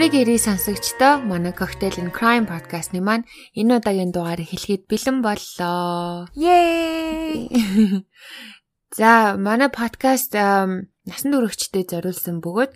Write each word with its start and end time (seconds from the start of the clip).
Ямрыг 0.00 0.16
ирээ 0.16 0.40
сонсогчдоо 0.40 1.20
манай 1.28 1.52
Cocktail 1.52 1.92
and 2.00 2.12
Crime 2.16 2.48
podcast-ны 2.48 3.04
маань 3.04 3.28
энэ 3.52 3.84
удаагийн 3.84 4.16
дугаарыг 4.16 4.48
хэлэхэд 4.48 4.88
бэлэн 4.88 5.20
боллоо. 5.20 6.24
Yay! 6.32 7.52
За, 8.96 9.36
манай 9.36 9.68
подкаст 9.68 10.32
насан 10.32 11.30
туршидтэй 11.36 11.84
зориулсан 11.84 12.40
бөгөөд 12.40 12.72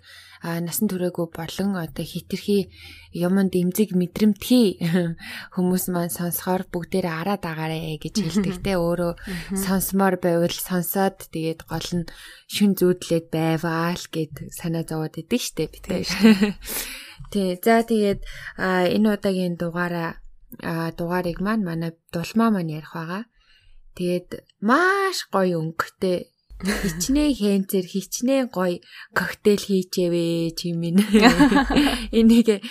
насан 0.69 0.85
туршаагүй 0.85 1.27
болон 1.33 1.69
одоо 1.81 2.05
хитрхи 2.05 2.69
юмд 3.09 3.57
эмзэг 3.57 3.97
мэдрэмтгий 3.97 4.85
хүмүүс 5.57 5.89
маань 5.89 6.13
сонсохоор 6.13 6.69
бүгдээр 6.69 7.09
араа 7.09 7.41
дагаарэ 7.41 8.05
гэж 8.05 8.21
хэлдэг 8.21 8.61
те 8.61 8.77
өөрөө 8.77 9.17
сонсомоор 9.65 10.21
байвал 10.21 10.53
сонсоод 10.53 11.25
тэгээд 11.33 11.65
гол 11.65 11.89
нь 11.89 12.05
шүн 12.53 12.77
зүүдлээд 12.77 13.33
байваа 13.33 13.97
л 13.97 14.05
гэд 14.13 14.53
санаа 14.53 14.85
зовоод 14.85 15.17
идэг 15.17 15.41
штэ 15.41 15.73
те. 15.73 16.05
Тий. 17.35 17.59
За 17.59 17.83
тэгээд 17.83 18.23
энэ 18.95 19.07
удаагийн 19.19 19.59
дугаараа 19.59 20.23
дугаарыг 20.95 21.43
маань 21.43 21.67
манай 21.67 21.91
дулмаа 22.15 22.47
маань 22.55 22.71
ярих 22.79 22.95
байгаа. 22.95 23.27
Тэгээд 23.99 24.27
маш 24.63 25.27
гоё 25.35 25.59
өнгөтэй 25.59 26.31
Хичнээн 26.63 27.35
хэнцэр 27.35 27.83
хичнээн 27.83 28.47
гоё 28.47 28.79
коктейл 29.11 29.59
хийчээвэ 29.67 30.55
чи 30.55 30.71
минь. 30.71 31.03
Энийг 32.15 32.63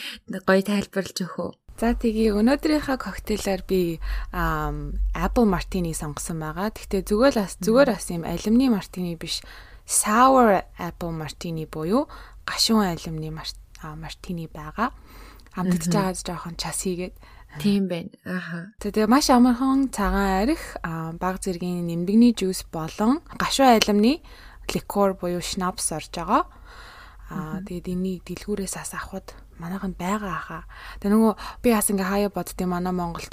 гоё 0.48 0.62
тайлбарлаж 0.64 1.18
өгөө. 1.28 1.50
За 1.76 1.92
тэгээ 1.92 2.32
өнөөдрийнхөө 2.32 2.96
коктейлаар 2.96 3.68
би 3.68 4.00
Apple 4.32 5.44
Martini 5.44 5.92
сонгосон 5.92 6.40
байгаа. 6.40 6.72
Гэхдээ 6.72 7.04
зүгээр 7.04 7.34
бас 7.36 7.52
зүгээр 7.60 7.88
бас 7.92 8.08
юм 8.08 8.24
алюминий 8.24 8.72
мартини 8.72 9.20
биш. 9.20 9.44
Sour 9.84 10.64
Apple 10.80 11.12
Martini 11.12 11.68
буюу 11.68 12.08
гашуун 12.48 12.88
алюминий 12.88 13.34
мартини 13.92 14.48
байгаа. 14.48 14.90
Амтдж 15.54 15.92
байгаа 15.92 16.16
жоохон 16.16 16.56
час 16.56 16.88
хийгээд 16.88 17.14
Тийм 17.58 17.86
байна. 17.88 18.10
Аха. 18.26 18.74
Тэгээ 18.82 19.06
маш 19.06 19.30
амархан 19.30 19.90
цагаан 19.94 20.42
арих, 20.42 20.74
баг 20.82 21.38
зэргийн 21.38 21.86
нэмдэгний 21.86 22.34
жуус 22.34 22.66
болон 22.72 23.22
гашуу 23.38 23.70
айлмны 23.70 24.22
ликер 24.66 25.14
буюу 25.14 25.38
шнапс 25.38 25.92
орж 25.94 26.10
байгаа. 26.10 26.50
Аа 27.30 27.62
тэгээд 27.62 27.94
энийг 27.94 28.26
дэлгүүрээс 28.26 28.74
ас 28.74 28.98
авахд 28.98 29.38
манайханд 29.62 29.94
байгаа 29.94 30.34
хаа. 30.34 30.62
Тэгээ 30.98 31.14
нөгөө 31.14 31.34
би 31.62 31.68
бас 31.70 31.88
ингээ 31.94 32.10
хаяа 32.10 32.30
боддیں۔ 32.34 32.66
манай 32.66 32.90
монголч 32.90 33.32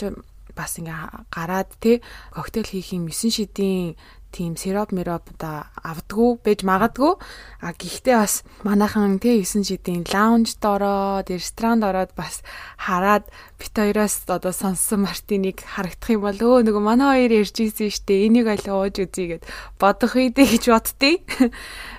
бас 0.54 0.78
ингээ 0.78 1.34
гараад 1.34 1.70
те 1.82 2.06
коктейл 2.30 2.70
хийх 2.70 2.94
юм 2.94 3.10
9 3.10 3.34
шидийн 3.34 3.98
тийм 4.32 4.56
сироп 4.56 4.96
мироп 4.96 5.30
да 5.38 5.68
авдггүй 5.84 6.40
байж 6.46 6.64
магадгүй 6.64 7.14
а 7.62 7.76
гэхдээ 7.76 8.16
бас 8.18 8.44
манайхан 8.64 9.20
тий 9.20 9.44
9 9.44 9.68
жидийн 9.68 10.08
лаунжд 10.08 10.64
ороод 10.64 11.28
ресторанд 11.30 11.84
ороод 11.84 12.16
бас 12.16 12.42
хараад 12.80 13.28
бит 13.60 13.76
хоёроос 13.76 14.24
одоо 14.32 14.56
сонссон 14.56 15.04
мартиныг 15.06 15.60
харагдах 15.62 16.10
юм 16.16 16.24
бол 16.24 16.40
өө 16.40 16.66
нөгөө 16.66 16.84
манай 16.84 17.28
хоёр 17.28 17.32
ярьж 17.44 17.58
ийсэн 17.60 17.92
штэ 17.92 18.26
энийг 18.32 18.48
аль 18.48 18.68
ууж 18.72 18.96
үзье 19.04 19.38
гэд 19.38 19.44
бодох 19.76 20.16
үедээ 20.16 20.48
гэж 20.56 20.64
боддیں۔ 20.72 21.16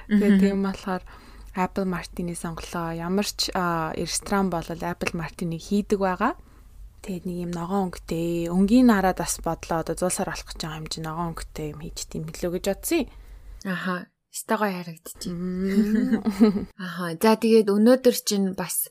Тэгээ 0.09 0.41
тийм 0.41 0.65
болохоор 0.65 1.05
Apple 1.55 1.85
Martini 1.85 2.35
сонголоо. 2.35 2.97
Ямар 2.97 3.29
ч 3.29 3.53
ресторан 3.53 4.49
болол 4.49 4.81
Apple 4.81 5.13
Martini 5.13 5.61
хийдэг 5.61 6.01
байгаа. 6.01 6.33
Тэгээд 7.03 7.25
нэг 7.27 7.39
юм 7.51 7.53
ногоон 7.53 7.91
өнгөтэй 7.91 8.47
өнгийн 8.47 8.87
нараад 8.87 9.19
бас 9.19 9.43
бодлоо 9.43 9.83
одоо 9.83 9.99
зулсаар 9.99 10.31
болох 10.31 10.47
гэж 10.47 10.61
байгаа 10.63 10.81
юм 10.81 10.87
чи 10.87 10.99
ногоон 11.03 11.31
өнгөтэй 11.35 11.67
юм 11.75 11.81
хийж 11.83 11.99
тийм 12.07 12.23
билүү 12.31 12.51
гэж 12.55 12.65
бодсон. 12.71 13.03
Аха. 13.67 14.07
Стагой 14.33 14.73
харагдчих. 14.73 15.29
Аха. 16.87 17.07
За 17.19 17.37
тэгээд 17.37 17.69
өнөөдөр 17.75 18.17
чинь 18.23 18.55
бас 18.55 18.89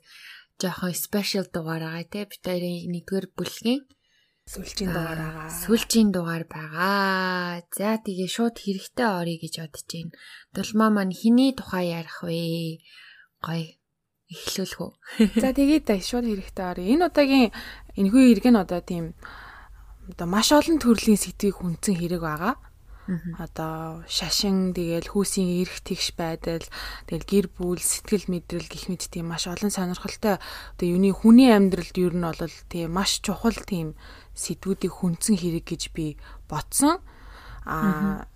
жоохон 0.62 0.94
спешиал 0.94 1.48
дугаар 1.50 1.88
байгаа 1.88 2.06
те. 2.06 2.30
Бид 2.30 2.44
хоёрын 2.46 2.92
нэгдүгээр 2.94 3.28
бүлгийн 3.34 3.82
сүүлчийн 4.52 4.92
дугаар 4.94 5.20
байгаа. 5.24 5.50
Сүүлчийн 5.64 6.10
дугаар 6.12 6.46
байгаа. 6.46 7.64
За 7.74 7.98
тэгээ 8.06 8.30
шууд 8.30 8.56
хэрэгтэй 8.60 9.08
орё 9.08 9.36
гэж 9.42 9.54
бодож 9.64 9.88
байна. 9.88 10.12
Дулмаа 10.54 10.90
маань 10.94 11.16
хиний 11.16 11.52
тухай 11.56 11.86
ярих 11.96 12.22
вэ? 12.22 12.84
Гоё 13.42 13.66
эхлүүлэх 14.32 14.80
үү. 14.80 14.92
За 15.44 15.50
тэгээд 15.58 15.90
шууд 16.06 16.26
хэрэгтэй 16.30 16.66
орё. 16.72 16.84
Энэ 16.86 17.06
удаагийн 17.12 17.52
энэхүү 18.00 18.22
хэрэг 18.22 18.48
нь 18.52 18.62
одоо 18.62 18.82
тийм 18.82 19.16
одоо 20.10 20.28
маш 20.28 20.52
олон 20.52 20.78
төрлийн 20.80 21.20
сэтгэгийг 21.20 21.58
хүнцэн 21.60 21.96
хэрэг 21.98 22.22
байгаа. 22.22 22.56
Одоо 23.36 24.06
шашин 24.08 24.72
тэгэл 24.72 25.12
хүүсийн 25.12 25.66
эрх 25.66 25.84
тэгш 25.84 26.16
байдал 26.16 26.64
тэгэл 27.10 27.28
гэр 27.28 27.46
бүл 27.52 27.82
сэтгэл 27.82 28.30
мэдрэл 28.32 28.72
гих 28.72 28.88
мэт 28.88 29.12
тийм 29.12 29.28
маш 29.28 29.52
олон 29.52 29.68
сонирхолтой 29.68 30.40
одоо 30.40 30.88
юуны 30.88 31.12
хүний 31.12 31.52
амьдралд 31.52 31.96
ер 31.98 32.16
нь 32.16 32.24
бол 32.24 32.56
тийм 32.72 32.94
маш 32.96 33.20
чухал 33.20 33.58
тийм 33.68 34.00
сэдвүүдийг 34.38 34.94
хүнцэн 34.96 35.36
хэрэг 35.36 35.66
гэж 35.66 35.92
би 35.92 36.16
бодсон. 36.48 37.04
Аа 37.68 38.30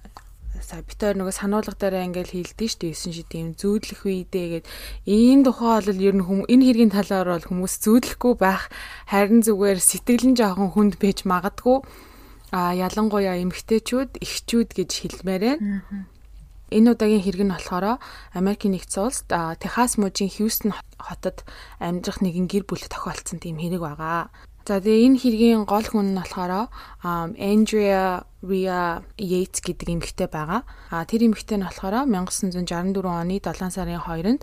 бит 0.55 0.99
хоёр 0.99 1.17
нөгөө 1.19 1.35
сануулга 1.35 1.75
дээр 1.75 2.07
ингээл 2.07 2.33
хийлдэж 2.33 2.69
штэ 2.71 2.95
9 2.95 3.11
шид 3.11 3.31
юм 3.35 3.49
зүүдлэх 3.59 4.01
үедээ 4.07 4.47
гээд 4.63 4.65
энэ 5.03 5.43
тухай 5.43 5.79
бол 5.83 5.99
ер 5.99 6.15
нь 6.15 6.25
хүм 6.25 6.39
энэ 6.47 6.65
хэргийн 6.65 6.95
талаар 6.95 7.27
бол 7.35 7.45
хүмүүс 7.45 7.73
зүүдлэхгүй 7.83 8.33
байх 8.39 8.71
харин 9.11 9.43
зүгээр 9.43 9.79
сэтгэл 9.83 10.25
нь 10.31 10.37
жоохон 10.39 10.71
хүнд 10.71 10.95
байж 11.01 11.27
магадгүй 11.27 11.77
а 12.55 12.71
ялангуяа 12.71 13.35
эмгтээчүүд 13.43 14.21
эхчүүд 14.23 14.69
гэж 14.79 14.91
хэлмээр 14.95 15.43
байна. 15.43 16.07
Энэ 16.71 16.97
удаагийн 16.97 17.23
хэрэг 17.23 17.43
нь 17.45 17.53
болохоор 17.53 18.01
Америкийн 18.33 18.73
нэгдсэн 18.73 19.03
улсад 19.05 19.59
Техас 19.61 19.99
мужийн 20.01 20.31
Хьюстон 20.33 20.73
хотод 20.97 21.45
амьдрах 21.77 22.23
нэгэн 22.23 22.47
гэр 22.49 22.63
бүл 22.65 22.81
тохиолдсон 22.81 23.37
тийм 23.43 23.61
хэрэг 23.61 23.83
байгаа. 23.83 24.33
За 24.65 24.81
тэгээ 24.81 25.05
энэ 25.05 25.21
хэргийн 25.21 25.61
гол 25.69 25.85
хүн 25.85 26.09
нь 26.09 26.17
болохоор 26.17 26.73
Andrea 27.37 28.25
Ria 28.41 29.05
Yates 29.13 29.61
гэдэг 29.61 29.87
эмэгтэй 29.93 30.25
байгаа. 30.25 30.65
А 30.89 31.05
тэр 31.05 31.29
эмэгтэй 31.29 31.61
нь 31.61 31.67
болохоор 31.69 32.09
1964 32.09 32.97
оны 33.05 33.37
7 33.37 33.69
сарын 33.69 34.01
2-нд 34.01 34.41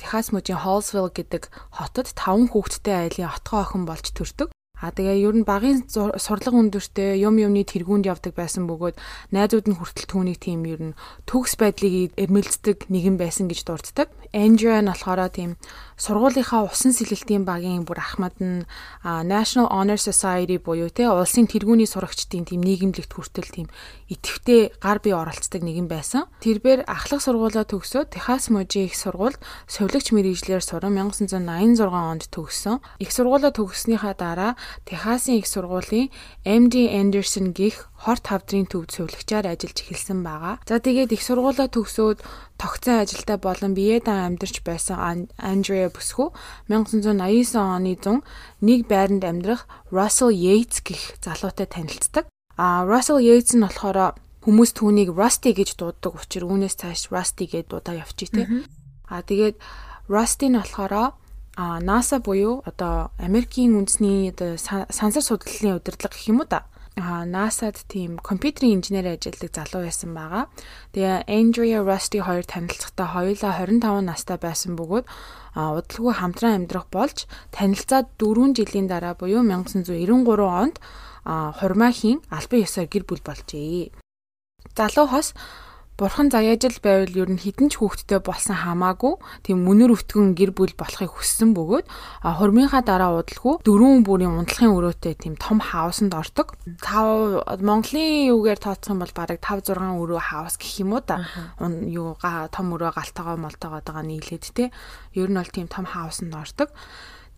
Техас 0.00 0.32
мужийн 0.32 0.56
Hallsville 0.56 1.12
гэдэг 1.12 1.52
хотод 1.68 2.08
5 2.16 2.48
хүүхэдтэй 2.48 2.96
айлын 3.12 3.28
отгоо 3.28 3.60
охин 3.60 3.84
болж 3.84 4.08
төрдөг. 4.16 4.48
А 4.82 4.90
тэгээ 4.90 5.22
ер 5.30 5.36
нь 5.38 5.46
багын 5.46 5.86
сурлага 5.86 6.58
өндөртэй 6.58 7.22
юм 7.22 7.38
юмны 7.38 7.62
тэргуунд 7.62 8.02
явдаг 8.02 8.34
байсан 8.34 8.66
бөгөөд 8.66 8.98
найзууд 9.30 9.70
нь 9.70 9.78
хүртэл 9.78 10.10
түүнийг 10.10 10.42
тийм 10.42 10.66
ер 10.66 10.90
нь 10.90 10.98
төгс 11.22 11.54
байдлыг 11.54 12.10
эрмэлздэг 12.18 12.90
нэгэн 12.90 13.14
байсан 13.14 13.46
гэж 13.46 13.62
дурддаг. 13.62 14.10
Andrea 14.34 14.82
нь 14.82 14.90
болохоор 14.90 15.30
тийм 15.30 15.54
сургуулийнхаа 16.02 16.66
усан 16.66 16.90
сэлэлтийн 16.90 17.46
багийн 17.46 17.86
бүр 17.86 18.02
ахмад 18.02 18.34
нь 18.42 18.66
National 19.06 19.70
Honor 19.70 20.00
Society 20.02 20.58
буюу 20.58 20.90
те 20.90 21.06
улсын 21.06 21.46
тэргүүний 21.46 21.86
сурагчдын 21.86 22.42
тийм 22.42 22.58
нийгэмлэгт 22.66 23.14
хүртэл 23.14 23.46
тийм 23.54 23.68
идэвхтэй 24.10 24.74
гар 24.82 24.98
бие 24.98 25.14
оролцдог 25.14 25.62
нэгэн 25.62 25.86
байсан. 25.86 26.26
Тэрээр 26.42 26.90
ахлах 26.90 27.22
сургуулаа 27.22 27.62
төгсөөд 27.70 28.18
Техас 28.18 28.50
мужийн 28.50 28.90
их 28.90 28.98
сургуульд 28.98 29.38
совилогч 29.70 30.10
мэрэгжлэр 30.10 30.58
суран 30.58 30.98
1986 30.98 31.86
онд 31.86 32.26
төгссөн. 32.34 32.82
Их 32.98 33.14
сургуулаа 33.14 33.54
төгссөнийхаа 33.54 34.18
дараа 34.18 34.52
Техасын 34.82 35.38
их 35.38 35.46
сургуулийн 35.46 36.10
MD 36.42 36.90
Anderson 36.98 37.54
гих 37.54 37.86
хорт 38.02 38.24
хавдрын 38.26 38.66
төвд 38.66 38.90
сувлагчаар 38.90 39.46
ажиллаж 39.46 39.78
эхэлсэн 39.78 40.26
байгаа. 40.26 40.58
За 40.66 40.82
тэгээд 40.82 41.14
их 41.14 41.22
сургуулаа 41.22 41.70
төгсөөд 41.70 42.18
тогтсон 42.58 43.06
ажилдаа 43.06 43.38
болон 43.38 43.78
биедан 43.78 44.34
амьдарч 44.34 44.66
байсан 44.66 45.30
Андреа 45.38 45.86
бүсгүй 45.86 46.34
1989 46.66 47.54
оны 47.54 47.94
100 47.94 48.26
нэг 48.66 48.80
байранд 48.90 49.22
амьдрах 49.22 49.70
Russell 49.94 50.34
Yates 50.34 50.82
гих 50.82 51.14
залуутай 51.22 51.70
танилцдаг. 51.70 52.26
А 52.58 52.82
Russell 52.82 53.22
Yates 53.22 53.54
нь 53.54 53.62
болохоор 53.62 54.18
хүмүүс 54.42 54.74
түүнийг 54.74 55.14
Rusty 55.14 55.54
гэж 55.54 55.78
дууддаг 55.78 56.18
учраас 56.18 56.50
үүнээс 56.50 56.74
цааш 56.82 57.14
Rusty 57.14 57.46
гэж 57.46 57.70
дуудаа 57.70 58.02
явчих 58.02 58.34
тий. 58.34 58.66
А 59.06 59.22
тэгээд 59.22 59.62
Rusty 60.10 60.50
нь 60.50 60.58
болохоор 60.58 61.14
а 61.54 61.78
NASA 61.80 62.18
буюу 62.18 62.64
одоо 62.64 63.12
Америкийн 63.20 63.76
үндэсний 63.76 64.32
одоо 64.32 64.56
сансар 64.58 65.22
судлалын 65.22 65.78
удирдлага 65.78 66.16
гэх 66.16 66.32
юм 66.32 66.40
уу 66.40 66.48
да 66.48 66.64
а 66.96 67.24
NASA-д 67.24 67.88
тийм 67.88 68.20
компьютерийн 68.20 68.80
инженер 68.84 69.16
ажилладаг 69.16 69.52
залуу 69.56 69.88
байсан 69.88 70.12
байгаа. 70.12 70.44
Тэгээ 70.92 71.24
Andrea 71.24 71.80
Rusty 71.80 72.20
хоёр 72.20 72.44
танилцахдаа 72.44 73.08
хоёулаа 73.16 73.52
25 73.64 74.04
настай 74.04 74.36
байсан 74.36 74.76
бөгөөд 74.76 75.06
удалгүй 75.56 76.14
хамтран 76.16 76.52
амьдрах 76.60 76.92
болж 76.92 77.24
танилцаад 77.48 78.12
4 78.20 78.52
жилийн 78.52 78.92
дараа 78.92 79.16
буюу 79.16 79.40
1993 79.40 80.44
онд 80.44 80.76
хурмаахийн 81.24 82.20
албан 82.28 82.60
ёсоор 82.60 82.88
гэр 82.92 83.04
бүл 83.08 83.24
болжээ. 83.24 83.92
Залуу 84.76 85.06
хос 85.08 85.32
Бурхан 86.00 86.32
заяажил 86.32 86.72
байвал 86.80 87.12
ер 87.12 87.28
нь 87.28 87.36
хідэн 87.36 87.68
ч 87.68 87.76
хүүхдтэй 87.76 88.24
болсон 88.24 88.56
хамаагүй 88.56 89.20
тийм 89.44 89.60
мөнөр 89.68 89.92
өтгөн 89.92 90.32
гэр 90.32 90.56
бүл 90.56 90.72
болохыг 90.72 91.12
хүссэн 91.12 91.52
бөгөөд 91.52 91.86
хурмынхаа 92.24 92.80
дараа 92.80 93.20
удалгүй 93.20 93.60
дөрвөн 93.60 94.00
бүрийн 94.00 94.32
унтлахын 94.40 94.72
өрөөтэй 94.72 95.14
тийм 95.20 95.36
том 95.36 95.60
хаусанд 95.60 96.16
ордог. 96.16 96.56
Тав 96.80 97.44
Монголын 97.60 98.32
юугаар 98.32 98.56
тооцох 98.56 98.96
юм 98.96 99.04
бол 99.04 99.12
бараг 99.12 99.38
5 99.44 99.68
6 99.68 100.00
өрөө 100.00 100.20
хаус 100.32 100.56
гэх 100.56 100.80
юм 100.80 100.96
уу 100.96 101.04
да. 101.04 101.28
Юу 101.60 102.16
том 102.48 102.66
өрөө 102.72 102.96
галтагаа 102.96 103.36
молтоогоо 103.36 103.84
байгаа 103.84 104.02
нийлээд 104.08 104.48
те. 104.56 104.72
Ер 105.12 105.28
нь 105.28 105.36
бол 105.36 105.52
тийм 105.52 105.68
том 105.68 105.84
хаусанд 105.84 106.32
ордог. 106.32 106.72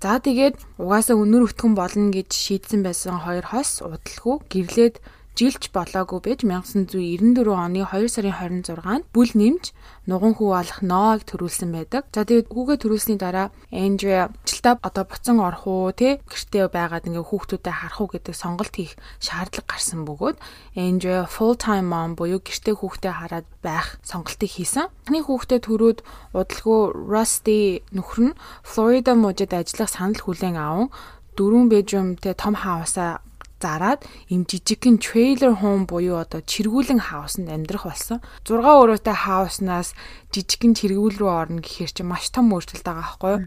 За 0.05 0.21
тэгээд 0.21 0.61
угаасаа 0.77 1.17
өнөр 1.17 1.49
өтгөн 1.49 1.73
болно 1.73 2.13
гэж 2.13 2.29
шийдсэн 2.29 2.85
байсан 2.85 3.25
хоёр 3.25 3.49
хос 3.49 3.81
удалгүй 3.81 4.37
гэрлээд 4.53 5.01
жилч 5.35 5.75
болоогүй 5.75 6.21
байж 6.23 6.41
1994 6.47 7.51
оны 7.51 7.83
2 7.83 8.07
сарын 8.07 8.63
26-нд 8.63 9.11
бүл 9.11 9.33
нэмж 9.35 9.75
нуган 10.07 10.35
хүү 10.39 10.51
алах 10.55 10.79
Ноаг 10.87 11.27
төрүүлсэн 11.27 11.75
байдаг. 11.75 12.07
За 12.15 12.23
тэгээд 12.23 12.55
хүүгээ 12.55 12.79
төрүүлсний 12.79 13.19
дараа 13.19 13.51
Эндря 13.75 14.31
жилдаа 14.47 14.79
одоо 14.79 15.05
буцан 15.11 15.43
орох 15.43 15.67
уу 15.67 15.91
те 15.91 16.23
гэртээ 16.31 16.71
байгаад 16.71 17.11
ингээ 17.11 17.27
хүүхдүүдэд 17.27 17.75
харах 17.75 17.99
уу 17.99 18.09
гэдэг 18.15 18.35
сонголт 18.37 18.75
хийх 18.79 18.95
шаардлага 19.19 19.67
гарсан 19.67 20.07
бөгөөд 20.07 20.39
Эндря 20.79 21.27
full 21.27 21.59
time 21.59 21.91
mom 21.91 22.15
буюу 22.15 22.39
гэртээ 22.39 22.79
хүүхдээ 22.79 23.15
хараад 23.19 23.47
байх 23.59 23.99
сонголтыг 24.07 24.51
хийсэн. 24.55 24.87
Таны 25.09 25.19
хүүхдээ 25.27 25.61
төрөөд 25.67 25.99
удалгүй 26.31 26.81
Rusty 27.11 27.83
нөхөр 27.91 28.21
нь 28.31 28.39
Флорида 28.63 29.19
мужид 29.19 29.51
ажиллах 29.51 29.91
санал 29.91 30.23
хүлээн 30.23 30.55
аван 30.55 30.89
дөрвөн 31.35 31.67
бежрумтэй 31.73 32.35
том 32.39 32.55
хаусаа 32.55 33.19
зараад 33.65 34.05
им 34.29 34.45
жижигхэн 34.45 35.01
трейлер 35.01 35.57
хоум 35.57 35.89
буюу 35.89 36.21
одоо 36.21 36.45
чиргүүлэн 36.45 37.01
хаусанд 37.01 37.49
амьдрах 37.49 37.89
болсон. 37.89 38.21
6 38.45 38.61
өрөөтэй 38.61 39.17
хауснаас 39.25 39.97
жижигхэн 40.37 40.77
чиргүүл 40.77 41.17
рүү 41.17 41.31
орно 41.33 41.65
гэхээр 41.65 41.93
чи 41.97 42.03
маш 42.05 42.29
том 42.29 42.53
өөрчлөлт 42.53 42.85
байгаа 42.85 43.01
байхгүй 43.01 43.33
юу? 43.41 43.43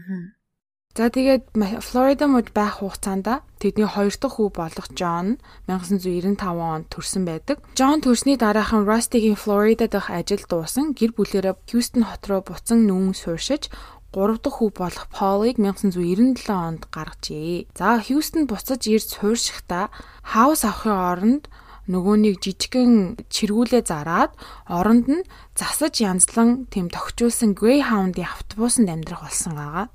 За 0.98 1.14
тэгээд 1.14 1.54
Флорида 1.78 2.26
мужид 2.26 2.50
байх 2.50 2.82
хугацаанд 2.82 3.30
тэдний 3.62 3.86
хоёр 3.86 4.10
дахь 4.10 4.34
хүү 4.34 4.50
болох 4.50 4.88
Джон 4.90 5.38
1995 5.70 6.42
онд 6.42 6.90
төрсэн 6.90 7.22
байдаг. 7.22 7.62
Джон 7.78 8.02
төрсний 8.02 8.34
дараахан 8.34 8.82
Рустигийн 8.82 9.38
Флорида 9.38 9.86
дахь 9.86 10.10
ажил 10.10 10.42
дуусан 10.50 10.98
гэр 10.98 11.14
бүлээрээ 11.14 11.54
Хьюстон 11.70 12.02
хот 12.02 12.26
руу 12.26 12.42
буцан 12.42 12.90
нүүн 12.90 13.14
сууршиж 13.14 13.70
3 14.12 14.40
дахь 14.40 14.56
хүү 14.56 14.70
болох 14.72 15.06
Полыг 15.12 15.56
1997 15.60 16.48
онд 16.48 16.88
гаргажээ. 16.88 17.68
За 17.76 18.00
Хьюстон 18.00 18.48
буцаж 18.48 18.88
ирж 18.88 19.20
сууршихдаа 19.20 19.92
хаус 20.24 20.64
авахын 20.64 20.96
оронд 20.96 21.44
нөгөөнийг 21.88 22.40
жижигхэн 22.40 23.20
чиргүүлээ 23.32 23.84
зараад 23.84 24.32
оронд 24.68 25.06
нь 25.08 25.28
засаж 25.56 26.00
янзлан 26.00 26.68
тэм 26.72 26.88
тогтжуулсан 26.92 27.52
Greyhound-ийн 27.56 28.28
автобусанд 28.28 28.88
амьдрах 28.92 29.24
болсон 29.24 29.52
байгаа. 29.56 29.86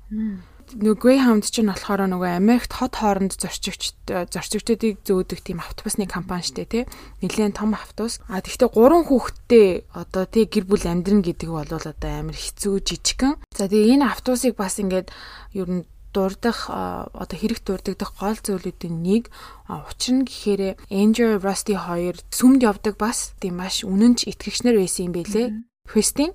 Нөгөө 0.74 0.98
Greyhound 0.98 1.46
чинь 1.46 1.70
болохоор 1.70 2.10
нөгөө 2.10 2.34
Америкт 2.34 2.74
хот 2.74 2.98
хооронд 2.98 3.38
зорчигч 3.38 3.94
зорчигчдыг 4.10 5.06
зөөдөг 5.06 5.38
тийм 5.46 5.62
автобусны 5.62 6.10
компани 6.10 6.42
штэ 6.42 6.66
тий. 6.66 6.82
Нилээн 7.22 7.54
том 7.54 7.78
автобус. 7.78 8.18
А 8.26 8.42
тэгвэл 8.42 8.74
гурван 8.74 9.06
хүүхэдтэй 9.06 9.86
одоо 9.94 10.26
тий 10.26 10.50
гэр 10.50 10.66
бүл 10.66 10.82
амьдрын 10.82 11.22
гэдэг 11.22 11.46
бол 11.46 11.70
одоо 11.70 11.94
амар 11.94 12.34
хэцүү 12.34 12.82
жижигхэн. 12.82 13.38
За 13.54 13.70
тэгээ 13.70 14.02
энэ 14.02 14.10
автобусыг 14.10 14.58
бас 14.58 14.82
ингээд 14.82 15.14
ер 15.54 15.70
нь 15.70 15.86
дурдах 16.10 16.66
одоо 16.70 17.36
хэрэг 17.38 17.62
дурдагдах 17.62 18.14
гол 18.18 18.38
зүйлүүдийн 18.38 18.96
нэг 18.98 19.30
учир 19.70 20.14
нь 20.14 20.26
гэхээр 20.26 20.78
Angel 20.90 21.38
Rusty 21.42 21.74
хоёр 21.78 22.18
сүмд 22.34 22.66
явдаг 22.66 22.98
бас 22.98 23.34
тийм 23.42 23.58
маш 23.62 23.82
үнэнч 23.82 24.30
итгэгчнэр 24.30 24.78
байсан 24.78 25.10
юм 25.10 25.14
бэлээ. 25.14 25.46
Христийн 25.84 26.32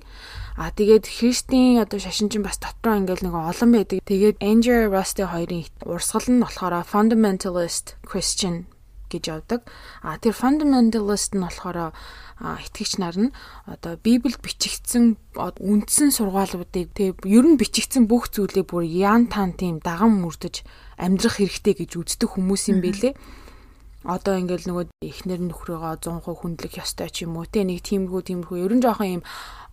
А 0.60 0.76
тэгээд 0.76 1.08
Христийн 1.08 1.80
одоо 1.80 2.04
шашин 2.04 2.28
чинь 2.28 2.44
бас 2.44 2.60
дотроо 2.60 3.00
ингээл 3.00 3.32
нэг 3.32 3.36
олон 3.36 3.72
байдаг. 3.72 4.04
Тэгээд 4.04 4.44
Angel 4.44 4.92
Rusty 4.92 5.24
хоёрын 5.24 5.64
урсгал 5.88 6.28
нь 6.28 6.44
болохоор 6.44 6.84
fundamentalist 6.84 7.96
Christian 8.04 8.68
гэж 9.08 9.24
явдаг. 9.32 9.64
А 10.04 10.20
тэр 10.20 10.36
fundamentalist 10.36 11.32
нь 11.32 11.40
болохоор 11.40 11.96
итгэгч 12.44 13.00
нар 13.00 13.16
нь 13.16 13.32
одоо 13.72 13.96
Библиэд 13.96 14.44
бичигдсэн 14.44 15.16
үндсэн 15.40 16.12
сургаалуудыг 16.12 16.92
тэг 16.92 17.24
ер 17.24 17.46
нь 17.48 17.56
бичигдсэн 17.56 18.04
бүх 18.04 18.36
зүйлээ 18.36 18.68
бүр 18.68 18.84
ян 18.84 19.32
тан 19.32 19.56
тийм 19.56 19.80
даган 19.80 20.20
мөрдөж 20.20 20.68
амьдрах 21.00 21.40
хэрэгтэй 21.40 21.88
гэж 21.88 21.92
үздэг 21.96 22.36
хүмүүс 22.36 22.68
юм 22.68 22.84
бэлээ. 22.84 23.16
Mm 23.16 23.20
-hmm 23.20 23.49
одоо 24.04 24.40
ингээл 24.40 24.68
нөгөө 24.72 24.86
эхнэр 25.04 25.42
нөхрөөгөө 25.52 26.00
100% 26.00 26.40
хүндлэх 26.40 26.74
ёстой 26.80 27.10
ч 27.12 27.28
юм 27.28 27.36
уу. 27.36 27.50
Те 27.50 27.68
нэг 27.68 27.84
тиймэрхүү 27.84 28.22
тиймэрхүү. 28.32 28.64
Ерөн 28.64 28.80
жоохон 28.80 29.20
юм 29.20 29.24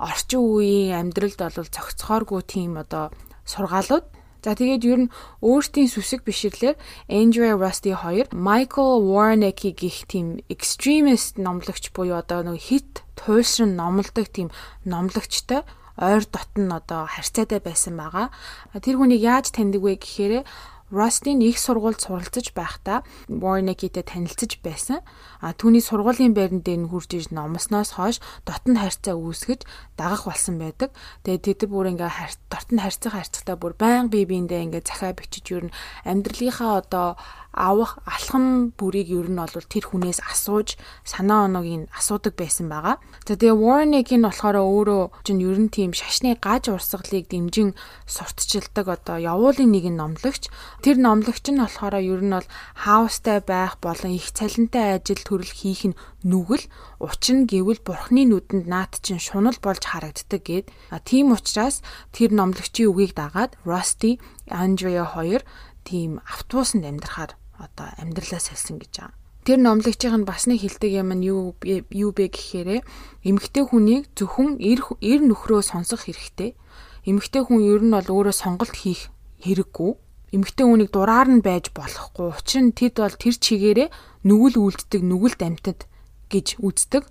орчин 0.02 0.42
үеийн 0.42 0.98
амьдралд 0.98 1.38
бол 1.38 1.70
цогцохооргүй 1.70 2.42
тийм 2.42 2.74
одоо 2.74 3.14
сургаалууд. 3.46 4.06
За 4.46 4.54
тэгээд 4.54 4.86
ер 4.86 5.00
нь 5.06 5.12
өөртийн 5.42 5.90
сүсэг 5.90 6.22
бишрлэр 6.22 6.78
Andrea 7.10 7.58
Rusty 7.58 7.90
2 7.90 8.30
Michael 8.30 9.02
Warneck 9.02 9.58
гих 9.74 10.06
тийм 10.06 10.38
extremist 10.46 11.34
номлогч 11.34 11.90
буюу 11.90 12.18
одоо 12.18 12.46
нэг 12.46 12.62
хит 12.62 13.02
туйлшин 13.18 13.74
номлодог 13.74 14.30
тийм 14.30 14.54
номлогчтой 14.86 15.66
ойр 15.98 16.22
дотн 16.30 16.70
одоо 16.70 17.08
харьцаатай 17.10 17.58
байсан 17.58 17.96
байгаа. 17.96 18.30
Тэр 18.78 19.00
хүнийг 19.00 19.24
яаж 19.24 19.50
таньдаг 19.50 19.82
вэ 19.82 19.96
гэхээр 19.98 20.44
Ростин 20.90 21.42
их 21.42 21.58
сургуульд 21.58 21.98
суралцж 21.98 22.54
байхдаа 22.54 23.02
Warneck-тэй 23.26 24.06
танилцж 24.06 24.62
байсан. 24.62 25.02
А 25.42 25.50
түүний 25.50 25.82
сургуулийн 25.82 26.30
байран 26.30 26.62
дээр 26.62 26.86
нь 26.86 26.90
хурж 26.90 27.10
иж 27.18 27.34
номсноос 27.34 27.98
хойш 27.98 28.22
дотн 28.46 28.78
харьцаа 28.78 29.18
үүсгэж 29.18 29.66
дагах 29.98 30.30
болсон 30.30 30.62
байдаг. 30.62 30.94
Тэгээд 31.26 31.66
тэд 31.66 31.70
бүр 31.74 31.90
ингээ 31.90 32.14
дотн 32.46 32.78
харьцах 32.78 33.18
харьцагтаа 33.18 33.58
бүр 33.58 33.74
байн 33.74 34.06
бие 34.06 34.30
биендээ 34.30 34.62
ингээ 34.70 34.86
захаа 34.86 35.10
бичиж 35.10 35.50
юу 35.50 35.66
н 35.66 35.74
амьдралынхаа 36.06 36.86
одоо 36.86 37.18
авах 37.56 37.98
алхам 38.04 38.76
бүрийг 38.76 39.08
ер 39.08 39.32
нь 39.32 39.40
бол 39.40 39.48
тэр 39.48 39.88
хүнээс 39.88 40.20
асууж 40.28 40.76
санаа 41.08 41.48
оноог 41.48 41.64
нь 41.64 41.90
асуудаг 41.96 42.36
байсан 42.36 42.68
байгаа. 42.68 43.00
За 43.24 43.40
тэгээ 43.40 43.56
Warnick 43.56 44.12
нь 44.12 44.28
болохоор 44.28 44.60
өөрөө 44.60 45.02
чинь 45.24 45.40
ер 45.40 45.56
нь 45.56 45.72
тийм 45.72 45.96
шашны 45.96 46.36
гаж 46.36 46.68
урсгалыг 46.68 47.32
дэмжин 47.32 47.72
сурталчилдаг 48.04 48.86
одоо 48.92 49.16
явуулын 49.16 49.72
нэгэн 49.72 49.96
номлогч. 49.96 50.52
Тэр 50.84 51.00
номлогч 51.00 51.48
нь 51.48 51.58
болохоор 51.64 51.96
ер 51.96 52.20
нь 52.20 52.36
бол 52.36 52.48
хаустай 52.76 53.40
байх 53.40 53.80
болон 53.80 54.12
их 54.12 54.28
цалинтай 54.36 55.00
ажил 55.00 55.24
төрөл 55.24 55.48
хийх 55.48 55.88
нь 55.88 55.98
нүгэл 56.28 56.68
учир 57.00 57.36
нь 57.40 57.48
гэвэл 57.48 57.80
бурхны 57.80 58.28
нүдэнд 58.28 58.68
наад 58.68 59.00
чинь 59.00 59.22
шунал 59.22 59.56
болж 59.64 59.80
харагддаг 59.88 60.42
гэд. 60.44 60.66
А 60.92 61.00
тийм 61.00 61.32
учраас 61.32 61.80
тэр 62.12 62.36
номлогчийн 62.36 62.92
үгийг 62.92 63.16
дагаад 63.16 63.56
Rusty 63.64 64.20
Andrea 64.50 65.08
хоёр 65.08 65.40
тийм 65.86 66.20
автобусанд 66.26 66.84
амьдрахаар 66.84 67.38
одоо 67.58 67.88
амьдралаа 68.00 68.40
салсан 68.40 68.78
гэж 68.78 68.92
байгаа. 69.00 69.14
Тэр 69.46 69.62
номлогчийн 69.62 70.26
нь 70.26 70.26
бас 70.26 70.50
нэг 70.50 70.58
хилдэг 70.66 70.90
юм 70.90 71.14
нь 71.14 71.22
юу 71.30 71.54
юу 71.94 72.10
бэ 72.10 72.34
гэхээр 72.34 72.82
эмэгтэй 73.22 73.64
хүнийг 73.70 74.10
зөвхөн 74.18 74.58
эр 74.58 75.20
нөхрөө 75.22 75.62
сонсох 75.62 76.10
хэрэгтэй. 76.10 76.58
Эмэгтэй 77.06 77.46
хүн 77.46 77.62
ер 77.62 77.78
нь 77.86 77.94
бол 77.94 78.10
өөрөө 78.10 78.34
сонголт 78.34 78.74
хийх 78.74 79.14
хэрэггүй. 79.46 79.90
Эмэгтэй 80.34 80.66
хүнийг 80.66 80.90
дураар 80.90 81.30
нь 81.30 81.46
байж 81.46 81.70
болохгүй. 81.70 82.34
Учир 82.34 82.62
нь 82.66 82.74
тэд 82.74 82.98
бол 82.98 83.14
тэр 83.14 83.38
чигээрээ 83.38 83.88
нүгэл 84.26 84.58
үлддэг, 84.58 85.02
нүгэлд 85.06 85.40
амтад 85.46 85.86
гэж 86.26 86.58
үздэг. 86.58 87.06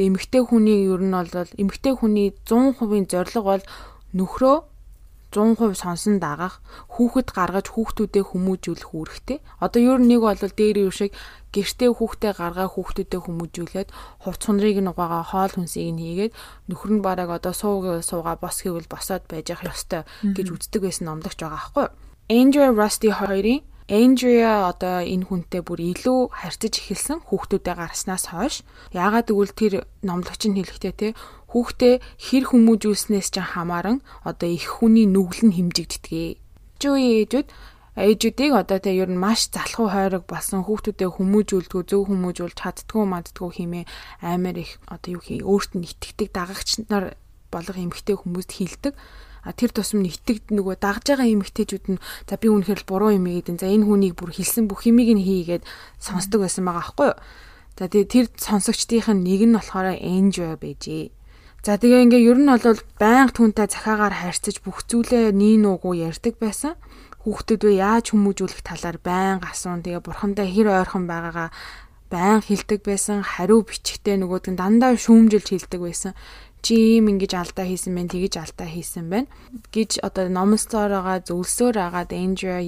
Тэгээ 0.00 0.08
эмэгтэй 0.16 0.42
хүний 0.48 0.88
ер 0.88 1.04
нь 1.04 1.12
бол 1.12 1.28
эмэгтэй 1.60 1.92
хүний 1.92 2.32
100%-ийн 2.48 3.04
зорилго 3.04 3.44
бол 3.44 3.64
нөхрөө 4.16 4.56
100% 5.30 5.78
сонсон 5.78 6.18
дагаах 6.18 6.58
хүүхэд 6.94 7.28
гаргаж 7.30 7.66
хүүхдүүдэд 7.70 8.26
хүмүүжүүлэх 8.34 8.90
үүрэгтэй. 8.90 9.38
Одоо 9.62 9.80
ер 9.80 9.98
нь 10.02 10.10
нэг 10.10 10.20
бол 10.26 10.34
дээр 10.34 10.90
юу 10.90 10.92
шиг 10.92 11.14
гэртээ 11.54 11.90
хүүхдээ 11.94 12.32
гаргаа 12.34 12.68
хүүхдүүдэд 12.70 13.22
хүмүүжүүлээд 13.26 13.88
хувц 14.26 14.42
хунрыг 14.46 14.78
нь 14.82 14.90
угаагаа 14.90 15.24
хоол 15.26 15.52
хүнсийг 15.54 15.90
нь 15.94 16.02
хийгээд 16.02 16.32
нөхөр 16.70 16.90
нь 16.98 17.04
бараг 17.06 17.30
одоо 17.30 17.54
суугаа 17.54 18.02
суугаа 18.02 18.36
бос 18.38 18.62
гэвэл 18.62 18.90
босоод 18.90 19.26
байж 19.30 19.50
явах 19.54 19.70
ёстой 19.74 20.02
гэж 20.22 20.46
үздэг 20.50 20.82
байсан 20.82 21.06
номдогч 21.06 21.38
байгаа 21.42 21.58
аахгүй. 21.58 21.86
Andrew 22.30 22.70
Rusty 22.74 23.10
хоёрын 23.10 23.62
Andrea 23.90 24.70
одоо 24.70 25.02
энэ 25.02 25.26
хүнтэй 25.26 25.66
бүр 25.66 25.82
илүү 25.82 26.30
харьцаж 26.30 26.78
эхэлсэн 26.78 27.26
хүүхдүүдэд 27.26 27.74
гарснаас 27.74 28.30
хойш. 28.30 28.62
Яагаад 28.94 29.34
гэвэл 29.34 29.50
тэр 29.50 29.74
номлогч 30.06 30.46
нь 30.46 30.54
хэлэхдээ 30.54 30.94
те 30.94 31.08
хүүхдээ 31.50 31.94
хэр 31.98 32.44
хүмүүжүүлснээс 32.50 33.28
ч 33.34 33.36
хамааран 33.42 33.98
одоо 34.22 34.48
их 34.48 34.80
хүний 34.80 35.06
нүгэл 35.10 35.50
нь 35.50 35.56
хэмжигддэг. 35.58 36.38
Жүүи 36.80 37.04
ээжүүд 37.26 37.48
ээжүүдийг 37.98 38.52
одоо 38.54 38.78
тэ 38.78 38.94
ер 38.96 39.10
нь 39.10 39.18
маш 39.18 39.50
залхуу 39.50 39.90
хойрог 39.90 40.24
болсон 40.30 40.62
хүүхдүүдэд 40.64 41.10
хүмүүжүүлдгүү 41.20 41.82
зөв 41.90 42.02
хүмүүжүүлж 42.06 42.56
чаддгүй 42.56 43.04
маддгүй 43.04 43.50
хэмээ 43.50 43.84
амар 44.22 44.56
их 44.62 44.78
одоо 44.86 45.18
юу 45.18 45.22
хий 45.26 45.42
өөрт 45.42 45.74
нь 45.74 45.84
итгэдэг 45.84 46.28
дагагч 46.30 46.86
нар 46.86 47.18
болох 47.50 47.76
эмгтэй 47.76 48.14
хүмүүст 48.14 48.50
хилдэг 48.56 48.94
а 49.42 49.52
тэр 49.52 49.74
тусам 49.74 50.04
нэтгд 50.04 50.52
нөгөө 50.52 50.76
дагж 50.78 51.04
байгаа 51.12 51.28
эмэгтэйчүүд 51.34 51.84
нь 51.96 52.02
за 52.28 52.34
би 52.36 52.46
үнэхээр 52.52 52.86
буруу 52.86 53.10
юм 53.16 53.26
ийгээд 53.26 53.60
за 53.60 53.72
энэ 53.72 53.88
хүнийг 53.88 54.14
бүр 54.16 54.36
хэлсэн 54.36 54.68
бүх 54.68 54.84
юмыг 54.84 55.08
нь 55.16 55.24
хийгээд 55.24 55.64
сонсдог 55.98 56.44
байсан 56.44 56.68
байгаа 56.68 56.84
аахгүй 56.84 57.08
юу. 57.10 57.18
За 57.80 57.88
тэгээ 57.88 58.12
тэр 58.12 58.26
сонсогчдийн 58.36 59.24
нэг 59.24 59.40
нь 59.48 59.56
болохоор 59.56 59.96
Enjoy 59.96 60.60
байжээ. 60.60 61.19
За 61.60 61.76
тэгээ 61.76 62.08
ингээ 62.08 62.24
ер 62.24 62.38
нь 62.40 62.48
бол 62.48 62.80
байнга 62.96 63.36
түнтэй 63.36 63.68
захаагаар 63.68 64.16
харьцаж 64.16 64.64
бүх 64.64 64.80
зүйлээ 64.88 65.28
нийн 65.36 65.68
уугуу 65.68 65.92
ярьдаг 65.92 66.40
байсан. 66.40 66.72
Хүүхдүүдөө 67.20 67.72
яаж 67.76 68.16
хүмүүжүүлэх 68.16 68.64
талаар 68.64 68.96
байнга 68.96 69.52
асуун. 69.52 69.84
Тэгээ 69.84 70.00
бурхандаа 70.00 70.48
хэр 70.48 70.72
ойрхон 70.72 71.04
байгаагаа 71.04 71.52
байнга 72.08 72.48
хилдэг 72.48 72.80
байсан. 72.80 73.20
Хариу 73.20 73.60
бичгтээ 73.60 74.16
нөгөөд 74.24 74.56
нь 74.56 74.56
дандаа 74.56 74.96
шүүмжилж 74.96 75.46
хилдэг 75.52 75.80
байсан 75.84 76.12
чи 76.60 77.00
ийм 77.00 77.08
ингэж 77.12 77.32
алдаа 77.34 77.66
хийсэн 77.66 77.96
байна 77.96 78.12
тэгэж 78.12 78.34
алдаа 78.36 78.68
хийсэн 78.68 79.06
байна 79.08 79.28
гэж 79.72 80.04
одоо 80.04 80.28
номонцоороо 80.28 81.24
зөвлсөөр 81.24 81.76
агаад 81.80 82.10
Andrea 82.12 82.60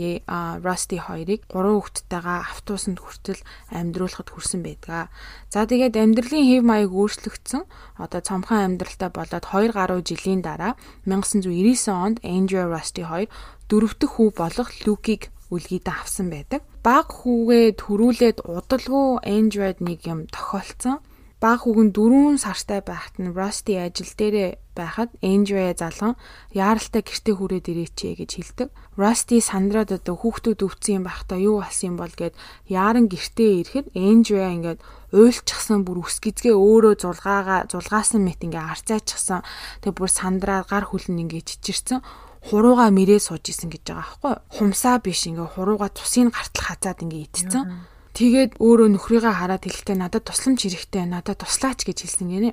Rusty 0.64 0.98
хоёрыг 0.98 1.44
гурван 1.52 1.78
хүүхэдтэйгээ 1.80 2.38
автобусанд 2.48 2.98
хүртэл 3.04 3.40
амьдруулахад 3.70 4.28
хүрсэн 4.32 4.60
байдаг. 4.64 5.12
За 5.52 5.68
тэгээд 5.68 6.00
амьдралын 6.00 6.48
хэв 6.48 6.62
маяг 6.64 6.90
өөрчлөгдсөн. 6.90 7.62
Одоо 8.00 8.20
цомхон 8.24 8.80
амьдралтай 8.80 9.10
болоод 9.12 9.44
2 9.44 9.76
гаруй 9.76 10.00
жилийн 10.00 10.40
дараа 10.40 10.74
1999 11.04 11.92
онд 11.92 12.16
Andrea 12.24 12.64
Rusty 12.66 13.04
хоёр 13.04 13.28
дөрөвдөх 13.68 14.10
хүү 14.16 14.28
болох 14.32 14.68
Люкийг 14.84 15.32
үлгийдэн 15.52 15.92
авсан 15.92 16.32
байдаг. 16.32 16.64
Баг 16.82 17.12
хүүгээ 17.12 17.76
төрүүлээд 17.78 18.38
удалгүй 18.48 19.20
Android 19.22 19.78
нэг 19.84 20.02
юм 20.08 20.26
тохиолцсон 20.32 20.98
баг 21.42 21.66
хүүгэн 21.66 21.90
4 21.90 22.38
сартай 22.38 22.80
байхад 22.86 23.18
нь 23.18 23.34
Rusty 23.34 23.74
ажил 23.74 24.14
дээрээ 24.14 24.62
байхад 24.78 25.10
Andrea 25.26 25.74
залган 25.74 26.14
яаралтай 26.54 27.02
гэртээ 27.02 27.34
хүрээд 27.34 27.66
ирээчээ 27.66 28.12
гэж 28.22 28.30
хэлдэг. 28.38 28.68
Rusty 28.94 29.42
сандраад 29.42 29.90
одоо 29.90 30.14
хүүхдүүд 30.14 30.62
өвцсөн 30.62 31.02
юм 31.02 31.04
байхдаа 31.10 31.42
юу 31.42 31.58
болсон 31.58 31.86
юм 31.92 31.96
бол 31.98 32.14
гэд 32.14 32.38
яаран 32.70 33.10
гэртээ 33.10 33.50
ирэхэд 33.58 33.86
Andrea 33.98 34.54
ингээд 34.54 34.80
уйлчихсан 35.10 35.82
бүр 35.82 36.06
үс 36.06 36.22
гизгээ 36.22 36.54
өөрөө 36.54 36.94
зулгаага 37.02 37.66
зулгаасан 37.66 38.22
мэт 38.22 38.46
ингээ 38.46 38.62
арцайчихсан. 38.62 39.42
Тэгээ 39.82 39.98
бүр 39.98 40.10
сандраад 40.14 40.70
гар 40.70 40.86
хүлэн 40.86 41.26
ингээ 41.26 41.42
чичирсэн 41.42 42.00
хурууга 42.42 42.86
мэрээ 42.90 43.20
сууж 43.22 43.50
исэн 43.50 43.70
гэж 43.70 43.82
байгаа 43.86 44.02
байхгүй 44.02 44.34
хумсаа 44.62 44.96
биш 44.98 45.26
ингээ 45.30 45.58
хурууга 45.58 45.90
цусыг 45.94 46.34
гартал 46.34 46.64
хазаад 46.70 47.02
ингээ 47.02 47.26
идсэн 47.30 47.90
Тэгээд 48.12 48.60
өөрөө 48.60 48.88
нөхрийгээ 48.92 49.34
хараад 49.40 49.64
хэлэхдээ 49.64 49.96
надад 49.96 50.28
тусламж 50.28 50.60
хэрэгтэй, 50.68 51.04
надад 51.08 51.40
туслаач 51.40 51.80
гэж 51.88 51.98
хэлсэн 52.04 52.28
гинэ. 52.28 52.50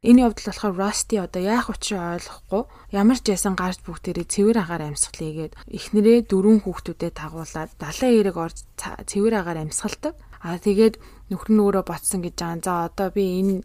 Энэ 0.00 0.28
явдал 0.28 0.48
болохоор 0.48 0.76
Rusty 0.80 1.16
одоо 1.20 1.40
яах 1.44 1.68
учраа 1.68 2.16
ойлгохгүй 2.16 2.62
ямар 2.96 3.18
ч 3.20 3.36
ясан 3.36 3.52
гарч 3.52 3.84
бүгдээрээ 3.84 4.32
цэвэр 4.32 4.58
агаар 4.64 4.88
амьсгалыгээд 4.92 5.56
эхнэрээ 5.76 6.18
дөрвөн 6.24 6.64
хүүхдүүдэд 6.64 7.20
тагуулад 7.20 7.70
далайн 7.76 8.16
эрэг 8.16 8.36
орж 8.40 8.64
цэвэр 8.80 9.34
агаар 9.44 9.60
амьсгалдаг. 9.68 10.16
Аа 10.40 10.56
тэгээд 10.56 10.96
нөхөр 11.28 11.52
нь 11.52 11.60
өөрөө 11.60 11.84
ботсон 11.84 12.24
гэж 12.24 12.36
байгаа. 12.40 12.64
За 12.64 12.72
одоо 12.88 13.08
би 13.12 13.24
энэ 13.44 13.60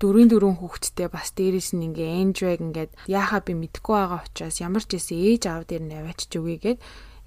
дөрвийн 0.00 0.32
дөрвөн 0.32 0.56
хүүхэдтэй 0.60 1.08
бас 1.12 1.28
дээрээс 1.36 1.76
нь 1.76 1.84
ингээ 1.92 2.24
Android 2.24 2.60
ингээд 2.64 2.92
яахаа 3.04 3.40
би 3.44 3.52
мэдэхгүй 3.52 3.96
байгаа 3.96 4.24
учраас 4.24 4.56
ямар 4.64 4.84
ч 4.84 4.96
ясэн 4.96 5.20
ээж 5.28 5.42
аав 5.44 5.64
дээр 5.68 5.84
нь 5.84 5.96
аваачиж 5.96 6.32
өгье 6.40 6.56
гэд 6.60 6.78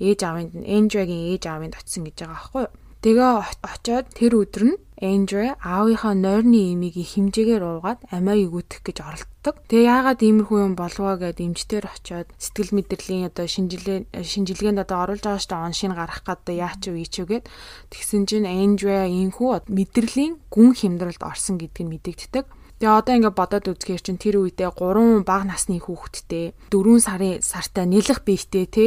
ээж 0.02 0.20
аавынд 0.26 0.54
Android-ийн 0.58 1.38
ээж 1.38 1.44
аавынд 1.50 1.78
очисон 1.78 2.06
гэж 2.10 2.18
байгаа 2.18 2.34
байхгүй 2.34 2.62
юу. 2.66 2.74
Тэгээ 3.00 3.32
очоод 3.64 4.12
тэр 4.12 4.34
өдөр 4.44 4.64
нь 4.68 4.78
Эндре 5.00 5.56
аавынхаа 5.64 6.12
нойрны 6.12 6.76
имийг 6.76 7.00
химжээгээр 7.00 7.64
уугаад 7.64 8.04
амиа 8.12 8.36
өгөх 8.52 8.84
гэж 8.84 9.00
оролддог. 9.00 9.56
Тэгээ 9.72 9.88
яагаад 9.88 10.20
иймэрхүү 10.20 10.60
юм 10.60 10.76
болвоо 10.76 11.16
гэд 11.16 11.40
эмчтэр 11.40 11.88
очоод 11.88 12.28
сэтгэл 12.36 12.76
мэдрэлийн 12.76 13.32
одоо 13.32 13.48
шинжилгээ 13.48 14.12
шинжилгээнд 14.20 14.84
одоо 14.84 15.08
оруулж 15.08 15.24
байгаа 15.24 15.40
штэ 15.40 15.56
оншин 15.56 15.96
гарах 15.96 16.28
гэдэг 16.28 16.56
яач 16.60 16.84
вэ 16.92 17.00
ичүүгээд 17.08 17.46
тэгсэн 17.88 18.28
чинь 18.28 18.52
Эндре 18.52 19.08
ийхүү 19.08 19.72
мэдрэлийн 19.72 20.36
гүн 20.52 20.76
хямдралд 20.76 21.24
орсон 21.24 21.56
гэдг 21.56 21.80
нь 21.80 21.92
мэдэгддэг. 21.96 22.59
Тэгээ 22.80 22.96
одоо 22.96 23.14
ингээд 23.20 23.36
бодоод 23.36 23.66
үзгээр 23.76 24.00
чинь 24.00 24.16
тэр 24.16 24.40
үедээ 24.40 24.72
3 24.72 25.28
бага 25.28 25.52
насны 25.52 25.84
хүүхэдтэй 25.84 26.56
4 26.72 27.04
сарын 27.04 27.44
сартай 27.44 27.84
нэлэх 27.84 28.24
биетэй 28.24 28.66
те 28.72 28.86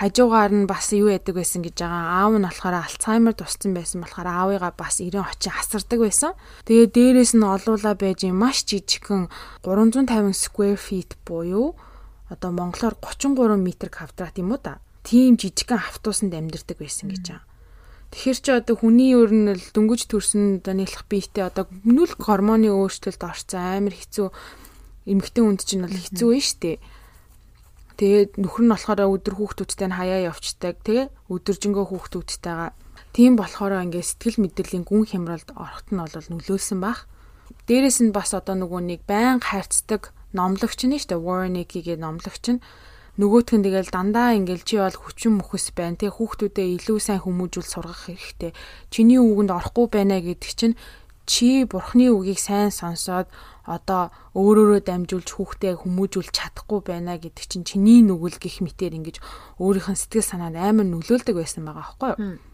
хажуугаар 0.00 0.48
нь 0.48 0.64
бас 0.64 0.96
юу 0.96 1.12
яадаг 1.12 1.36
байсан 1.36 1.60
гэж 1.60 1.76
байгаа. 1.76 2.24
Аав 2.24 2.32
нь 2.40 2.48
болохоор 2.48 2.76
Альцгеймер 2.88 3.36
тусцсан 3.36 3.76
байсан 3.76 4.00
болохоор 4.00 4.28
аавыгаа 4.32 4.72
бас 4.72 4.96
90 4.96 5.20
очин 5.20 5.52
асардаг 5.60 6.00
байсан. 6.00 6.32
Тэгээ 6.64 6.88
дээрээс 6.96 7.32
нь 7.36 7.44
олуула 7.44 7.92
байж 7.92 8.24
маш 8.32 8.64
жижигхэн 8.64 9.28
350 9.60 10.32
square 10.32 10.80
feet 10.80 11.12
буюу 11.28 11.76
одоо 12.32 12.48
монголоор 12.48 12.96
33 12.96 13.60
м 13.60 13.68
квадрат 13.92 14.40
юм 14.40 14.56
уу 14.56 14.60
та. 14.64 14.80
Тийм 15.04 15.36
жижигхэн 15.36 15.84
автобусанд 15.84 16.32
амьдардаг 16.32 16.80
байсан 16.80 17.12
гэж 17.12 17.28
байгаа. 17.28 17.53
Тэгэхэр 18.14 18.38
чи 18.38 18.50
одоо 18.54 18.78
хүний 18.78 19.10
өөр 19.18 19.30
нь 19.34 19.50
л 19.58 19.66
дөнгөж 19.74 20.06
төрсөн 20.06 20.62
одоо 20.62 20.74
нэлэх 20.78 21.02
биетэй 21.10 21.50
одоо 21.50 21.66
нүлг 21.82 22.22
гормоны 22.22 22.70
өөрчлөлт 22.70 23.18
орсон 23.18 23.58
амар 23.82 23.90
хэцүү 23.90 24.30
эмэгтэй 25.10 25.42
хүнд 25.42 25.60
чинь 25.66 25.82
бол 25.82 25.98
хэцүү 25.98 26.28
вэ 26.30 26.38
штэ. 26.38 26.78
Тэгээд 27.98 28.38
нөхөр 28.38 28.62
нь 28.64 28.70
болохоор 28.70 29.10
өдөр 29.18 29.34
хүүхдүүдтэй 29.34 29.88
нь 29.90 29.98
хаяа 29.98 30.30
явцдаг 30.30 30.78
тэгээ 30.86 31.10
өдөржингөө 31.26 31.84
хүүхдүүдтэйгээ 31.90 32.70
тийм 33.10 33.34
болохоор 33.34 33.82
ингээд 33.82 34.06
сэтгэл 34.06 34.42
мэдрэлийн 34.46 34.86
гүн 34.86 35.10
хямралд 35.10 35.50
орохт 35.58 35.90
нь 35.90 35.98
бол 35.98 36.14
нөлөөлсөн 36.14 36.78
бах. 36.78 37.10
Дээрээс 37.66 37.98
нь 37.98 38.14
бас 38.14 38.30
одоо 38.30 38.54
нөгөө 38.54 38.80
нэг 38.94 39.00
байн 39.10 39.42
хайрцдаг 39.42 40.14
номлогч 40.30 40.86
нь 40.86 40.98
штэ 41.02 41.18
Warren 41.18 41.58
Nicky 41.58 41.82
гээ 41.82 41.98
номлогч 41.98 42.46
нь 42.46 42.62
нөгөөх 43.14 43.50
нь 43.54 43.62
тэгэл 43.62 43.94
дандаа 43.94 44.34
ингээл 44.34 44.66
чи 44.66 44.76
бол 44.82 44.98
хүчин 44.98 45.38
мөхөс 45.38 45.70
байна 45.70 45.94
те 45.94 46.10
хүүхдүүдэд 46.10 46.82
илүү 46.82 46.98
сайн 46.98 47.22
хүмүүжүүл 47.22 47.68
сургах 47.70 48.10
хэрэгтэй. 48.10 48.50
Чиний 48.90 49.22
үгэнд 49.22 49.54
орохгүй 49.54 49.86
байна 49.86 50.18
гэдэг 50.18 50.50
чинь 50.58 50.74
чи 51.22 51.62
бурхны 51.62 52.10
үгийг 52.10 52.42
сайн 52.42 52.74
сонсоод 52.74 53.30
одоо 53.64 54.10
өөрөөрөө 54.34 54.80
дамжуулж 54.84 55.28
хүүхдээ 55.30 55.74
хүмүүжүүлж 55.86 56.30
чадахгүй 56.34 56.80
байна 56.84 57.16
гэдэг 57.16 57.44
чинь 57.48 57.64
чиний 57.64 58.02
нүгэл 58.02 58.36
гих 58.42 58.60
мэтэр 58.60 58.98
ингэж 58.98 59.22
өөрийнх 59.62 59.88
нь 59.94 60.00
сэтгэл 60.00 60.26
санаанд 60.26 60.58
амар 60.58 60.84
нөлөөлдөг 60.84 61.38
байсан 61.38 61.64
байгаа 61.64 61.96
байхгүй 61.96 62.10
юу 62.18 62.53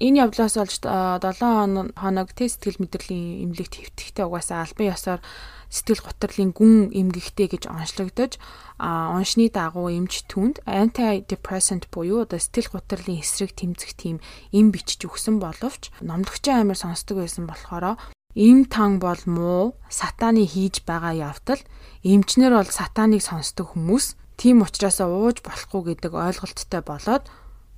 энэ 0.00 0.24
явдлаас 0.24 0.56
олж 0.56 0.80
7 0.80 1.92
хоног 1.92 2.28
тест 2.32 2.64
сэтгэл 2.64 2.80
мэдрэлийн 2.80 3.44
эмнэлэгт 3.44 3.74
хэвтгэхдээ 3.76 4.24
угаасаа 4.24 4.64
албан 4.64 4.88
ёсоор 4.96 5.20
сэтгэл 5.68 6.02
гутралын 6.08 6.50
гүн 6.56 6.88
эмгэгтэй 6.88 7.48
гэж 7.52 7.68
онцлогдож 7.68 8.40
уншны 8.80 9.52
дагуу 9.52 9.92
эмч 9.92 10.24
түнд 10.24 10.64
antidepressant 10.64 11.92
буюу 11.92 12.24
одоо 12.24 12.40
сэтгэл 12.40 12.80
гутралын 12.80 13.20
эсрэг 13.20 13.52
тэмцэх 13.52 13.92
тийм 13.92 14.24
эм 14.56 14.72
бичиж 14.72 15.04
өгсөн 15.04 15.36
боловч 15.36 15.92
номлогчийн 16.00 16.64
амир 16.64 16.80
сонсдог 16.80 17.20
байсан 17.20 17.44
болохоор 17.44 18.00
эм 18.40 18.64
тан 18.72 18.98
бол 19.04 19.20
муу 19.28 19.76
сатаны 19.92 20.48
хийж 20.48 20.80
байгаа 20.88 21.12
явдал 21.28 21.60
эмчнэр 22.08 22.56
бол 22.56 22.72
сатаныг 22.72 23.20
сонсдог 23.20 23.76
хүмүүс 23.76 24.16
тийм 24.40 24.64
учраас 24.64 25.04
ууж 25.04 25.44
болохгүй 25.44 25.92
гэдэг 25.92 26.12
ойлголттой 26.16 26.82
болоод 26.82 27.28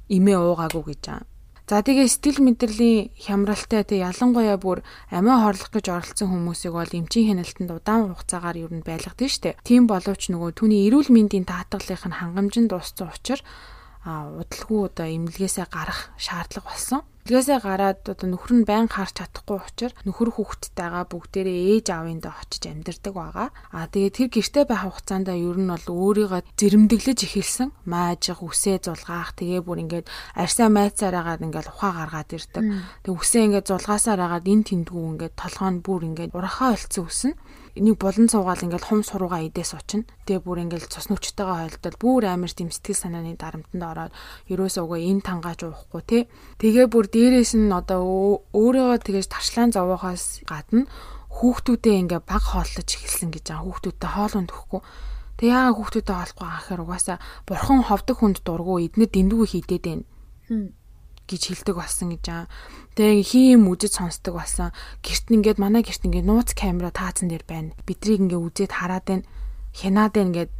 эмээ 0.07 0.38
уугаагүй 0.38 0.95
гэж 0.95 1.02
байгаа. 1.11 1.31
За 1.73 1.81
тэгээ 1.81 2.05
сэтгэл 2.05 2.45
мэдрэлийн 2.45 3.17
хямралтай 3.17 3.81
тэг 3.81 4.05
ялангуяа 4.05 4.61
бүр 4.61 4.85
амиа 5.09 5.41
хорлох 5.41 5.73
гэж 5.73 5.88
оролцсон 5.88 6.29
хүмүүсийг 6.29 6.76
бол 6.76 6.93
эмчийн 6.93 7.33
хяналтанд 7.33 7.73
удаан 7.73 8.12
хугацаагаар 8.12 8.61
юу 8.61 8.71
н 8.76 8.85
байлгадаг 8.85 9.33
штеп. 9.33 9.57
Тийм 9.64 9.88
боловч 9.88 10.29
нөгөө 10.29 10.52
түүний 10.52 10.85
эрүүл 10.93 11.09
мэндийн 11.09 11.49
таатгалынх 11.49 12.05
нь 12.05 12.19
хангамжинд 12.21 12.76
дууссан 12.76 13.09
учраас 13.09 13.41
удалгүй 14.02 14.90
одоо 14.90 15.06
эмнэлгээсээ 15.06 15.66
гарах 15.71 16.11
шаардлага 16.18 16.75
болсон. 16.75 17.02
Эмнэлгээсээ 17.23 17.59
гараад 17.62 18.02
одоо 18.02 18.26
нөхөр 18.35 18.52
нь 18.59 18.66
байн 18.66 18.90
харж 18.90 19.23
чадахгүй 19.23 19.62
учраас 19.62 19.94
нөхөр 20.02 20.35
хүүхэдтэйгээ 20.35 21.06
бүгдээрээ 21.06 21.59
ээж 21.78 21.87
аавындаа 21.94 22.35
очиж 22.42 22.66
амьдардаг 22.66 23.14
байгаа. 23.14 23.49
Аа 23.71 23.87
тэгээд 23.87 24.16
тэр 24.18 24.28
гэртээ 24.35 24.64
байх 24.66 24.82
хугацаанд 24.90 25.30
ер 25.30 25.54
нь 25.54 25.71
бол 25.71 25.87
өөрийгөө 25.87 26.42
зэрэмдэглэж 26.59 27.18
эхэлсэн. 27.23 27.71
Маажих, 27.87 28.42
үсээ 28.42 28.82
зулгаах, 28.82 29.38
тэгээ 29.38 29.62
бүр 29.62 29.87
ингээд 29.87 30.11
арьсаа 30.35 30.66
майцаараагаад 30.66 31.47
ингээд 31.47 31.71
ухаа 31.71 31.92
гаргаад 31.94 32.30
ирдэг. 32.35 32.62
Тэг 33.06 33.14
үсээ 33.14 33.54
ингээд 33.54 33.71
зулгаасаар 33.71 34.18
агаад 34.18 34.50
эн 34.50 34.66
тэндгүү 34.66 35.02
ингээд 35.14 35.35
толгоо 35.38 35.71
нь 35.71 35.78
бүр 35.78 36.02
ингээд 36.11 36.35
урахаа 36.35 36.75
олцсон 36.75 37.06
үснэ 37.06 37.38
энийг 37.73 37.97
болон 37.97 38.29
цуугаал 38.29 38.61
ингээл 38.61 38.85
хум 38.85 39.00
сурууга 39.00 39.41
идээс 39.49 39.73
очино. 39.73 40.05
Тэгээ 40.29 40.45
бүр 40.45 40.59
ингээл 40.69 40.93
цус 40.93 41.09
нүчтэйгээ 41.09 41.81
хойлдол 41.81 41.97
бүр 41.97 42.23
амар 42.29 42.52
тийм 42.52 42.69
сэтгэл 42.69 43.00
санааны 43.00 43.41
дарамтанд 43.41 43.81
ороод 43.81 44.12
ерөөсөө 44.52 44.85
угаа 44.85 45.00
энэ 45.00 45.25
тангааж 45.25 45.61
уухгүй 45.64 46.02
те. 46.05 46.19
Тэгээ 46.61 46.87
бүр 46.93 47.09
дээрээс 47.09 47.57
нь 47.57 47.73
одоо 47.73 48.45
өөрийгөө 48.52 48.99
тэгэж 49.00 49.26
таршлаан 49.33 49.73
зовоохоос 49.73 50.45
гадна 50.45 50.85
хүүхдүүдээ 51.33 51.97
ингээ 52.05 52.21
баг 52.29 52.45
хооллож 52.45 52.88
эхэлсэн 52.93 53.33
гэж 53.33 53.45
байгаа. 53.49 53.64
Хүүхдүүдтэй 53.64 54.11
хоол 54.12 54.35
унтахгүй. 54.37 54.81
Тэг 55.41 55.49
яагаад 55.49 55.76
хүүхдүүдтэй 55.81 56.12
хоолохгүй 56.12 56.45
байгаа 56.45 56.61
гэхээр 56.61 56.85
угаасаа 56.85 57.19
бурхан 57.49 57.81
ховдог 57.88 58.17
хүнд 58.21 58.38
дургу 58.45 58.85
эднэр 58.85 59.09
дэндүү 59.09 59.43
хийдээд 59.49 59.85
байна 59.88 60.05
гэж 61.29 61.43
хэлдэг 61.52 61.76
болсон 61.76 62.14
гэж 62.14 62.25
аа. 62.29 62.45
Тэгээ 62.99 63.23
хин 63.25 63.45
юм 63.57 63.64
үжиж 63.73 63.99
сонсдог 63.99 64.37
болсон. 64.37 64.71
Гэрт 65.00 65.33
ингээд 65.33 65.59
манай 65.62 65.83
гэрт 65.83 66.05
ингээд 66.07 66.29
нууц 66.29 66.52
камера 66.52 66.91
таацсан 66.93 67.31
дээр 67.31 67.45
байна. 67.49 67.75
Бидрийг 67.87 68.26
ингээд 68.26 68.43
үзээд 68.43 68.73
хараад 68.73 69.05
байна. 69.07 69.29
Хянаад 69.73 70.12
байна 70.12 70.33
гэд 70.45 70.50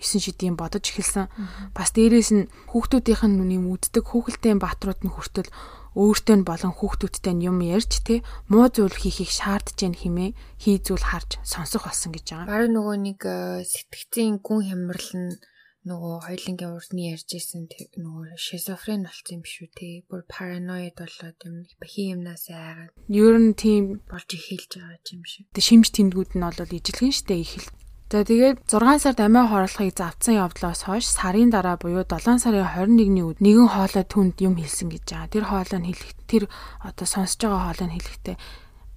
9 0.00 0.20
шидийн 0.20 0.56
бодож 0.58 0.84
эхэлсэн. 0.90 1.30
Бас 1.76 1.94
дээрээс 1.94 2.30
нь 2.34 2.50
хүүхдүүдийнх 2.72 3.22
нь 3.30 3.36
нүний 3.38 3.60
үздэг 3.62 4.04
хүүхэлдэйн 4.10 4.58
бааtruуд 4.58 5.00
нь 5.06 5.14
хүртэл 5.14 5.50
өөртөө 5.94 6.36
нь 6.42 6.48
болон 6.48 6.74
хүүхдүүдтэй 6.74 7.34
нь 7.38 7.46
юм 7.46 7.62
ярьж 7.62 8.02
те 8.02 8.26
муу 8.50 8.66
зүйл 8.66 8.90
хийхийг 8.90 9.30
шаардж 9.30 9.78
гэн 9.78 9.94
химээ 9.94 10.34
хий 10.58 10.82
зүйл 10.82 11.06
харж 11.06 11.38
сонсох 11.46 11.86
болсон 11.86 12.10
гэж 12.10 12.26
байгаа. 12.34 12.50
Бараг 12.50 12.70
нөгөө 12.74 12.96
нэг 12.98 13.20
сэтгцийн 13.62 14.42
гүн 14.42 14.60
хямрал 14.66 15.10
нь 15.14 15.38
нөгөө 15.84 16.16
хоёлынгийн 16.24 16.72
урдны 16.72 17.12
ярьж 17.12 17.28
исэн 17.36 17.68
нөгөө 17.68 18.40
шизофрен 18.40 19.04
болсон 19.04 19.36
юм 19.36 19.44
шүү 19.44 19.68
те. 19.76 20.00
Бүр 20.08 20.24
параноид 20.24 20.96
болоод 20.96 21.38
юм 21.44 21.68
бахи 21.76 22.08
юмнаас 22.16 22.48
айгаад. 22.48 22.96
Ер 23.12 23.36
нь 23.36 23.52
тийм 23.52 24.00
болж 24.08 24.28
эхэлж 24.32 24.80
байгаа 24.80 25.12
юм 25.12 25.24
шиг. 25.28 25.44
Тэг 25.52 25.64
шимж 25.64 25.92
тэмдгүүд 25.92 26.40
нь 26.40 26.44
бол 26.44 26.72
ижилхэн 26.72 27.12
штэ 27.12 27.36
ихэл. 27.36 27.68
За 28.14 28.24
тэгээд 28.24 28.70
6 28.70 29.02
сард 29.02 29.18
амиа 29.20 29.44
хорлохыг 29.44 29.92
завдсан 29.92 30.40
явдлаас 30.40 30.86
хойш 30.86 31.04
сарын 31.04 31.50
дараа 31.50 31.76
буюу 31.76 32.06
7 32.06 32.38
сарын 32.38 32.62
21-ний 32.62 33.26
үед 33.26 33.42
нэгэн 33.42 33.68
хоолой 33.74 34.06
түнд 34.06 34.38
юм 34.38 34.54
хэлсэн 34.54 34.88
гэж 34.88 35.04
байгаа. 35.04 35.32
Тэр 35.34 35.44
хоолой 35.50 35.80
нь 35.82 35.88
хэлэх 35.90 36.12
тэр 36.30 36.42
одоо 36.80 37.06
сонсож 37.10 37.42
байгаа 37.42 37.74
хоолой 37.74 37.86
нь 37.90 37.96
хэлэхдээ 37.98 38.36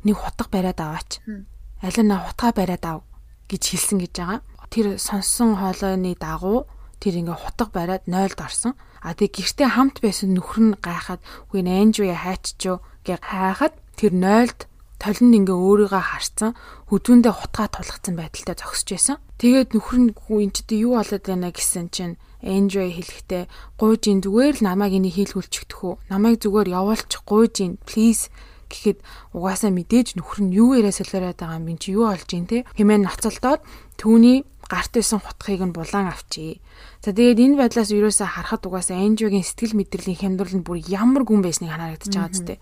нэг 0.05 0.15
хутга 0.21 0.47
бариад 0.53 0.79
аваач. 0.85 1.11
Аль 1.81 1.99
нь 1.99 2.13
хутгаа 2.13 2.51
бариад 2.53 2.85
ав 2.85 2.99
гэж 3.49 3.63
хэлсэн 3.73 3.97
гэж 4.05 4.13
байгаа. 4.21 4.39
Тэр 4.69 4.87
сонссон 5.01 5.57
хоолойны 5.57 6.13
дагуу 6.13 6.69
тэр 7.01 7.13
ингээ 7.21 7.37
хутга 7.37 7.71
бариад 7.73 8.03
0-д 8.09 8.39
орсон. 8.41 8.73
А 9.01 9.13
тэг 9.13 9.37
гэртээ 9.37 9.77
хамт 9.77 10.01
байсан 10.01 10.33
нөхөр 10.33 10.61
нь 10.73 10.79
гайхаад 10.81 11.21
үгүй 11.49 11.61
нэнжвэ 11.63 12.13
хайччуу 12.13 12.81
гэ 13.05 13.21
хайхад 13.21 13.73
тэр 13.95 14.13
0-д 14.13 14.65
толинд 14.97 15.33
ингээ 15.37 15.57
өөрийгөө 15.57 16.03
харцсан 16.09 16.51
хөдөөндөө 16.89 17.33
хутгаа 17.37 17.67
тулгцсан 17.69 18.15
байдалтай 18.17 18.55
зогсож 18.57 18.89
байсан. 18.89 19.17
Тэгээд 19.37 19.69
нөхөр 19.77 19.97
нь 20.01 20.11
энэ 20.17 20.53
ч 20.55 20.57
юу 20.81 20.97
болоод 20.97 21.23
байна 21.25 21.53
гэсэн 21.53 21.93
чинь 21.93 22.17
Энжой 22.41 22.93
хэлэхдээ 22.93 23.49
гуйж 23.81 24.01
ин 24.13 24.21
зүгээр 24.21 24.61
л 24.61 24.65
намайг 24.65 24.93
энийг 24.93 25.17
хийлгүүлчихдэх 25.17 25.81
үү? 25.81 25.93
Намайг 26.13 26.37
зүгээр 26.41 26.69
явуулчих 26.69 27.25
гуйж 27.25 27.65
ин 27.65 27.81
please 27.81 28.29
гэхэд 28.69 29.01
угаасаа 29.33 29.73
мэдээж 29.73 30.17
нөхөр 30.21 30.39
нь 30.45 30.53
юу 30.53 30.77
яриа 30.77 30.93
солиороод 30.93 31.39
байгаа 31.39 31.57
юм 31.57 31.77
чи 31.81 31.97
юу 31.97 32.05
олж 32.13 32.29
ин 32.37 32.45
те 32.45 32.61
хэмээн 32.77 33.09
ноцолдоод 33.09 33.61
түүний 33.97 34.45
гарт 34.69 34.91
байсан 34.93 35.19
хутгыг 35.23 35.61
нь 35.65 35.73
булаан 35.73 36.13
авчий. 36.13 36.61
За 37.07 37.15
тэгээд 37.15 37.39
энэ 37.39 37.55
байдлаас 37.55 37.87
юусаа 37.87 38.27
харахад 38.27 38.67
угаасаа 38.67 38.99
Энжиогийн 38.99 39.47
сэтгэл 39.47 39.79
мэдрэлийн 39.79 40.19
хямдрал 40.19 40.59
нь 40.59 40.67
бүр 40.67 40.83
ямар 40.91 41.23
гүн 41.23 41.39
байсныг 41.39 41.71
харагдаж 41.71 42.11
байгаа 42.11 42.35
зү. 42.35 42.59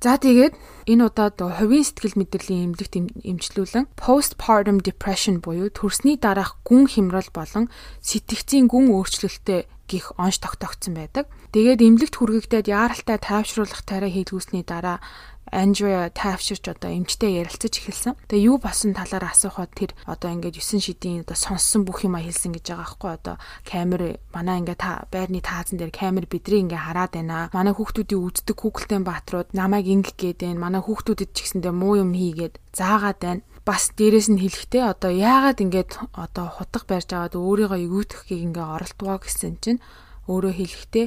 За 0.00 0.16
тэгээд 0.16 0.56
энэ 0.88 1.04
удаад 1.04 1.36
хувийн 1.36 1.84
сэтгэл 1.84 2.16
мэдрэлийн 2.16 2.72
эмнэлэгт 2.72 3.20
эмчлүүлэн 3.28 3.92
postpartum 4.00 4.80
depression 4.80 5.44
буюу 5.44 5.68
төрсний 5.68 6.16
дараах 6.16 6.64
гүн 6.64 6.88
хямрал 6.88 7.28
болон 7.28 7.68
сэтгцийн 8.00 8.72
гүн 8.72 8.88
өөрчлөлттэй 8.88 9.68
гих 9.84 10.16
онш 10.16 10.40
тогтоогдсон 10.40 10.96
байдаг. 10.96 11.28
Тэгээд 11.52 11.84
эмнэлэгт 11.84 12.16
хүргэгдээд 12.16 12.72
яаралтай 12.72 13.20
тайвшруулах 13.20 13.84
тариа 13.84 14.08
хийлгүүлсний 14.08 14.64
дараа 14.64 15.04
Andrea 15.52 16.08
тайвширч 16.10 16.64
одоо 16.68 16.90
эмчтэй 16.90 17.40
ярилцаж 17.42 17.74
эхэлсэн. 17.78 18.16
Тэгээ 18.28 18.48
юу 18.48 18.56
болсон 18.58 18.96
талаар 18.96 19.28
асуухад 19.28 19.72
тэр 19.76 19.92
одоо 20.08 20.32
ингээд 20.32 20.56
9 20.60 20.80
шидийн 20.80 21.24
одоо 21.24 21.36
сонссон 21.36 21.84
бүх 21.84 22.04
юма 22.04 22.24
хэлсэн 22.24 22.56
гэж 22.56 22.64
байгаа 22.72 22.84
байхгүй 22.84 23.10
одоо 23.12 23.36
камер 23.68 24.18
манай 24.32 24.64
ингээд 24.64 24.80
та 24.80 25.04
байрны 25.12 25.44
таазан 25.44 25.78
дээр 25.78 25.92
камер 25.92 26.24
бидний 26.26 26.64
ингээд 26.64 26.84
хараад 26.84 27.12
байна. 27.14 27.50
Манай 27.52 27.74
хүүхдүүдийн 27.76 28.24
үздэг 28.24 28.56
Google-тэй 28.56 29.00
баатрууд 29.04 29.52
намайг 29.52 29.86
ингэх 29.86 30.16
гээд 30.16 30.40
байна. 30.48 30.64
Манай 30.64 30.82
хүүхдүүдэд 30.82 31.30
ч 31.36 31.38
гэсэндээ 31.44 31.74
муу 31.74 32.00
юм 32.00 32.16
хийгээд 32.16 32.58
заагаад 32.72 33.20
байна 33.20 33.42
бас 33.64 33.88
дээрэс 33.96 34.28
нь 34.28 34.42
хэлэхдээ 34.44 34.84
одоо 34.92 35.08
яагаад 35.08 35.64
ингээд 35.64 36.12
одоо 36.12 36.46
хутга 36.52 36.84
барьж 36.84 37.08
аваад 37.16 37.32
өөрийгөө 37.32 37.80
эгүүтгэхийг 37.80 38.40
ингээ 38.52 38.66
оролдвоо 38.76 39.16
гэсэн 39.24 39.56
чинь 39.64 39.80
өөрөө 40.28 40.52
хэлэхдээ 40.52 41.06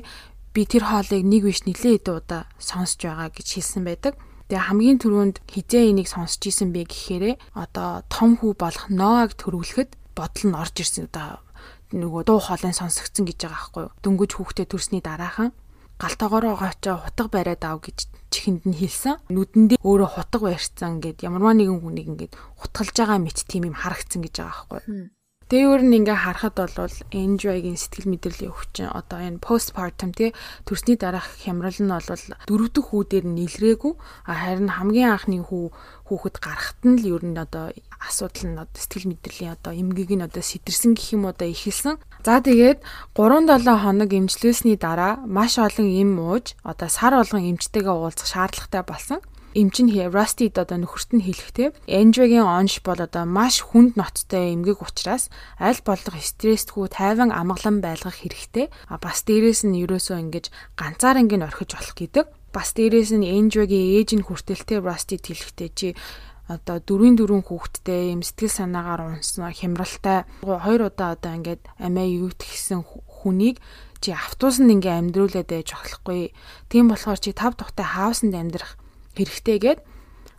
би 0.58 0.62
тэр 0.65 0.89
хоолыг 0.89 1.22
нэг 1.22 1.46
биш 1.46 1.62
нилээ 1.70 2.01
хэдэн 2.01 2.17
удаа 2.17 2.41
сонсож 2.58 3.06
байгаа 3.06 3.29
гэж 3.29 3.48
хэлсэн 3.62 3.86
байдаг. 3.86 4.17
Тэгээ 4.47 4.67
хамгийн 4.71 4.99
түрүүнд 5.03 5.37
хизээ 5.43 5.91
энийг 5.91 6.07
сонсч 6.07 6.39
исэн 6.47 6.71
бэ 6.71 6.87
гэхээрээ 6.87 7.35
одоо 7.51 8.07
том 8.07 8.39
хүү 8.39 8.55
болох 8.55 8.87
Ноаг 8.87 9.35
төрүүлэхэд 9.35 9.91
бодол 10.15 10.45
нь 10.47 10.55
орж 10.55 10.75
ирсэн 10.79 11.11
одоо 11.11 11.43
нөгөө 11.91 12.23
дуу 12.27 12.39
хоолой 12.39 12.71
сонсогдсон 12.71 13.27
гэж 13.27 13.43
байгаа 13.43 13.59
байхгүй 13.59 13.83
юу. 13.87 13.95
Дөнгөж 14.03 14.31
хүүхдээ 14.39 14.67
төрсний 14.71 15.03
дараахан 15.03 15.51
галтаагаараа 15.99 16.55
очоо 16.63 16.95
хутга 17.03 17.27
бариад 17.27 17.63
ав 17.67 17.83
гэж 17.83 18.07
чихэнд 18.31 18.63
нь 18.69 18.79
хэлсэн. 18.79 19.19
Нүдэндээ 19.33 19.79
өөрөө 19.81 20.09
хутга 20.15 20.39
барьцсан 20.47 21.03
гэд 21.03 21.27
ямарваа 21.27 21.55
нэгэн 21.57 21.81
хүнийг 21.81 22.07
ингээд 22.07 22.33
хутгалж 22.59 22.95
байгаа 22.95 23.19
мэт 23.19 23.43
тийм 23.49 23.71
юм 23.71 23.75
харагдсан 23.75 24.21
гэж 24.21 24.33
байгаа 24.39 24.67
байхгүй 24.67 24.79
юу. 24.79 25.16
Өөр 25.47 25.79
нь 25.79 26.03
ингээ 26.03 26.27
харахад 26.27 26.60
бол 26.60 26.91
enjoy-гийн 27.15 27.79
сэтгэл 27.79 28.12
мэдрэлийн 28.12 28.51
өвчин 28.51 28.91
одоо 28.91 29.23
энэ 29.23 29.39
postpartum 29.39 30.12
тий 30.12 30.36
төрсний 30.67 30.99
дараах 30.99 31.39
хямрал 31.39 31.71
нь 31.71 31.88
бол 31.88 32.03
дөрөв 32.51 32.69
дэх 32.75 32.91
хүүдээр 32.91 33.23
нийлрээгүй. 33.31 33.95
Харин 34.27 34.67
хамгийн 34.75 35.15
анхны 35.15 35.39
хүү 35.47 35.71
хүүхэд 36.12 36.36
гарахт 36.43 36.83
нь 36.83 36.99
л 36.99 37.15
ер 37.15 37.23
нь 37.23 37.39
одоо 37.39 37.71
асуудал 37.95 38.43
нь 38.43 38.60
одоо 38.60 38.75
сэтгэл 38.75 39.07
мэдрэлийн 39.07 39.55
одоо 39.55 39.71
эмгээг 39.71 40.12
нь 40.19 40.25
одоо 40.27 40.43
сэтэрсэн 40.43 40.99
гэх 40.99 41.15
юм 41.15 41.31
одоо 41.31 41.47
ихэлсэн. 41.47 41.95
За 42.27 42.43
тэгээд 42.43 42.83
3-7 43.15 43.71
хоног 43.71 44.12
эмчлүүлсний 44.12 44.75
дараа 44.75 45.23
маш 45.23 45.55
олон 45.63 45.88
эм 45.88 46.19
ууж 46.27 46.60
одоо 46.67 46.91
сар 46.91 47.15
болгон 47.15 47.55
эмчтэйгээ 47.55 47.95
уулзах 47.95 48.27
шаардлагатай 48.27 48.83
болсон 48.83 49.23
эмчин 49.58 49.89
Rusty 49.89 50.54
одоо 50.54 50.78
нөхөрт 50.78 51.17
нь 51.17 51.26
хэлэхдээ 51.26 51.70
Andrew-гийн 51.89 52.46
онш 52.46 52.86
бол 52.86 53.02
одоо 53.02 53.26
маш 53.26 53.65
хүнд 53.65 53.98
ноцтой 53.98 54.54
эмгэг 54.54 54.86
учраас 54.86 55.34
аль 55.58 55.82
болох 55.82 56.13
стрессгүй 56.13 56.86
тайван 56.93 57.34
амгалан 57.34 57.82
байлгах 57.82 58.22
хэрэгтэй. 58.22 58.70
А 58.86 59.02
бас 59.02 59.26
дээрэс 59.26 59.65
нь 59.65 59.82
ерөөсөө 59.82 60.17
ингэж 60.30 60.46
ганцаар 60.78 61.17
ингэ 61.26 61.41
орхиж 61.41 61.74
болох 61.74 61.96
гэдэг. 61.98 62.26
Бас 62.54 62.78
дээрэс 62.78 63.17
нь 63.17 63.26
Andrew-гийн 63.26 63.98
ээж 63.98 64.10
нь 64.13 64.26
хүртэлтэй 64.30 64.78
Rusty 64.78 65.17
хэлэхдээ 65.17 65.70
чи 65.74 65.88
одоо 66.48 66.80
дөрвийн 66.80 67.17
дөрвөн 67.20 67.43
хүүхэдтэй 67.43 68.15
юм 68.15 68.24
сэтгэл 68.24 68.54
санаагаар 68.62 69.20
унсан 69.20 69.52
хямралтай 69.52 70.24
хоёр 70.39 70.88
удаа 70.88 71.20
одоо 71.20 71.36
ингээд 71.36 71.67
амиа 71.76 72.08
юутгсэн 72.24 72.88
хүнийг 72.88 73.60
чи 74.00 74.15
автобусанд 74.15 74.72
ингээ 74.72 74.96
амьдруулад 75.02 75.50
байж 75.52 75.76
болохгүй. 75.76 76.32
Тийм 76.72 76.88
болохоор 76.88 77.20
чи 77.20 77.36
тав 77.36 77.60
тухтай 77.60 77.84
хаусанд 77.84 78.32
амьдрах 78.32 78.80
хэрэгтэйгээд 79.17 79.80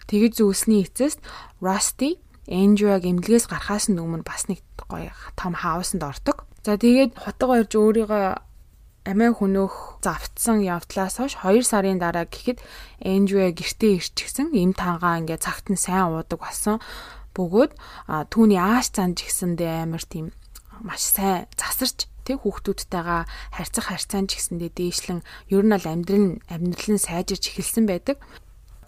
тэгж 0.08 0.32
зүйлсний 0.38 0.86
эцэст 0.86 1.20
Rusty 1.60 2.22
Andrew-г 2.48 3.04
эмнэлгээс 3.04 3.50
гарахаас 3.50 3.92
өмнө 3.92 4.24
бас 4.24 4.48
нэг 4.48 4.64
гоё 4.88 5.12
том 5.36 5.52
хаусанд 5.52 6.00
ордог. 6.00 6.48
За 6.64 6.80
тэгээд 6.80 7.20
хотго 7.20 7.60
ирж 7.60 7.76
өөрийгөө 7.76 8.24
амиа 9.04 9.32
хөнөөх 9.36 10.00
завтсан 10.04 10.64
явдлаас 10.64 11.20
хойш 11.20 11.36
2 11.44 11.60
сарын 11.64 12.00
дараа 12.00 12.24
гэхэд 12.24 12.60
Andrew 13.04 13.44
гэртээ 13.52 14.00
ирчихсэн. 14.00 14.56
Им 14.56 14.72
тангаа 14.72 15.20
ингээ 15.20 15.40
цагт 15.44 15.68
нь 15.68 15.76
сайн 15.76 16.08
уудаг 16.08 16.40
болсон. 16.40 16.80
Бөгөөд 17.36 17.72
түүний 18.32 18.60
ааш 18.60 18.96
занж 18.96 19.24
гисэндээ 19.24 19.84
амар 19.84 20.04
тийм 20.04 20.32
маш 20.80 21.04
сайн 21.04 21.48
засарч 21.56 22.08
тэг 22.24 22.44
хүүхдүүдтэйгээ 22.44 23.22
харьцах 23.56 23.86
харьцаан 23.88 24.26
ч 24.28 24.36
гэсэндээ 24.36 24.70
дээшлэн 24.76 25.20
ер 25.52 25.64
нь 25.64 25.72
бол 25.72 25.86
амьдрал 25.88 26.28
амьдрал 26.52 26.90
нь 26.92 27.00
сайжирч 27.00 27.44
эхэлсэн 27.48 27.88
байдаг. 27.88 28.20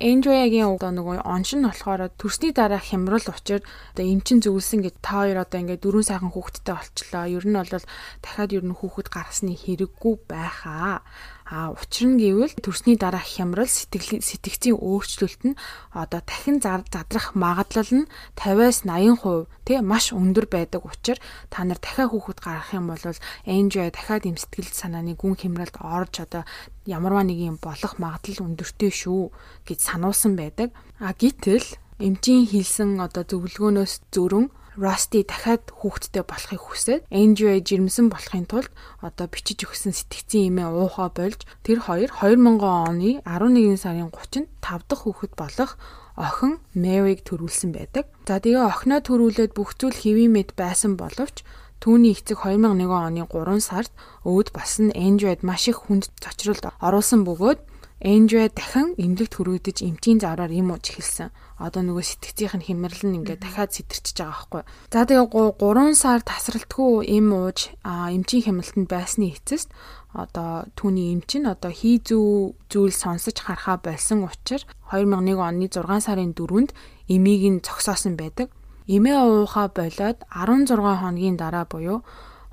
Andrea-гийн 0.00 0.80
одоо 0.80 0.96
нөгөө 0.96 1.28
онш 1.28 1.52
нь 1.60 1.66
болохоор 1.68 2.08
төрсний 2.16 2.56
дараа 2.56 2.80
хямрал 2.80 3.20
учир 3.20 3.60
одоо 3.92 4.04
эмчин 4.08 4.40
зөвлөсөн 4.40 4.80
гэж 4.80 4.94
та 5.04 5.28
хоёр 5.28 5.44
одоо 5.44 5.60
ингээд 5.60 5.84
дөрөв 5.84 6.08
сайхан 6.08 6.32
хүүхэдтэй 6.32 6.72
болчлоо. 6.72 7.24
Ер 7.28 7.44
нь 7.44 7.52
бол 7.60 7.84
дахиад 8.24 8.50
ер 8.56 8.64
нь 8.64 8.72
хүүхэд 8.72 9.12
гаргасны 9.12 9.52
хэрэггүй 9.52 10.14
байхаа. 10.24 11.04
А 11.50 11.74
учир 11.74 12.14
нь 12.14 12.22
гэвэл 12.22 12.54
төрсний 12.62 12.94
дараах 12.94 13.26
хямрал 13.26 13.66
сэтгэл 13.66 14.22
сэтгцийн 14.22 14.78
өөрчлөлт 14.78 15.42
нь 15.50 15.58
одоо 15.90 16.22
дахин 16.22 16.62
задрах 16.62 17.34
магадлал 17.34 17.90
нь 17.90 18.06
50-аас 18.38 18.86
80% 18.86 19.50
тий 19.66 19.82
маш 19.82 20.14
өндөр 20.14 20.46
байдаг 20.46 20.86
учраас 20.86 21.18
та 21.50 21.66
нар 21.66 21.82
дахиад 21.82 22.14
хүүхэд 22.14 22.38
гаргах 22.38 22.70
юм 22.70 22.86
бол 22.86 23.02
энжой 23.50 23.90
дахиад 23.90 24.30
юм 24.30 24.38
сэтгэл 24.38 24.70
санааны 24.70 25.18
гүн 25.18 25.34
хямралд 25.34 25.74
орж 25.82 26.22
одоо 26.22 26.46
ямарваа 26.86 27.26
нэг 27.26 27.42
юм 27.42 27.58
болох 27.58 27.98
магадлал 27.98 28.46
өндөртэй 28.46 28.94
шүү 28.94 29.34
гэж 29.66 29.78
сануулсан 29.82 30.38
байдаг. 30.38 30.70
А 31.02 31.10
гítэл 31.18 31.66
эмчийн 31.98 32.46
хэлсэн 32.46 33.02
одоо 33.02 33.26
зөвлөгөөнөөс 33.26 34.06
зөрөн 34.14 34.54
Rusty 34.80 35.20
дахиад 35.28 35.68
хүүхэдтэй 35.76 36.24
болохыг 36.24 36.62
хүсээд 36.64 37.04
Andrew 37.12 37.52
жирэмсэн 37.52 38.08
болохын 38.08 38.48
тулд 38.48 38.72
одоо 39.04 39.28
бичиж 39.28 39.68
өгсөн 39.68 39.92
сэтгцийн 39.92 40.48
имээ 40.48 40.68
уухаа 40.72 41.12
болж 41.12 41.44
тэр 41.60 41.84
хоёр 41.84 42.08
2000 42.08 42.64
оны 42.64 43.20
11 43.28 43.76
сарын 43.76 44.08
30-нд 44.08 44.48
5 44.64 44.88
дахь 44.88 45.04
хүүхэд 45.04 45.32
болох 45.36 45.76
охин 46.16 46.58
Mary-г 46.72 47.20
төрүүлсэн 47.28 47.70
байдаг. 47.76 48.08
За 48.24 48.40
тэгээ 48.40 48.64
охиноо 48.64 49.00
төрүүлээд 49.04 49.52
бүх 49.52 49.76
зүйл 49.76 49.96
хэвийн 50.00 50.32
мэд 50.32 50.56
байсан 50.56 50.96
боловч 50.96 51.44
Түүний 51.80 52.12
эцэг 52.12 52.44
2001 52.44 52.92
оны 52.92 53.24
3 53.24 53.56
сард 53.64 53.88
өвд 54.28 54.52
нь 54.52 54.92
Android 54.92 55.40
маш 55.40 55.64
их 55.64 55.88
хүнд 55.88 56.12
цочролд 56.20 56.68
оруулсан 56.76 57.24
бөгөөд 57.24 57.60
Android 58.04 58.52
дахин 58.52 58.92
эмнэлэгт 59.00 59.34
хөрөгдөж 59.36 59.76
эмчийн 59.88 60.20
завраар 60.20 60.52
юм 60.52 60.76
ууж 60.76 60.92
эхэлсэн 60.92 61.32
одоо 61.60 61.84
нөгөө 61.84 62.04
сэтгцийнх 62.08 62.56
нь 62.56 62.66
хэмэрлэл 62.66 63.12
нь 63.12 63.18
ингээд 63.20 63.44
дахиад 63.44 63.76
сэтэрчэж 63.76 64.16
байгаа 64.16 64.32
байхгүй. 64.32 64.62
За 64.88 65.04
тэгээ 65.04 65.28
3 65.60 65.92
сар 65.92 66.20
тасралтгүй 66.24 67.04
эм 67.04 67.28
ууж 67.36 67.76
эмчийн 67.84 68.44
хямралтанд 68.48 68.88
байсны 68.88 69.36
эцэст 69.36 69.68
одоо 70.16 70.64
түүний 70.74 71.12
эмч 71.12 71.36
нь 71.36 71.46
одоо 71.46 71.68
хий 71.70 72.00
зүү 72.00 72.56
зүйл 72.72 72.96
сонсож 72.96 73.36
харахаа 73.44 73.76
болсон 73.76 74.24
учраас 74.24 74.64
2001 74.88 75.36
оны 75.36 75.68
6 75.68 76.00
сарын 76.00 76.32
4-нд 76.32 76.72
эмийг 77.12 77.42
нь 77.44 77.60
зогсоосон 77.60 78.16
байдаг. 78.16 78.48
Эмээ 78.88 79.20
уухаа 79.20 79.68
болоод 79.68 80.18
16 80.32 80.80
хоногийн 80.80 81.36
дараа 81.36 81.68
буюу 81.68 82.02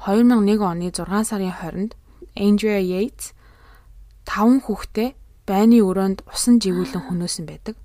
2001 0.04 0.62
оны 0.62 0.91
6 0.91 1.24
сарын 1.24 1.56
20-нд 1.56 1.91
Andrea 2.36 2.78
Yates 2.78 3.34
5 4.28 4.67
хүүхдээ 4.67 5.10
байны 5.50 5.82
өрөөнд 5.82 6.28
усан 6.30 6.60
живүүлэн 6.62 7.08
хөнөөсөн 7.08 7.46
байдаг. 7.48 7.76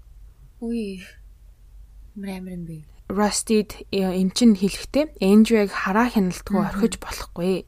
Мрамар 2.14 2.54
юм 2.54 2.64
бэ. 2.70 2.76
Rusted 3.10 3.82
эмчин 3.90 4.54
хэлэхдээ 4.54 5.18
Andrea-г 5.18 5.74
хараа 5.74 6.06
хяналтгүй 6.14 6.54
орхиж 6.54 7.02
болохгүй 7.02 7.66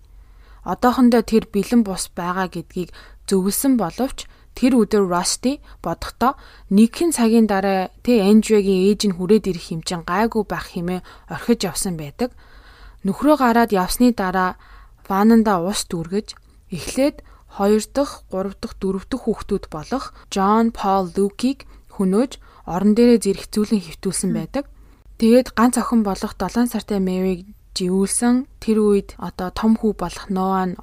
одоохондоо 0.62 1.26
тэр 1.26 1.50
бэлэн 1.50 1.82
бус 1.82 2.06
байгаа 2.14 2.46
гэдгийг 2.54 2.94
зөвлөсөн 3.26 3.74
боловч 3.82 4.30
тэр 4.54 4.78
өдөр 4.78 5.10
Rusty 5.10 5.58
бодохдоо 5.82 6.38
нэгэн 6.70 7.10
цагийн 7.10 7.50
дараа 7.50 7.90
тэ 8.06 8.22
Andrew-гийн 8.30 8.86
ээж 8.86 9.10
нь 9.10 9.16
хүрээд 9.18 9.50
ирэх 9.50 9.74
хэмжин 9.74 10.06
гайгүй 10.06 10.46
байх 10.46 10.70
хэмээн 10.70 11.02
орхиж 11.34 11.66
явсан 11.66 11.98
байдаг. 11.98 12.30
Нөхрөө 13.02 13.42
гараад 13.42 13.74
явсны 13.74 14.14
дараа 14.14 14.54
вананда 15.10 15.58
ус 15.66 15.82
дүүргэж 15.90 16.38
эхлээд 16.70 17.26
2 17.58 17.90
дахь, 17.90 18.22
3 18.30 18.54
дахь, 18.54 18.78
4 18.78 19.02
дахь 19.10 19.24
хүүхдүүд 19.26 19.64
болох 19.74 20.14
John 20.30 20.70
Paul 20.70 21.10
Luke-ийг 21.10 21.66
хөнөөж 21.98 22.38
орон 22.66 22.92
дээрээ 22.96 23.20
зэрэгцүүлэн 23.24 23.80
хөвтүүлсэн 23.84 24.30
байдаг. 24.34 24.64
Тэгээд 25.20 25.54
ганц 25.54 25.78
охин 25.78 26.02
болох 26.02 26.34
7 26.36 26.68
сартай 26.68 26.98
Mary 26.98 27.46
живүүлсэн 27.76 28.48
тэр 28.58 28.78
үед 28.82 29.14
одоо 29.18 29.50
том 29.54 29.78
хүү 29.78 29.92
болох 29.94 30.26
Ноа 30.30 30.64
нь 30.66 30.76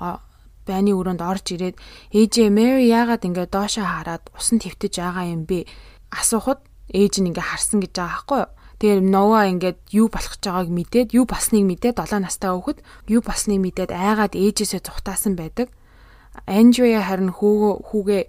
байны 0.68 0.92
өрөөнд 0.96 1.22
орж 1.22 1.46
ирээд 1.58 1.76
ээжээ 2.14 2.50
Мэри 2.54 2.88
яагаад 2.88 3.26
ингэ 3.28 3.50
доошоо 3.50 3.84
хараад 3.84 4.30
усан 4.38 4.62
твтэж 4.62 5.02
байгаа 5.02 5.26
юм 5.34 5.44
бэ 5.50 5.66
асуухад 6.14 6.62
ээж 6.94 7.20
нь 7.20 7.34
ингэ 7.34 7.42
харсан 7.42 7.82
гэж 7.82 7.94
байгаа 7.98 8.14
байхгүй 8.14 8.40
юу 8.46 8.50
Тэгэхээр 8.82 9.14
Нова 9.14 9.46
ингээд 9.46 9.78
юу 9.94 10.10
болох 10.10 10.42
гэж 10.42 10.42
байгааг 10.42 10.70
мэдээд 10.74 11.10
юу 11.14 11.30
басныг 11.30 11.70
мэдээд 11.70 12.02
7 12.02 12.18
настай 12.18 12.50
хүүхэд 12.50 12.82
юу 13.14 13.22
басныг 13.22 13.62
мэдээд 13.62 13.94
айгаад 13.94 14.34
ээжээсээ 14.34 14.82
зүхтаасан 14.82 15.38
байдаг. 15.38 15.70
Анжуя 16.50 17.06
харин 17.06 17.30
хүүгөө 17.30 17.74
хүүгээ 17.94 18.24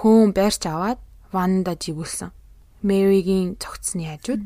хөөн 0.00 0.32
байрч 0.32 0.62
аваад 0.72 1.04
ванда 1.36 1.76
живүүлсэн. 1.76 2.32
Мэригийн 2.80 3.60
цогцсны 3.60 4.08
хажууд. 4.08 4.42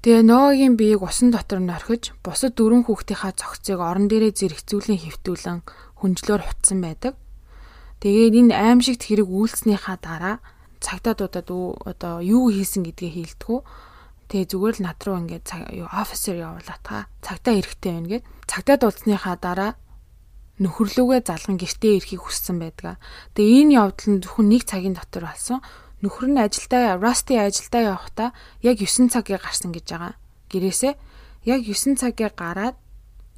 Тэгээ 0.00 0.24
Ноагийн 0.24 0.80
биеийг 0.80 1.04
усан 1.04 1.28
дотор 1.28 1.60
нь 1.60 1.68
орхиж 1.68 2.16
бусад 2.24 2.56
дөрвөн 2.56 2.88
хүүхдийнхаа 2.88 3.36
цогцыг 3.36 3.80
орон 3.80 4.08
дээрээ 4.08 4.32
зэрэгцүүлэн 4.32 4.96
хөвтүүлэн 4.96 5.60
хүнжлөөр 6.00 6.42
хутсан 6.44 6.80
байдаг. 6.80 7.20
Тэгээд 8.00 8.48
энэ 8.48 8.56
аимшигт 8.56 9.04
хэрэг 9.04 9.28
үйлснийхаа 9.28 10.00
дараа 10.00 10.36
цагдаадуудад 10.80 11.48
одоо 11.84 12.14
юу 12.24 12.48
хийсэн 12.48 12.80
гэдгээ 12.88 13.12
хийлдэхүү. 13.12 13.60
Тэгээ 14.32 14.48
зүгээр 14.48 14.74
л 14.80 14.84
над 14.88 14.98
руу 15.04 15.16
ингээд 15.20 15.46
офисер 15.92 16.40
явуулаад 16.40 16.80
та 16.80 17.04
цагдаа 17.20 17.54
эрэхтэй 17.60 17.92
байна 17.92 18.08
гэд 18.08 18.24
цагдаад 18.48 18.82
уулзсныхаа 18.88 19.36
дараа 19.36 19.72
нөхөрлөгөө 20.64 21.28
залган 21.28 21.60
гэртээ 21.60 21.92
ирэхийг 22.00 22.24
хүссэн 22.24 22.56
байдаг. 22.56 22.96
Тэгээ 23.36 23.60
энэ 23.68 23.76
явдал 23.76 24.08
нь 24.16 24.20
зөвхөн 24.24 24.48
нэг 24.48 24.62
цагийн 24.64 24.96
дотор 24.96 25.28
болсон 25.28 25.60
нөхөр 26.00 26.28
нь 26.32 26.40
ажилдаа 26.40 26.96
Rusty 26.96 27.36
ажилдаа 27.36 27.82
явахдаа 27.94 28.28
яг 28.64 28.76
9 28.80 29.12
цагийг 29.12 29.40
гарсан 29.44 29.72
гэж 29.72 29.86
байгаа. 29.92 30.14
Гэрээсээ 30.48 30.94
яг 31.44 31.60
9 31.64 32.00
цагийг 32.00 32.34
гараад 32.36 32.76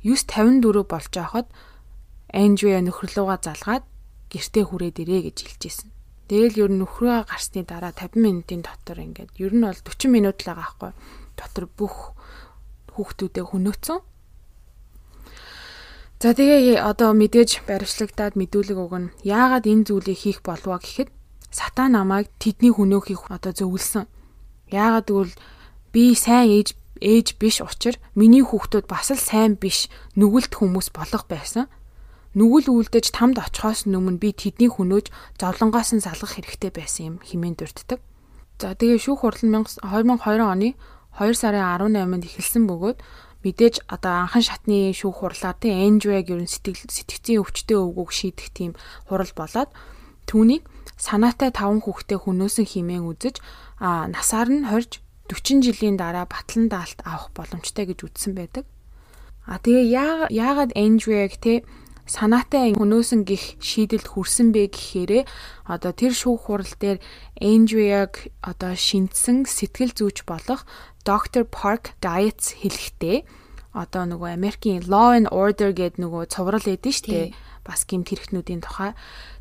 9:54 0.03 0.87
болж 0.87 1.13
байхад 1.15 1.47
Andrea 2.33 2.81
нөхрлөөгөө 2.81 3.39
залгаад 3.45 3.85
гэртээ 4.33 4.65
хүрээд 4.67 4.97
ирээ 5.03 5.21
гэж 5.29 5.37
хэлжсэн. 5.45 5.91
Тэгэл 6.33 6.65
ер 6.65 6.71
нь 6.73 6.81
нөхрөө 6.81 7.29
гарсны 7.29 7.63
дараа 7.69 7.93
50 7.93 8.17
минутын 8.25 8.65
дотор 8.65 8.99
ингээд 9.05 9.37
ер 9.37 9.53
нь 9.53 9.63
бол 9.69 9.77
40 9.77 10.09
минут 10.09 10.41
л 10.41 10.49
байгаа 10.49 10.65
байхгүй. 10.65 10.93
Дотор 11.37 11.65
бүх 11.69 12.17
хүүхдүүдээ 12.97 13.45
хөнөөцөн. 13.45 14.01
За 16.23 16.31
тэгээ 16.33 16.81
одоо 16.81 17.13
мэдээж 17.13 17.67
баримтлагтаад 17.69 18.39
мэдүүлэг 18.41 18.79
өгнө. 18.79 19.13
Яагаад 19.27 19.67
энэ 19.67 19.87
зүйлийг 19.91 20.19
хийх 20.23 20.41
болов 20.41 20.81
гэхэд 20.81 21.11
сатан 21.53 21.93
намайг 21.93 22.33
тэдний 22.41 22.73
хөнөөхийг 22.73 23.29
одоо 23.29 23.53
зөвлөсөн. 23.53 24.09
Яагаад 24.73 25.07
гэвэл 25.07 25.35
би 25.93 26.17
сайн 26.17 26.49
ээж 26.49 26.69
ээж 26.99 27.37
биш 27.37 27.61
учраа 27.61 28.01
миний 28.17 28.41
хүүхдүүд 28.41 28.89
бас 28.89 29.13
л 29.13 29.21
сайн 29.21 29.61
биш 29.61 29.93
нүгэлт 30.17 30.57
хүмүүс 30.57 30.89
болох 30.97 31.29
байсан. 31.29 31.69
Нүгэл 32.33 32.73
үлдэж 32.73 33.13
тамд 33.13 33.37
очихоос 33.37 33.85
өмнө 33.85 34.17
би 34.17 34.33
тэдний 34.33 34.73
хөнөөж 34.73 35.13
зовлонгоос 35.37 35.93
нь 35.93 36.01
салгах 36.01 36.41
хэрэгтэй 36.41 36.73
байсан 36.73 37.03
юм 37.05 37.17
хэмээн 37.21 37.61
дурддаг. 37.61 38.01
За 38.57 38.73
тэгээ 38.73 38.97
шүүх 39.05 39.21
хурал 39.21 39.37
2020 39.37 39.85
оны 40.41 40.73
2 41.21 41.37
сарын 41.37 41.93
18-нд 41.93 42.25
эхэлсэн 42.25 42.65
бөгөөд 42.65 42.99
мэдээж 43.45 43.85
одоо 43.91 44.25
анхан 44.25 44.41
шатны 44.41 44.97
шүүх 44.97 45.21
хурлаар 45.21 45.59
тий 45.61 45.77
Энжвэг 45.77 46.33
ерөн 46.33 46.49
сэтгэл 46.49 46.89
сэтгцийн 46.89 47.43
өвчтөе 47.43 47.77
өвгөөг 47.85 48.11
шийдэх 48.15 48.49
тийм 48.55 48.73
хурал 49.11 49.33
болоод 49.37 49.69
түүнийг 50.25 50.65
санаатай 50.97 51.51
таван 51.51 51.81
хүүхдээ 51.83 52.19
хөнөөсөн 52.23 52.67
химээн 52.67 53.05
үзэж 53.09 53.37
а 53.83 54.07
насаар 54.07 54.49
нь 54.51 54.69
хорж 54.69 55.03
40 55.31 55.65
жилийн 55.65 55.97
дараа 55.97 56.27
батлан 56.29 56.69
даалт 56.69 57.01
авах 57.09 57.33
боломжтой 57.33 57.89
гэж 57.89 58.05
үзсэн 58.05 58.33
байдаг. 58.37 58.65
А 59.47 59.59
тэгээ 59.59 60.31
яагаад 60.31 60.77
Эндрэг 60.79 61.35
те 61.41 61.65
санаатай 62.07 62.75
хөнөөсөн 62.75 63.23
гих 63.27 63.57
шийдэлд 63.63 64.07
хүрсэн 64.11 64.51
бэ 64.55 64.75
гэхээрээ 64.75 65.23
одоо 65.67 65.93
тэр 65.95 66.13
шүүх 66.13 66.51
хурал 66.51 66.75
дээр 66.79 66.99
Эндрэг 67.39 68.35
одоо 68.43 68.75
шинтсэн 68.75 69.47
сэтгэл 69.47 69.95
зүйч 69.95 70.27
болох 70.27 70.67
Dr. 71.07 71.47
Park 71.47 71.95
Diets 72.03 72.59
хэлэхдээ 72.63 73.27
одоо 73.73 74.05
нөгөө 74.05 74.31
Америкийн 74.37 74.85
Law 74.87 75.17
and 75.17 75.31
Order 75.33 75.73
гэдэг 75.73 75.99
нөгөө 76.03 76.29
цоврал 76.29 76.67
эдэн 76.67 76.93
штэ 76.93 77.33
бас 77.67 77.87
гимт 77.87 78.11
хэрэгтнүүдийн 78.11 78.63
тухай 78.63 78.93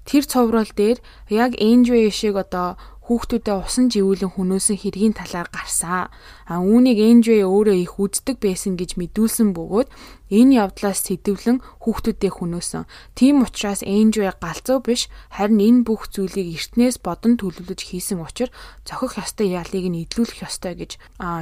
тэр 0.06 0.24
цовруул 0.26 0.72
дээр 0.74 0.98
яг 1.30 1.58
Эндрю 1.58 2.10
шиг 2.10 2.38
одоо 2.38 2.78
хүүхдүүдэд 3.12 3.60
усан 3.60 3.92
живүүлэн 3.92 4.40
хөнөөсөн 4.40 4.78
хэргийн 4.80 5.12
талаар 5.12 5.52
гарсан. 5.52 6.08
А 6.48 6.56
үүнийг 6.64 6.96
Эндрю 6.96 7.44
өөрөө 7.44 7.78
их 7.84 8.00
үздэг 8.00 8.40
байсан 8.40 8.80
гэж 8.80 8.96
мэдүүлсэн 8.96 9.52
бөгөөд 9.52 9.90
энэ 10.32 10.56
явдлаас 10.64 11.04
сэтвлэн 11.04 11.60
хүүхдүүдэд 11.84 12.32
хөнөөсөн. 12.40 12.88
Тийм 13.18 13.44
учраас 13.44 13.84
Эндрю 13.84 14.32
галзуу 14.32 14.80
биш 14.80 15.12
харин 15.34 15.60
энэ 15.60 15.82
бүх 15.84 16.08
зүйлийг 16.08 16.56
эртнээс 16.56 17.04
бодон 17.04 17.36
төлөвлөж 17.36 17.84
хийсэн 17.84 18.24
учраас 18.24 18.56
зохих 18.88 19.20
ёстой 19.20 19.60
ялыг 19.60 19.86
нь 19.92 20.08
идлүүлэх 20.08 20.48
ёстой 20.48 20.80
гэж 20.80 20.92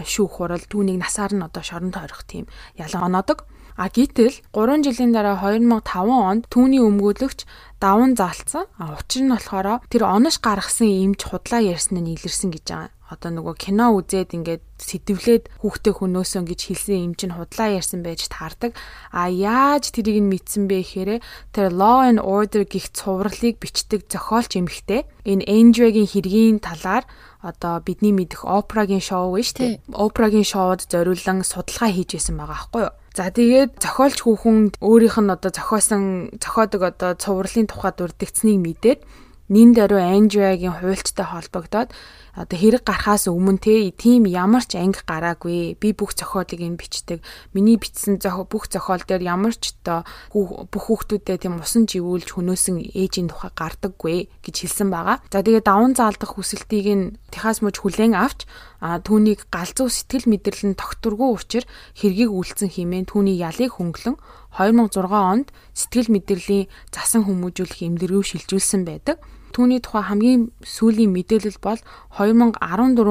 шүүх 0.10 0.42
хурал 0.42 0.66
түүнийг 0.66 0.98
насаар 1.06 1.38
нь 1.38 1.46
одоо 1.46 1.62
шоронд 1.62 1.94
тойрох 1.94 2.26
тийм 2.26 2.50
ялан 2.82 3.14
оноодог. 3.14 3.46
А 3.80 3.88
гítэл 3.88 4.36
3 4.52 4.84
жилийн 4.84 5.16
дараа 5.16 5.40
2005 5.40 5.88
онд 6.12 6.52
түүний 6.52 6.84
өмгөөлөгч 6.84 7.48
даван 7.80 8.12
заалцсан. 8.20 8.68
А 8.76 9.00
учир 9.00 9.24
нь 9.24 9.32
болохоор 9.32 9.80
тэр 9.88 10.04
онош 10.04 10.44
гаргасан 10.44 10.92
эмч 10.92 11.24
худлаа 11.24 11.64
ярьсан 11.64 12.04
нь 12.04 12.12
илэрсэн 12.12 12.52
гэж 12.52 12.66
байгаа. 12.68 12.92
Одоо 13.08 13.32
нөгөө 13.40 13.56
кино 13.56 13.96
үзээд 13.96 14.36
ингээд 14.36 14.64
сэтвлээд 14.84 15.48
хүүхдээ 15.64 15.94
хөнөөсөн 15.96 16.44
гэж 16.44 16.60
хэлсэн 16.60 17.08
юм 17.08 17.14
чинь 17.16 17.34
худлаа 17.40 17.80
ярьсан 17.80 18.04
байж 18.04 18.28
таардаг. 18.28 18.76
А 19.16 19.32
яаж 19.32 19.96
тэрийг 19.96 20.28
нь 20.28 20.30
мэдсэн 20.30 20.68
бэ 20.68 20.84
гэхээр 20.84 21.12
тэр 21.56 21.72
Law 21.72 22.04
and 22.04 22.20
Order 22.20 22.68
гих 22.68 22.92
цувралыг 22.92 23.64
бичдэг 23.64 24.12
зохиолч 24.12 24.60
эмхтэй. 24.60 25.08
Энэ 25.24 25.48
Andrew-гийн 25.48 26.12
хэргийн 26.12 26.60
талаар 26.60 27.08
одоо 27.40 27.80
бидний 27.80 28.12
мэдих 28.12 28.44
Опрагийн 28.44 29.00
шоу 29.00 29.40
биш 29.40 29.56
үү? 29.56 29.80
Опрагийн 29.96 30.44
шоуд 30.44 30.84
зориулан 30.84 31.48
судалгаа 31.48 31.90
хийж 31.96 32.20
байсан 32.20 32.36
байгаа 32.36 32.60
аахгүй 32.60 32.84
юу? 32.84 32.99
За 33.20 33.28
тэгээд 33.36 33.84
зохиолч 33.84 34.24
хүүхэн 34.24 34.80
өөрийнх 34.80 35.20
нь 35.20 35.34
одоо 35.36 35.52
зохиосон 35.52 36.32
зохиодог 36.40 36.88
одоо 36.88 37.20
цувралын 37.20 37.68
тухай 37.68 37.92
дурддагцныг 37.92 38.64
мэдээд 38.64 39.04
нин 39.52 39.76
даруй 39.76 40.00
Анжиагийн 40.00 40.80
хуульчтай 40.80 41.28
холбогдоод 41.28 41.92
одоо 42.36 42.58
хэрэг 42.58 42.84
гарахаас 42.86 43.26
өмнө 43.32 43.62
те 43.62 43.90
тийм 43.96 44.30
ямар 44.30 44.66
ч 44.66 44.78
анги 44.78 45.02
гараагүй 45.06 45.78
би 45.80 45.90
бүх 45.94 46.14
зохиолыг 46.14 46.62
энэ 46.62 46.78
бичдэг 46.78 47.20
миний 47.54 47.78
бичсэн 47.80 48.22
бүх 48.22 48.70
зохиол 48.70 49.02
дээр 49.02 49.24
ямар 49.26 49.54
ч 49.56 49.74
одоо 49.82 50.06
бүх 50.34 50.84
хүүхдүүдэд 50.90 51.42
тийм 51.46 51.58
усан 51.58 51.90
живүүлж 51.90 52.38
хөнөөсөн 52.38 52.94
ээжийн 52.94 53.30
тухай 53.34 53.52
гардаггүй 53.56 54.18
гэж 54.46 54.56
хэлсэн 54.62 54.90
байгаа. 54.94 55.18
За 55.34 55.42
тэгээ 55.42 55.66
даван 55.66 55.98
заалдах 55.98 56.38
хүсэлтийг 56.38 56.88
нь 56.94 57.06
Техас 57.30 57.62
мужи 57.62 57.82
хүлээн 57.82 58.18
авч 58.18 58.50
а 58.82 58.98
түүнийг 59.00 59.50
галзуу 59.54 59.90
сэтгэл 59.90 60.30
мэдрэл 60.30 60.74
нь 60.74 60.80
тогтургүй 60.80 61.30
учраа 61.36 61.68
хэргийг 61.98 62.32
үйлцэн 62.32 62.70
хэмээн 62.74 63.06
түүний 63.06 63.38
ялыг 63.38 63.78
хөнгөлөн 63.78 64.18
2006 64.56 65.14
онд 65.14 65.48
сэтгэл 65.78 66.10
мэдрэлийн 66.16 66.70
засан 66.90 67.28
хүмүүжүүлэх 67.28 67.86
эмдэргүү 67.86 68.24
шилжүүлсэн 68.24 68.82
байдаг. 68.88 69.22
Түүний 69.50 69.82
тухай 69.82 70.06
хамгийн 70.06 70.54
сүүлийн 70.62 71.10
мэдээлэл 71.10 71.58
бол 71.60 71.82
2014 72.18 72.62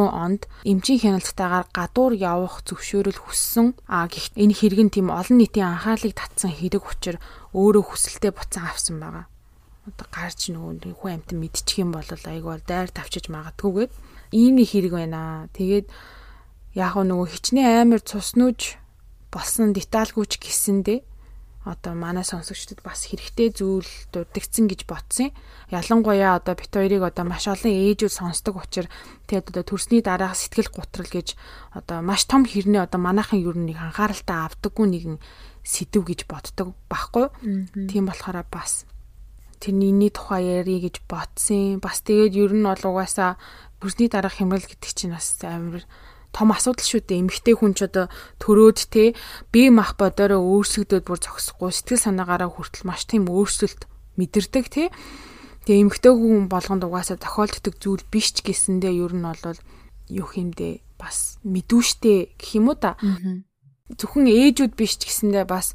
онд 0.06 0.46
эмчийн 0.62 1.02
хяналтайгаар 1.02 1.66
гадуур 1.74 2.12
явах 2.14 2.62
зөвшөөрөл 2.62 3.18
хүссэн. 3.18 3.74
А 3.90 4.06
гэхдээ 4.06 4.42
энэ 4.46 4.54
хэрэг 4.54 4.80
нь 4.86 4.94
тийм 4.94 5.10
олон 5.10 5.36
нийтийн 5.42 5.74
анхаарлыг 5.74 6.14
татсан 6.14 6.54
хэрэг 6.54 6.84
учраа 6.86 7.20
өөрөө 7.52 7.84
хүсэлтэд 7.90 8.38
буцаан 8.38 8.70
авсан 8.70 8.96
байгаа. 9.02 9.26
одоо 9.88 10.06
гарч 10.12 10.52
нөгөө 10.52 10.92
хүн 11.00 11.12
амтан 11.16 11.38
мэдчих 11.40 11.80
юм 11.80 11.96
бол 11.96 12.04
айгүй 12.04 12.60
дайр 12.68 12.92
тавчиж 12.92 13.32
магадгүйгээд 13.32 13.92
ийм 14.36 14.60
нэг 14.60 14.68
хэрэг 14.68 14.92
байна. 14.92 15.48
Тэгээд 15.56 15.86
яг 16.76 16.94
нөгөө 16.94 17.28
хичнээн 17.32 17.88
амар 17.88 18.02
цуснууж 18.04 18.76
болсон 19.32 19.72
детальгүйч 19.72 20.36
гисэндээ 20.36 21.07
одоо 21.68 21.92
манай 21.92 22.24
сонсогчдод 22.24 22.80
бас 22.80 23.04
хэрэгтэй 23.04 23.52
зүйл 23.52 23.90
дурдгдсан 24.08 24.64
гэж 24.72 24.88
ботсон. 24.88 25.36
Ялангуяа 25.68 26.40
одоо 26.40 26.56
бит 26.56 26.72
хоёрыг 26.72 27.04
одоо 27.04 27.28
маш 27.28 27.44
олон 27.44 27.68
ээжүүд 27.68 28.08
сонсдог 28.08 28.56
учраас 28.56 28.88
тэгээд 29.28 29.52
одоо 29.52 29.64
төрсний 29.68 30.00
дараах 30.00 30.32
сэтгэл 30.32 30.72
гутрал 30.72 31.12
гэж 31.12 31.36
одоо 31.76 32.00
маш 32.00 32.24
том 32.24 32.48
хэрнээ 32.48 32.88
одоо 32.88 32.96
манайхан 32.96 33.44
юу 33.44 33.52
нэг 33.52 33.76
анхааралтай 33.76 34.48
авдаггүй 34.48 34.86
нэгэн 34.88 35.16
сэдв 35.60 36.08
гэж 36.08 36.24
боддог 36.24 36.72
байхгүй. 36.88 37.28
Тийм 37.92 38.08
болохоор 38.08 38.48
бас 38.48 38.88
тэрний 39.60 40.08
тухай 40.08 40.64
ярий 40.64 40.80
гэж 40.80 41.04
ботсон. 41.04 41.84
Бас 41.84 42.00
тэгээд 42.00 42.32
ер 42.32 42.52
нь 42.56 42.64
бол 42.64 42.84
угаасаа 42.96 43.36
төрсний 43.76 44.08
дараах 44.08 44.40
хямрал 44.40 44.64
гэдэг 44.64 44.90
чинь 44.96 45.12
бас 45.12 45.36
амар 45.44 45.84
том 46.32 46.52
асуудал 46.52 46.84
шүү 46.84 47.02
дээ. 47.04 47.22
Эмэгтэй 47.24 47.54
хүн 47.56 47.72
ч 47.74 47.88
одоо 47.88 48.06
төрөөд 48.38 48.78
те 48.92 49.16
бие 49.52 49.72
мах 49.72 49.96
бодороо 49.96 50.40
өөрсгдөд 50.40 51.04
бүр 51.08 51.18
зогсохгүй 51.18 51.72
сэтгэл 51.72 52.04
санаагаараа 52.04 52.50
хүртэл 52.52 52.88
маш 52.88 53.08
тийм 53.08 53.26
өөрчлөлт 53.28 53.88
мэдэрдэг 54.20 54.66
те. 54.68 54.84
Тэгээ 55.64 55.82
эмэгтэй 55.88 56.12
хүн 56.12 56.48
болгонд 56.48 56.84
угаасаа 56.84 57.18
тохиолддог 57.20 57.74
зүйл 57.80 58.04
биш 58.12 58.32
ч 58.36 58.44
гэсэндээ 58.44 58.92
ер 59.04 59.12
нь 59.16 59.24
бол 59.24 59.58
юу 60.08 60.26
хэмдэ 60.28 60.84
бас 60.96 61.36
мэдүүштэй 61.44 62.36
гэх 62.36 62.50
юм 62.56 62.72
уу 62.72 62.78
та. 62.80 62.96
Зөвхөн 63.92 64.28
ээжүүд 64.28 64.72
биш 64.76 64.96
ч 65.00 65.08
гэсэндээ 65.08 65.44
бас 65.48 65.72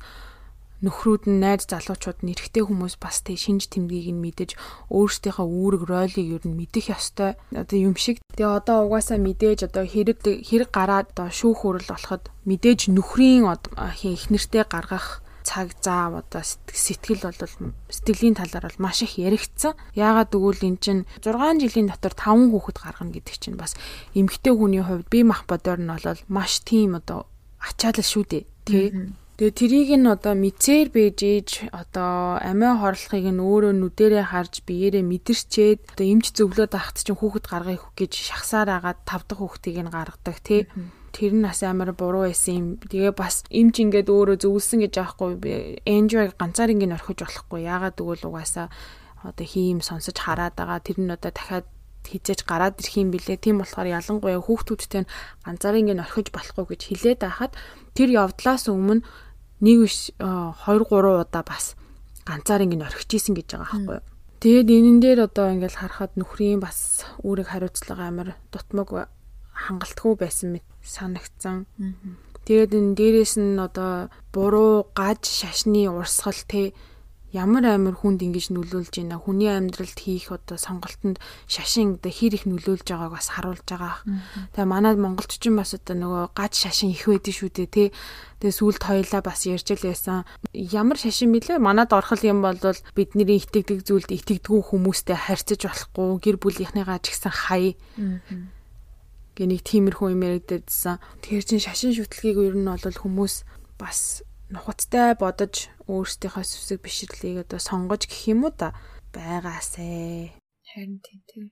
нөхрүүд 0.84 1.32
нь 1.32 1.40
найз 1.40 1.66
залуучууд 1.66 2.20
нь 2.22 2.36
эрэгтэй 2.36 2.64
хүмүүс 2.68 3.00
бас 3.00 3.24
тэг 3.24 3.40
шинж 3.40 3.72
тэмдгийг 3.72 4.12
нь 4.12 4.20
мэдэж 4.20 4.60
өөрсдийнхөө 4.92 5.48
үүрэг 5.48 5.84
ройлыг 5.88 6.28
ер 6.38 6.44
нь 6.44 6.60
мэдэх 6.60 6.92
ёстой. 6.92 7.40
Одоо 7.56 7.78
юм 7.80 7.96
шиг. 7.96 8.20
Тэгээ 8.36 8.60
одоо 8.60 8.92
угаасаа 8.92 9.18
мэдээж 9.18 9.72
одоо 9.72 9.88
хэрэг 9.88 10.20
хэрэг 10.22 10.70
гараад 10.76 11.16
одоо 11.16 11.32
шүүх 11.32 11.64
хурал 11.64 11.88
болоход 11.88 12.28
мэдээж 12.44 12.92
нөхрийн 12.92 13.48
их 13.48 14.28
нэртэй 14.28 14.68
гаргах 14.68 15.24
цаг 15.44 15.76
заав 15.84 16.24
одоо 16.24 16.42
сэтгэл 16.44 17.28
бол 17.28 17.42
сэтгэлийн 17.92 18.36
талаар 18.36 18.66
бол 18.72 18.84
маш 18.88 19.04
их 19.04 19.20
яригдсан. 19.20 19.76
Яагаад 19.94 20.32
гэвэл 20.32 20.64
эн 20.64 20.78
чинь 20.80 21.04
6 21.20 21.60
жилийн 21.60 21.92
дотор 21.92 22.16
5 22.16 22.52
хүүхэд 22.52 22.78
гаргана 22.80 23.12
гэдэг 23.12 23.36
чинь 23.38 23.60
бас 23.60 23.76
эмэгтэй 24.16 24.56
хүний 24.56 24.82
хувьд 24.82 25.12
бие 25.12 25.28
мах 25.28 25.44
бодоор 25.46 25.80
нь 25.84 25.92
бол 25.92 26.20
маш 26.32 26.64
тийм 26.64 26.96
одоо 26.96 27.28
ачаалал 27.60 28.08
шүү 28.08 28.24
дээ. 28.24 28.44
Тэ 28.64 28.78
Тэгээ 29.34 29.58
трийг 29.58 29.90
нь 29.98 30.06
одоо 30.06 30.38
мицээр 30.38 30.94
бэж 30.94 31.18
ээж 31.26 31.50
одоо 31.74 32.38
амиа 32.38 32.78
хорлохыг 32.78 33.26
нь 33.34 33.42
өөрөө 33.42 33.74
нүдэрээ 33.82 34.30
харж 34.30 34.62
биеэрээ 34.62 35.02
мэдэрчээд 35.02 35.98
одоо 35.98 36.06
эмч 36.06 36.38
зөвлөд 36.38 36.78
ахт 36.78 37.02
чинь 37.02 37.18
хүүхэд 37.18 37.50
гаргахыг 37.50 37.98
гэж 37.98 38.14
шахсаар 38.14 38.70
агаад 38.78 39.02
тав 39.10 39.26
дахь 39.26 39.42
хүүхдийг 39.42 39.82
нь 39.82 39.90
гаргадаг 39.90 40.38
тий. 40.46 40.70
Тэр 41.10 41.34
нь 41.34 41.50
бас 41.50 41.66
амар 41.66 41.98
буруу 41.98 42.30
байсан 42.30 42.54
юм. 42.54 42.68
Тэгээ 42.78 43.18
бас 43.18 43.42
эмч 43.50 43.82
ингээд 43.82 44.14
өөрөө 44.14 44.38
зөвлөсөн 44.38 44.86
гэж 44.86 44.94
аахгүй 45.02 45.82
enjoy 45.82 46.30
ганцаар 46.38 46.70
ингээд 46.70 46.94
орхиж 47.02 47.26
болохгүй. 47.26 47.66
Яагаад 47.66 47.98
гэвэл 47.98 48.30
угаасаа 48.30 48.70
одоо 49.26 49.46
хийм 49.50 49.82
сонсож 49.82 50.14
хараад 50.14 50.54
байгаа. 50.54 50.78
Тэр 50.78 51.02
нь 51.02 51.10
одоо 51.10 51.34
дахиад 51.34 51.66
хизээж 52.08 52.44
гараад 52.48 52.80
ирэх 52.80 52.96
юм 53.00 53.10
билээ. 53.12 53.38
Тийм 53.40 53.62
болохоор 53.64 53.88
ялангуяа 53.88 54.42
хүүхдүүдтэй 54.44 55.04
ганцаараа 55.44 55.80
ингэ 55.80 56.00
орхиж 56.04 56.28
болохгүй 56.36 56.66
гэж 56.76 56.82
хэлээд 56.90 57.20
байхад 57.24 57.54
тэр 57.96 58.10
явдлаас 58.12 58.68
өмнө 58.68 59.04
нэг 59.64 59.78
биш 59.88 60.12
2 60.20 60.56
3 60.68 61.24
удаа 61.24 61.44
бас 61.48 61.80
ганцаар 62.28 62.64
ингэ 62.68 62.84
орхиж 62.84 63.10
исэн 63.16 63.36
гэж 63.36 63.48
байгаа 63.56 63.70
байхгүй 63.72 63.96
юу. 64.00 64.08
Тэгээд 64.44 64.70
энэн 64.76 65.00
дээр 65.00 65.20
одоо 65.32 65.48
ингээл 65.56 65.80
харахад 65.80 66.20
нөхрийн 66.20 66.60
бас 66.60 67.08
үүрэг 67.24 67.48
хариуцлага 67.48 68.12
амар 68.12 68.36
дутмаг 68.52 69.08
хангалтгүй 69.56 70.14
байсан 70.20 70.60
мэт 70.60 70.68
санагцсан. 70.84 71.64
Тэгээд 72.44 72.76
энэ 72.76 72.96
дээрэс 73.00 73.40
нь 73.40 73.56
одоо 73.56 74.12
буруу 74.36 74.92
гаж 74.92 75.24
шашны 75.24 75.88
урсгал 75.88 76.36
те 76.44 76.76
ямар 77.34 77.66
амар 77.66 77.98
хүнд 77.98 78.22
ингэж 78.22 78.54
нөлөөлж 78.54 78.94
байна 79.02 79.18
хүний 79.18 79.50
амьдралд 79.50 79.98
хийх 79.98 80.30
одоо 80.30 80.62
сонголтонд 80.62 81.18
шашин 81.50 81.98
одоо 81.98 82.14
хэр 82.14 82.38
их 82.38 82.46
нөлөөлж 82.46 82.86
байгааг 82.86 83.10
бас 83.18 83.34
харуулж 83.34 83.66
байгаа. 83.66 84.06
Тэгээ 84.54 84.70
манай 84.70 84.94
монголччин 84.94 85.58
бас 85.58 85.74
одоо 85.74 85.98
нөгөө 85.98 86.24
гаж 86.38 86.54
шашин 86.54 86.94
их 86.94 87.10
байдэн 87.10 87.34
шүү 87.34 87.50
дээ 87.50 87.70
тий. 87.74 87.88
Тэгээ 88.38 88.54
сүулт 88.54 88.86
хоёлаа 88.86 89.22
бас 89.26 89.50
ярьж 89.50 89.66
л 89.66 89.82
байсан. 89.82 90.30
Ямар 90.54 91.02
шашин 91.02 91.34
мэлээ 91.34 91.58
манад 91.58 91.90
орхол 91.90 92.22
юм 92.22 92.46
бол 92.46 92.62
бидний 92.94 93.26
итгэдэг 93.42 93.82
зүйлд 93.82 94.14
итгэдэггүй 94.14 94.62
хүмүүстэй 94.70 95.18
харьцаж 95.18 95.66
болохгүй 95.66 96.22
гэр 96.22 96.38
бүлийнхнийгаа 96.38 97.02
ч 97.02 97.18
гэсэн 97.18 97.34
хай. 97.34 97.74
Гэнийг 99.34 99.66
тиймэрхүү 99.66 100.14
юм 100.14 100.22
яригдсан. 100.22 101.02
Тэгэхээр 101.26 101.46
чин 101.50 101.60
шашин 101.66 101.98
шүтлгийг 101.98 102.38
ер 102.38 102.54
нь 102.54 102.70
бол 102.70 102.78
хүмүүс 102.78 103.42
бас 103.82 104.22
нухацтай 104.54 105.18
бодож 105.18 105.74
өөрсдийнхөө 105.90 106.46
сүсэг 106.46 106.80
бишрлийг 106.86 107.50
одоо 107.50 107.58
сонгож 107.58 108.06
гэх 108.06 108.30
юм 108.30 108.46
уу 108.46 108.54
да 108.54 108.78
байгаасэ. 109.10 110.30
Харин 110.70 111.02
тийм 111.02 111.22
тийм. 111.26 111.46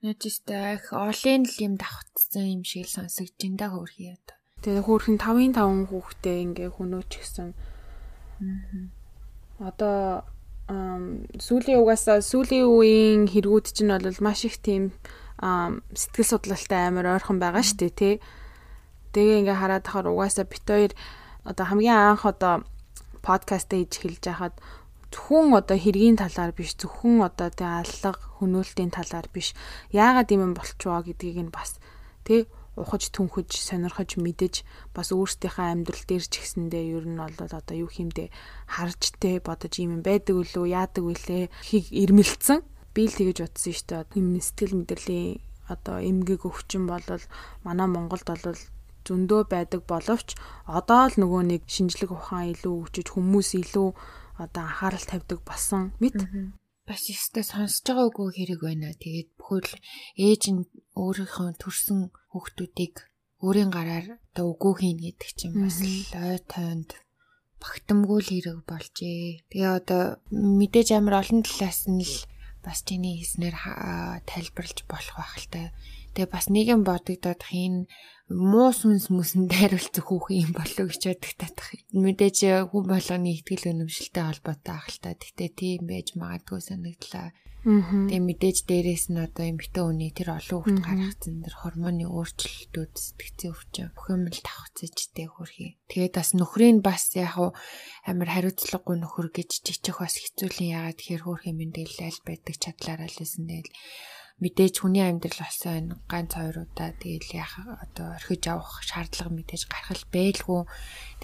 Нэжистэй 0.00 0.80
их 0.80 0.92
олон 0.92 1.42
л 1.44 1.56
юм 1.60 1.74
давхцсан 1.76 2.44
юм 2.56 2.62
шиг 2.64 2.88
л 2.88 2.96
сонсогдож 2.96 3.44
энэ 3.44 3.60
да 3.60 3.66
хөөрхий 3.68 4.16
одоо. 4.16 4.36
Тэгээ 4.64 4.84
хөөрхөн 4.88 5.18
5-ын 5.20 5.52
5 5.52 5.92
хүүхдээ 5.92 6.36
ингээ 6.44 6.70
хөнөөч 6.72 7.10
гисэн. 7.12 7.52
Одоо 9.60 10.24
сүүлийн 10.66 11.80
угаасаа 11.80 12.24
сүүлийн 12.24 12.66
үеийн 12.66 13.22
хэрэгүүд 13.30 13.66
чинь 13.70 13.92
бол 13.92 14.24
маш 14.24 14.48
их 14.48 14.58
тийм 14.64 14.96
сэтгэл 15.38 16.32
судлалтай 16.32 16.88
амар 16.88 17.20
ойрхон 17.20 17.38
байгаа 17.38 17.62
шүү 17.62 17.78
дээ 17.84 17.92
тий. 18.00 18.14
Тэгээ 19.12 19.40
ингээ 19.44 19.60
хараад 19.60 19.84
тахаар 19.84 20.10
угаасаа 20.10 20.44
бит 20.48 20.64
хоёр 20.64 20.92
одоо 21.46 21.64
хамгийн 21.66 21.94
анх 21.94 22.26
одоо 22.26 22.66
подкаст 23.22 23.70
хийж 23.70 23.92
хэлж 24.02 24.22
байхад 24.26 24.54
зөвхөн 25.14 25.54
одоо 25.54 25.78
хэргийн 25.78 26.18
талаар 26.18 26.52
биш 26.52 26.74
зөвхөн 26.74 27.22
одоо 27.22 27.48
тэг 27.54 27.70
аллага 27.86 28.20
хөнөөлтийн 28.38 28.90
талаар 28.90 29.26
биш. 29.32 29.54
Яагаад 29.94 30.28
юм 30.34 30.52
болчихвоо 30.58 31.06
гэдгийг 31.06 31.38
нь 31.46 31.54
бас 31.54 31.78
тэг 32.26 32.50
ухаж 32.76 33.08
түнхэж 33.14 33.50
сонирхож 33.56 34.20
мэдэж 34.20 34.54
бас 34.92 35.08
өөрсдийнхөө 35.16 35.66
амьдрал 35.72 36.04
дээр 36.04 36.24
ч 36.28 36.34
гэсэндээ 36.44 36.84
ер 37.00 37.04
нь 37.08 37.16
бол 37.16 37.32
одоо 37.40 37.76
юу 37.78 37.88
хиймдээ 37.88 38.28
харж 38.68 39.16
тэ 39.16 39.40
бодож 39.40 39.74
юм 39.80 40.04
байдаг 40.04 40.36
үлээ 40.36 40.76
яадаг 40.76 41.04
үлээ 41.08 41.48
хийг 41.64 41.86
ирмэлцэн 41.88 42.60
би 42.92 43.02
л 43.08 43.16
тэгэж 43.16 43.38
утсан 43.48 43.72
шүү 43.72 43.86
дээ. 43.88 44.18
Юм 44.20 44.36
сэтгэл 44.36 44.76
мэдрэлийн 44.76 45.40
одоо 45.72 45.96
эмгэг 46.04 46.44
өвчин 46.44 46.84
бол 46.84 47.00
манай 47.64 47.88
Монголд 47.88 48.28
бол 48.28 48.60
зөндөө 49.06 49.42
байдаг 49.54 49.82
боловч 49.86 50.28
одоо 50.66 51.02
л 51.10 51.16
нөгөө 51.22 51.42
нэг 51.50 51.62
шинжлэх 51.70 52.10
ухаан 52.12 52.52
илүү 52.54 52.74
өгчөж 52.82 53.06
хүмүүс 53.14 53.48
илүү 53.62 53.88
одоо 54.42 54.62
анхаарал 54.66 55.06
тавьдаг 55.08 55.40
болсон 55.48 55.94
мэт 56.02 56.18
бас 56.86 57.02
ихтэй 57.10 57.42
сонсож 57.42 57.82
байгаа 57.82 58.06
үгүй 58.10 58.28
хэрэг 58.36 58.60
байна. 58.62 58.94
Тэгээд 58.94 59.30
бүхэл 59.38 59.74
ээж 60.22 60.42
нь 60.54 60.62
өөрийнхөө 60.94 61.58
төрсэн 61.58 61.98
хүүхдүүдийг 62.30 62.94
өөрийн 63.42 63.70
гараар 63.74 64.06
одоо 64.30 64.54
үгүй 64.54 64.74
хийн 64.78 64.98
гэдэг 65.02 65.30
чинь 65.34 65.56
бас 65.58 65.82
ой 65.82 66.38
тойнд 66.46 66.90
багтамгүй 67.58 68.18
л 68.22 68.30
хэрэг 68.30 68.58
болжээ. 68.70 69.42
Тэгээ 69.50 69.72
одоо 69.82 70.02
мэдээж 70.30 70.88
амар 70.94 71.26
олон 71.26 71.42
талаас 71.42 71.90
нь 71.90 72.06
л 72.06 72.14
бас 72.62 72.86
чиний 72.86 73.18
хийснээр 73.18 73.56
тайлбарлаж 74.30 74.78
болох 74.86 75.16
байх 75.18 75.34
л 75.42 75.48
та. 75.50 75.62
Тэгээ 76.16 76.32
бас 76.32 76.48
нэгэн 76.48 76.80
бодогдоод 76.80 77.42
хин 77.44 77.92
муу 78.32 78.72
сүнс 78.72 79.12
мүсэнд 79.12 79.52
хариулцах 79.52 80.08
хүүхэн 80.08 80.48
юм 80.48 80.52
болов 80.56 80.88
гэж 80.88 81.02
бодох 81.12 81.34
татах. 81.36 81.68
Мэдээж 81.92 82.38
хүн 82.72 82.84
болгоны 82.88 83.28
ихтгэл 83.36 83.70
өнөмшөлтэй 83.76 84.24
холбоотой 84.24 84.74
ах 84.80 84.88
л 84.88 84.98
та. 85.04 85.12
Гэтэ 85.12 85.52
тийм 85.52 85.84
байж 85.84 86.16
магадгүй 86.16 86.64
санагдлаа. 86.64 87.36
Тэгээ 87.66 88.22
мэдээж 88.22 88.58
дээрээс 88.64 89.10
нь 89.10 89.18
одоо 89.18 89.44
эмэгтэй 89.44 89.82
хүний 89.82 90.14
тэр 90.14 90.38
олон 90.38 90.58
хүүхд 90.62 90.80
гаргацсан 90.86 91.42
тэр 91.42 91.54
гормоны 91.58 92.06
өөрчлөлтүүд 92.06 92.94
сэтгцэн 92.94 93.50
өвчин 93.50 93.90
бүх 93.90 94.06
юм 94.06 94.22
л 94.30 94.38
давхцаж 94.38 94.94
тэг 95.10 95.34
хөрхий. 95.34 95.74
Тэгээд 95.90 96.14
бас 96.14 96.30
нөхрийн 96.38 96.78
бас 96.78 97.10
яг 97.18 97.34
амар 98.06 98.28
хариуцлагагүй 98.30 98.96
нөхөр 99.02 99.28
гэж 99.34 99.50
жичих 99.66 99.98
бас 99.98 100.14
хэцүүлэн 100.14 100.72
яагаад 100.78 100.98
тэгэхээр 101.02 101.26
хөрхий 101.26 101.54
мэндэл 101.58 102.06
аль 102.06 102.20
байдаг 102.22 102.54
чадлаараа 102.54 103.10
л 103.10 103.18
байсан 103.18 103.44
дээр 103.50 103.66
мэдээж 104.36 104.84
хүний 104.84 105.00
амьдрал 105.00 105.40
болсон 105.40 105.72
энэ 105.72 105.94
ганц 106.04 106.36
хоёр 106.36 106.68
удаа 106.68 106.92
тэгэл 106.92 107.40
яах 107.40 107.56
одоо 107.80 108.20
орхиж 108.20 108.44
авах 108.52 108.84
шаардлага 108.84 109.32
мэдээж 109.32 109.62
гарах 109.64 110.04
байлгүй. 110.12 110.68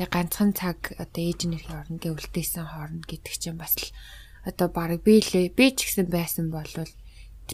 Тэгээ 0.01 0.09
ганцхан 0.09 0.51
цаг 0.57 0.97
одоо 0.97 1.21
ээж 1.21 1.41
нэрхийн 1.45 1.77
орондын 1.77 2.17
үлдээсэн 2.17 2.65
хооронд 2.73 3.05
гэдэг 3.05 3.35
чинь 3.37 3.61
бас 3.61 3.77
л 3.77 3.93
одоо 4.49 4.69
баг 4.73 4.97
би 5.05 5.21
л 5.21 5.33
би 5.53 5.67
ч 5.77 5.93
гэсэн 5.93 6.09
байсан 6.09 6.49
болвол 6.49 6.93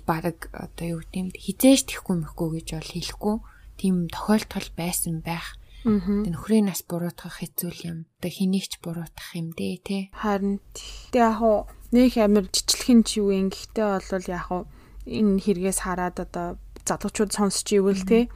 баг 0.06 0.46
одоо 0.54 0.86
юу 0.86 1.00
гэдэм 1.02 1.34
хизээж 1.34 1.90
тэхгүй 1.90 2.16
мэхгүй 2.22 2.48
гэж 2.62 2.68
бол 2.78 2.90
хэлэхгүй. 2.94 3.36
Тийм 3.82 3.96
тохиолдол 4.14 4.68
байсан 4.78 5.26
байх. 5.26 5.58
Тэгээ 5.82 6.34
нөхрийн 6.34 6.70
нас 6.70 6.86
буруутгах 6.86 7.42
хэцүү 7.42 7.70
юм. 7.86 8.06
Одоо 8.18 8.30
хэнийгч 8.30 8.78
буруутгах 8.82 9.30
юм 9.34 9.54
дээ, 9.54 9.74
тэ. 9.82 9.98
Харин 10.14 10.62
тэгээ 11.10 11.22
яг 11.22 11.70
Нэг 11.88 12.20
амир 12.20 12.44
жижигхэн 12.52 13.00
ч 13.00 13.24
юу 13.24 13.32
юм. 13.32 13.48
Гэхдээ 13.48 14.04
бол 14.12 14.26
яг 14.28 14.46
уу 14.52 14.68
энэ 15.08 15.40
хэрэгээс 15.40 15.78
хараад 15.82 16.20
одоо 16.20 16.60
залуучууд 16.84 17.32
сонсч 17.32 17.66
ивэл 17.72 18.04
те 18.04 18.28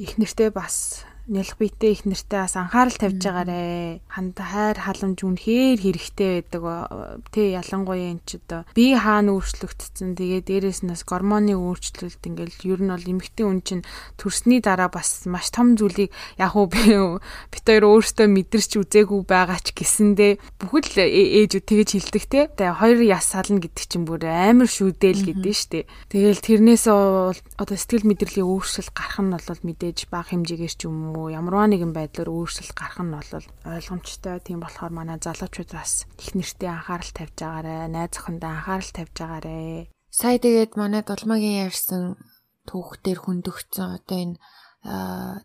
их 0.00 0.16
нэртэй 0.16 0.50
бас 0.50 1.04
нялх 1.30 1.54
биетэй 1.62 1.94
их 1.94 2.02
нэртэй 2.02 2.42
бас 2.42 2.58
анхаарал 2.58 2.98
тавьж 2.98 3.22
байгаарэ. 3.22 4.02
Ханд 4.10 4.34
хайр 4.34 4.78
халамж 4.82 5.22
үнэхээр 5.22 5.78
хэрэгтэй 5.78 6.30
байдаг. 6.42 7.22
Тэ 7.30 7.54
ялангуяа 7.54 8.18
энэ 8.18 8.26
ч 8.26 8.42
одоо 8.42 8.66
бие 8.74 8.98
хаана 8.98 9.38
өөрчлөгдсөн. 9.38 10.18
Тэгээ 10.18 10.42
дээрэс 10.42 10.82
нь 10.82 10.90
бас 10.90 11.06
гормоны 11.06 11.54
өөрчлөлт 11.54 12.18
ингээл 12.18 12.58
ер 12.66 12.80
нь 12.82 12.90
бол 12.90 13.06
эмэгтэй 13.14 13.46
хүн 13.46 13.62
чинь 13.62 13.86
төрсний 14.18 14.58
дараа 14.58 14.90
бас 14.90 15.22
маш 15.30 15.54
том 15.54 15.78
зүйлийг 15.78 16.10
яг 16.34 16.58
уу 16.58 16.66
би 16.66 16.98
бит 17.54 17.62
хоёр 17.62 17.86
өөртөө 17.86 18.26
мэдэрч 18.26 18.82
үзээгүй 18.82 19.22
байгаа 19.22 19.62
ч 19.62 19.70
гэсэндээ 19.70 20.58
бүхэл 20.58 20.98
ээжүүд 20.98 21.62
тэгэж 21.62 21.88
хилдэг 21.94 22.24
те. 22.26 22.50
Тэгээ 22.50 22.74
хоёр 22.74 22.98
яс 23.06 23.30
сална 23.30 23.62
гэдэг 23.62 23.86
чинь 23.86 24.02
бүр 24.02 24.26
амар 24.26 24.66
шүдэл 24.66 25.30
гэдэг 25.30 25.46
нь 25.46 25.54
штэ. 25.54 25.86
Тэгээл 26.10 26.42
тэрнээс 26.42 26.90
одоо 26.90 27.76
сэтгэл 27.78 28.10
мэдрэлийн 28.10 28.50
өөрчлөлт 28.50 28.90
гарах 28.90 29.22
нь 29.22 29.30
бол 29.30 29.62
мэдээж 29.62 30.10
бага 30.10 30.34
хэмжээгээр 30.34 30.74
ч 30.74 30.90
юм 30.90 31.14
уу 31.14 31.19
уу 31.20 31.28
ямарваа 31.28 31.68
нэгэн 31.68 31.92
байдлаар 31.92 32.32
өөрчлөлт 32.32 32.72
гарах 32.72 33.00
нь 33.04 33.12
бол 33.12 33.30
ойлгомжтой. 33.68 34.40
Тийм 34.40 34.64
болохоор 34.64 34.92
манай 34.96 35.20
залуучууд 35.20 35.70
бас 35.76 36.08
их 36.16 36.32
нэртэй 36.32 36.70
анхаарал 36.72 37.12
тавьж 37.12 37.36
байгаарэ. 37.36 37.92
Найз 37.92 38.16
охиндоо 38.16 38.50
анхаарал 38.50 38.90
тавьж 38.96 39.14
байгаарэ. 39.20 39.92
Сая 40.08 40.38
тэгээд 40.40 40.72
манай 40.80 41.02
дулмагийн 41.04 41.68
ярьсан 41.68 42.18
түүхтэр 42.66 43.18
хөндөгцсөн 43.22 43.88
одоо 44.00 44.18
энэ 44.24 44.36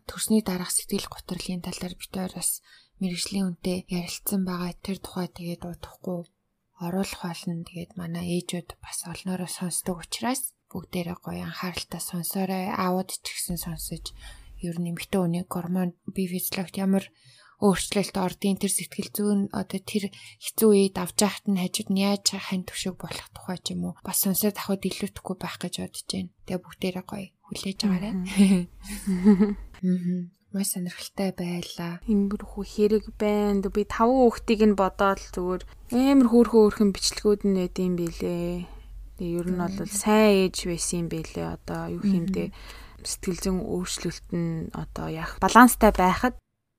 төрсний 0.08 0.42
дараах 0.42 0.72
сэтгэл 0.74 1.12
готрлын 1.12 1.62
талаар 1.62 1.94
бид 2.00 2.14
хоёр 2.16 2.34
бас 2.40 2.64
мэрэгжлийн 3.04 3.48
үнтэй 3.52 3.84
ярилцсан 3.92 4.42
байгаа. 4.48 4.74
Тэр 4.80 4.98
тухай 5.04 5.28
тэгээд 5.28 5.64
удахгүй 5.68 6.24
оруулах 6.80 7.22
болно. 7.22 7.68
Тэгээд 7.68 7.92
манай 8.00 8.26
ээжүүд 8.40 8.80
бас 8.80 9.04
олноороо 9.12 9.50
сонсдог 9.52 10.00
учраас 10.04 10.56
бүгдээрээ 10.72 11.18
гоё 11.20 11.44
анхааралтай 11.48 12.02
сонсоорой. 12.02 12.72
Аауд 12.72 13.10
ч 13.12 13.26
гэсэн 13.28 13.60
сонсож 13.60 14.16
ер 14.62 14.78
нь 14.80 14.92
эмэгтэй 14.92 15.20
хүний 15.20 15.44
гормон 15.48 15.96
бие 16.12 16.32
физиологт 16.32 16.76
ямар 16.78 17.06
өөрчлөлт 17.64 18.16
ордын 18.20 18.60
тэр 18.60 18.72
сэтгэл 18.72 19.12
зүйн 19.16 19.42
одоо 19.56 19.80
тэр 19.80 20.12
хэцүү 20.44 20.70
үед 20.76 21.00
авч 21.00 21.24
яахт 21.24 21.46
нь 21.48 21.60
хажууд 21.60 21.90
нь 21.92 22.04
яаж 22.04 22.36
хань 22.36 22.68
төвшөг 22.68 23.00
болох 23.00 23.28
тухай 23.32 23.60
ч 23.64 23.72
юм 23.72 23.92
уу 23.92 23.94
бас 24.04 24.28
сонсоод 24.28 24.60
авахд 24.60 24.84
илүүтэхгүй 24.84 25.36
байх 25.40 25.56
гэж 25.64 25.74
бодож 25.80 26.04
байна. 26.12 26.36
Тэгээ 26.44 26.64
бүгдээрээ 26.64 27.06
гоё 27.08 27.28
хүлээж 27.48 27.80
аваарай. 27.88 28.12
Аа. 28.12 30.28
Маш 30.56 30.72
сонирхолтой 30.72 31.36
байлаа. 31.36 32.00
Имбэрхүү 32.08 32.64
хэрэг 32.64 33.06
байна. 33.20 33.68
Би 33.72 33.84
таван 33.84 34.24
хүүхдийг 34.24 34.62
нь 34.72 34.80
бодоод 34.80 35.20
зүгээр 35.36 35.64
амар 35.92 36.28
хөөрхөн 36.32 36.62
хөөрхөн 36.64 36.92
бичлэгүүд 36.96 37.42
нь 37.44 37.58
байд 37.60 37.76
юм 37.76 37.94
билээ. 38.00 38.64
Тэгээ 39.20 39.36
ер 39.36 39.48
нь 39.52 39.60
бол 39.60 39.92
сайн 39.92 40.48
ээж 40.48 40.56
байсан 40.72 40.96
юм 41.04 41.08
билээ. 41.12 41.48
Одоо 41.60 42.00
юу 42.00 42.04
хэмдэ 42.08 42.56
сэтгэл 43.06 43.40
зүйн 43.42 43.60
өөрчлөлт 43.62 44.28
нь 44.34 44.74
одоо 44.74 45.08
яг 45.14 45.38
баланстай 45.40 45.94
байхад 45.96 46.36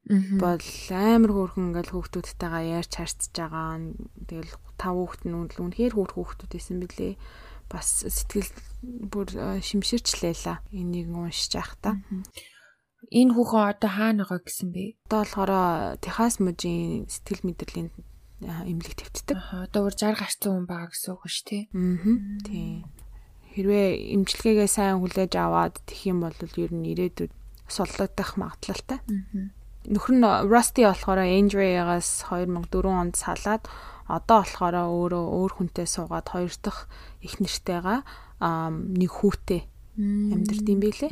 бол 0.06 0.62
амар 0.94 1.30
хөөрхөн 1.34 1.74
ингээл 1.74 1.94
хүүхдүүдтэйгээ 1.98 2.78
ярьж 2.78 2.92
харцж 2.94 3.34
байгаа. 3.34 3.82
Тэгэл 4.30 4.54
тав 4.78 4.94
хүүхд 4.94 5.22
нь 5.26 5.34
үнэхээр 5.34 5.94
хөөр 5.98 6.12
хүүхдүүд 6.14 6.50
байсан 6.54 6.78
билээ. 6.78 7.14
Бас 7.66 8.06
сэтгэл 8.06 8.52
бүр 9.10 9.26
э, 9.34 9.58
шимширчлээ. 9.58 10.62
Энийг 10.70 11.10
уншиж 11.10 11.58
та. 11.82 11.98
Энэ 13.10 13.34
хүүхэн 13.34 13.66
одоо 13.74 13.90
хаана 13.90 14.22
байгаа 14.22 14.46
гэсэн 14.46 14.70
бэ? 14.70 14.94
Одоо 15.10 15.18
болохоор 15.26 15.52
Техас 15.98 16.38
мужийн 16.38 17.10
сэтгэл 17.10 17.42
мэдрэлийн 17.42 17.90
эмнэлэг 18.46 19.10
твтдэг. 19.10 19.42
Одоо 19.66 19.90
бүр 19.90 19.94
60 19.98 20.22
гарсан 20.22 20.50
хүн 20.54 20.66
байгаа 20.70 20.90
гэсэн 20.94 21.10
үг 21.18 21.26
шүү 21.26 21.46
дээ. 21.50 21.62
Аа. 21.74 22.46
Тийм 22.46 22.86
хэрвээ 23.56 24.12
имчилгээгээ 24.12 24.68
сайн 24.68 25.00
хүлээж 25.00 25.32
аваад 25.40 25.80
тэх 25.88 26.04
юм 26.04 26.20
бол 26.20 26.36
ер 26.36 26.72
нь 26.76 26.92
ирээдүйд 26.92 27.32
суллагдах 27.72 28.36
магадлалтай. 28.36 29.00
Нөхөр 29.88 30.14
нь 30.20 30.26
Rusty 30.44 30.84
болохоор 30.84 31.24
Andrea-гаас 31.24 32.28
2004 32.28 32.84
онд 32.84 33.16
салаад 33.16 33.64
одоо 34.06 34.44
болохоор 34.44 34.76
өөрөө 34.76 35.24
өөр 35.40 35.52
хүнтэй 35.56 35.88
суугаад 35.88 36.28
хоёр 36.28 36.52
дахь 36.60 36.84
их 37.24 37.40
нэртэйгаа 37.40 38.04
нэг 38.92 39.10
хүүтэй 39.10 39.64
амьдард 39.96 40.66
юм 40.68 40.80
билэ. 40.84 41.08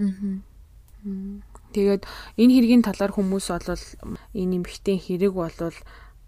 Тэгээд 1.72 2.02
энэ 2.38 2.52
хэргийн 2.54 2.84
талаар 2.84 3.12
хүмүүс 3.16 3.46
бол 3.50 3.82
энэ 4.36 4.54
эмгтэн 4.60 4.98
хэрэг 5.00 5.32
бол 5.32 5.56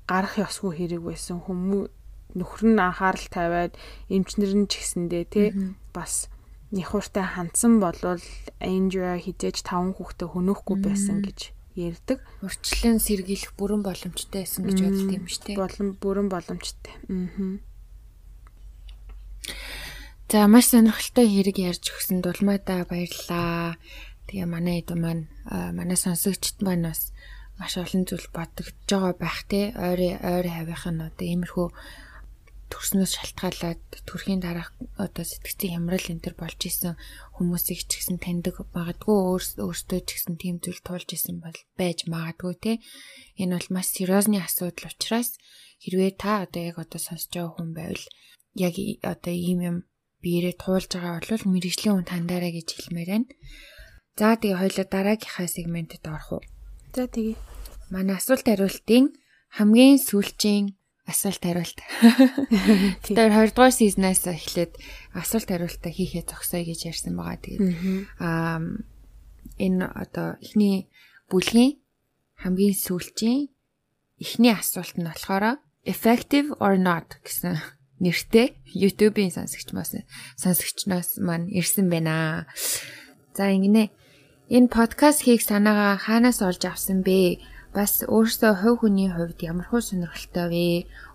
гарах 0.09 0.35
ёсгүй 0.41 0.73
хэрэг 0.75 1.03
байсан. 1.07 1.39
Хүмүүс 1.45 1.91
нөхөр 2.37 2.63
нь 2.75 2.83
анхаарал 2.83 3.27
тавиад 3.31 3.73
эмчнэр 4.11 4.53
нь 4.59 4.67
ч 4.69 4.83
гэсэндээ 4.83 5.25
тий 5.31 5.49
бас 5.97 6.29
нихуртай 6.69 7.25
хандсан 7.25 7.81
болвол 7.81 8.21
Andrea 8.61 9.17
хизээж 9.17 9.65
таван 9.65 9.97
хүүхдээ 9.97 10.29
хөнөөхгүй 10.29 10.77
байсан 10.85 11.25
гэж 11.25 11.57
ярьдаг. 11.77 12.21
Урчлан 12.45 12.99
сэргийлэх 13.01 13.57
бүрэн 13.57 13.81
боломжтой 13.81 14.45
байсан 14.45 14.69
гэж 14.69 14.79
боддог 14.85 15.11
юм 15.13 15.27
шүү 15.29 15.43
дээ. 15.45 15.57
Болон 15.57 15.89
бүрэн 16.01 16.29
боломжтой. 16.29 16.95
Аа. 17.09 17.61
За 20.27 20.49
маш 20.51 20.75
сонирхолтой 20.75 21.31
хэрэг 21.31 21.57
ярьж 21.63 21.85
өгсөн 21.95 22.19
дулмаадаа 22.19 22.83
баярлаа. 22.91 23.79
Тэгээ 24.27 24.49
манай 24.51 24.83
эд 24.83 24.91
маань 24.91 25.31
манай 25.47 25.95
сонсогчд 25.95 26.67
маань 26.67 26.91
бас 26.91 27.15
маш 27.61 27.79
олон 27.79 28.03
зүйл 28.11 28.27
бодогдож 28.35 28.91
байгаа 28.91 29.15
байх 29.15 29.47
те. 29.47 29.71
Ойрын 29.79 30.19
ойрын 30.19 30.57
хавийнх 30.59 30.87
нь 30.91 31.07
одоо 31.07 31.27
иймэрхүү 31.31 31.69
төрснөөс 32.73 33.13
шалтгаалаад 33.15 33.83
төрхийн 34.09 34.43
дараах 34.43 34.75
одоо 34.99 35.25
сэтгцийн 35.27 35.73
хямрал 35.79 36.07
энэ 36.11 36.25
төр 36.25 36.35
болж 36.39 36.61
исэн 36.67 36.95
хүмүүсийг 37.39 37.87
ч 37.87 38.03
гэсэн 38.03 38.19
таньдаг 38.19 38.57
магадгүй 38.75 39.17
өөрсдөө 39.63 40.01
ч 40.07 40.09
гэсэн 40.19 40.35
тийм 40.41 40.57
зүйл 40.59 40.81
туулж 40.83 41.09
исэн 41.15 41.39
бол 41.45 41.59
байж 41.79 41.99
магадгүй 42.11 42.55
те 42.59 42.73
энэ 43.39 43.55
бол 43.55 43.69
маш 43.75 43.87
сериозны 43.95 44.43
асуудал 44.43 44.91
учраас 44.91 45.39
хэрвээ 45.83 46.13
та 46.19 46.45
одоо 46.45 46.63
яг 46.71 46.77
одоо 46.83 46.99
сонсож 46.99 47.31
байгаа 47.31 47.55
хүн 47.55 47.71
байвал 47.77 48.05
яг 48.57 48.75
одоо 49.05 49.35
ийм 49.35 49.61
юм 49.63 49.77
биерээ 50.23 50.57
туулж 50.59 50.91
байгаа 50.91 51.23
бол 51.23 51.53
мэрэгжлийн 51.53 51.95
хүн 51.95 52.11
тандаараа 52.11 52.53
гэж 52.57 52.69
хэлмээр 52.73 53.11
байна. 53.13 53.31
За 54.17 54.33
тэгээ 54.41 54.61
хоёлоо 54.61 54.87
дараагийнхаа 54.89 55.47
сегментэд 55.47 56.05
орох 56.09 56.41
уу. 56.41 56.43
За 56.97 57.05
тэгээ. 57.05 57.37
Манай 57.93 58.17
асуулт 58.17 58.49
хариултын 58.49 59.13
хамгийн 59.57 60.01
сүүлчийн 60.01 60.73
асуулт 61.07 61.43
хариулт. 61.43 61.79
Тэгэхээр 63.07 63.55
20 63.55 63.55
дугаар 63.55 63.75
сизнээс 63.75 64.27
эхлээд 64.27 64.75
асуулт 65.15 65.49
хариултаа 65.49 65.93
хийхээ 65.95 66.27
зогсоё 66.27 66.67
гэж 66.67 66.81
ярьсан 66.91 67.15
байгаа. 67.15 67.39
Тэгээд 67.39 67.63
аа 68.19 68.59
энэ 69.57 69.87
одоо 69.87 70.37
эхний 70.43 70.91
бүлгийн 71.31 71.79
хамгийн 72.43 72.75
сүүлчийн 72.75 73.55
эхний 74.19 74.53
асуулт 74.53 74.99
нь 74.99 75.07
болохоор 75.07 75.63
effective 75.87 76.51
or 76.59 76.75
not 76.77 77.23
гэсэн 77.23 77.63
нэртэй 78.03 78.59
YouTube-ийн 78.75 79.33
сонсогч 79.33 79.73
мас 79.73 79.95
сонсогчноос 80.37 81.23
маань 81.23 81.49
ирсэн 81.49 81.89
байна. 81.89 82.45
За 83.33 83.49
ингэнэ. 83.49 83.89
Энэ 84.53 84.69
подкаст 84.69 85.25
хийх 85.25 85.43
санаагаа 85.43 85.97
хаанаас 85.97 86.43
олж 86.45 86.63
авсан 86.69 87.01
бэ? 87.01 87.41
Бас 87.77 88.01
өөрсдөө 88.09 88.53
хувь 88.65 88.81
хүний 88.81 89.13
хувьд 89.13 89.45
ямар 89.45 89.69
хөө 89.69 89.83
сонирхолтой 89.85 90.47
вэ? 90.49 90.65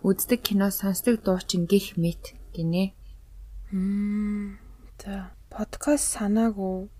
Үздэг 0.06 0.46
кино, 0.46 0.70
сонсдог 0.70 1.26
дуучин 1.26 1.66
гих 1.66 1.98
мэт 1.98 2.38
гинэ. 2.54 2.94
За, 5.02 5.34
подкаст 5.50 6.14
санаагүй. 6.14 6.94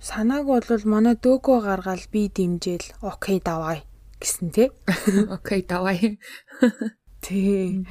Санааг 0.00 0.48
бол 0.48 0.64
манай 0.88 1.20
дөөгөө 1.20 1.58
гаргаал 1.68 2.04
би 2.08 2.32
дэмжээл 2.32 3.04
окей 3.04 3.44
давай 3.44 3.84
гэсэн 4.24 4.50
тий. 4.50 4.72
Окей 5.36 5.62
давай. 5.62 6.18
Тий. 7.20 7.84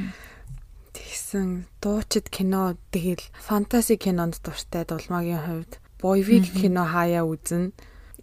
Тэгсэн 0.93 1.65
дуучид 1.81 2.29
кино 2.29 2.77
тэгэл 2.89 3.21
фэнтези 3.37 3.97
кинонд 3.97 4.41
дуртай 4.41 4.85
дулмагийн 4.85 5.41
хувьд 5.45 5.77
боевик 6.01 6.49
кино 6.53 6.85
хаяа 6.85 7.25
үзэн 7.25 7.73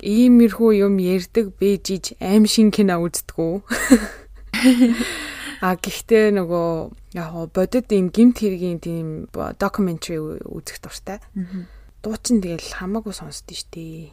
иймэрхүү 0.02 0.70
юм 0.84 0.98
ярддаг 0.98 1.56
бэжиж 1.60 2.16
аим 2.20 2.44
шин 2.46 2.70
кино 2.70 3.00
үздэггүй. 3.04 3.60
А 5.60 5.76
гэхдээ 5.76 6.32
нөгөө 6.40 7.20
яг 7.20 7.53
бодит 7.53 7.92
ийм 7.92 8.09
гимт 8.09 8.40
хэргийн 8.40 8.80
тийм 8.80 9.28
докюментари 9.32 10.40
үзэх 10.48 10.80
дуртай. 10.80 11.20
Дуучин 12.01 12.40
тэгэл 12.40 12.80
хамаагүй 12.80 13.12
сонсдөө 13.12 13.57
штэ. 13.61 14.09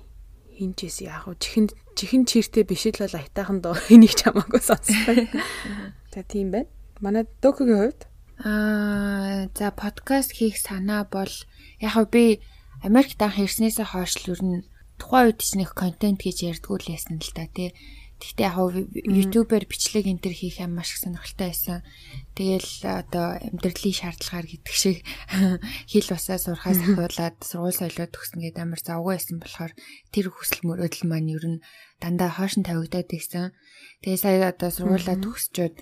Хинчээс 0.60 1.08
яг 1.08 1.32
чихэн 1.40 1.72
чихэн 1.96 2.28
чиртэй 2.28 2.68
биш 2.68 2.92
л 2.92 3.00
бол 3.00 3.16
айтайхан 3.16 3.64
доо 3.64 3.80
энийг 3.88 4.20
ч 4.20 4.28
хамаагүй 4.28 4.60
сонсдог. 4.60 5.32
За 6.12 6.20
тийм 6.28 6.52
байна. 6.52 6.68
Манай 7.00 7.24
докугийн 7.40 7.96
хувьд 7.96 8.02
аа 8.44 9.48
за 9.56 9.72
подкаст 9.72 10.36
хийх 10.36 10.60
санаа 10.60 11.08
бол 11.08 11.32
яг 11.80 11.96
би 12.12 12.44
Америкт 12.84 13.22
анх 13.24 13.40
ирснээсээ 13.40 13.88
хойш 13.88 14.14
л 14.28 14.36
ер 14.36 14.42
нь 14.44 14.68
тухайн 14.98 15.32
үед 15.32 15.40
ч 15.42 15.58
нэг 15.58 15.72
контент 15.74 16.22
гэж 16.22 16.58
ярьдгүй 16.58 16.78
л 16.82 16.90
байсан 16.92 17.22
л 17.22 17.32
да 17.34 17.46
тий. 17.50 17.72
Гэхдээ 18.18 18.50
яг 18.50 18.58
YouTube-аар 19.06 19.70
бичлэг 19.70 20.10
энэ 20.10 20.22
төр 20.26 20.34
хийх 20.34 20.58
юм 20.58 20.74
маш 20.74 20.98
их 20.98 21.06
сонирхолтой 21.06 21.54
байсан. 21.54 21.86
Тэгэл 22.34 22.72
одоо 22.82 23.38
амьдралын 23.38 23.94
шаардлагаар 23.94 24.48
гэдэг 24.50 24.74
шиг 24.74 25.06
хэл 25.94 26.10
усаа 26.18 26.42
сурахаас 26.42 26.82
ахиулаад 26.82 27.38
сургууль 27.46 27.78
солиод 27.78 28.10
төгсөн 28.10 28.42
гэдэг 28.42 28.58
амар 28.66 28.82
завгүй 28.82 29.14
байсан 29.22 29.38
болохоор 29.38 29.74
тэр 30.10 30.26
хүсэл 30.34 30.66
мөрөөдөл 30.66 31.06
маань 31.06 31.30
ер 31.30 31.46
нь 31.46 31.62
дандаа 32.02 32.34
хойш 32.34 32.58
нь 32.58 32.66
тавигдаад 32.66 33.14
ирсэн. 33.14 33.54
Тэгээ 34.02 34.18
сая 34.18 34.50
одоо 34.50 34.70
сургуулаа 34.74 35.18
төгсчөөд 35.22 35.76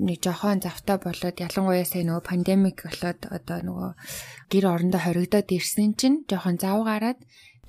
нэг 0.00 0.18
жохон 0.20 0.60
завтай 0.60 0.96
болоод 1.00 1.36
ялангуяа 1.40 1.84
сая 1.88 2.04
нөгөө 2.04 2.24
пандемик 2.28 2.78
болоод 2.88 3.20
одоо 3.28 3.58
нөгөө 3.64 3.90
гэр 4.52 4.64
орондоо 4.68 5.00
хоригдоод 5.00 5.48
ирсэн 5.48 5.96
чинь 6.00 6.24
жохон 6.30 6.56
зав 6.56 6.84
гараад 6.88 7.20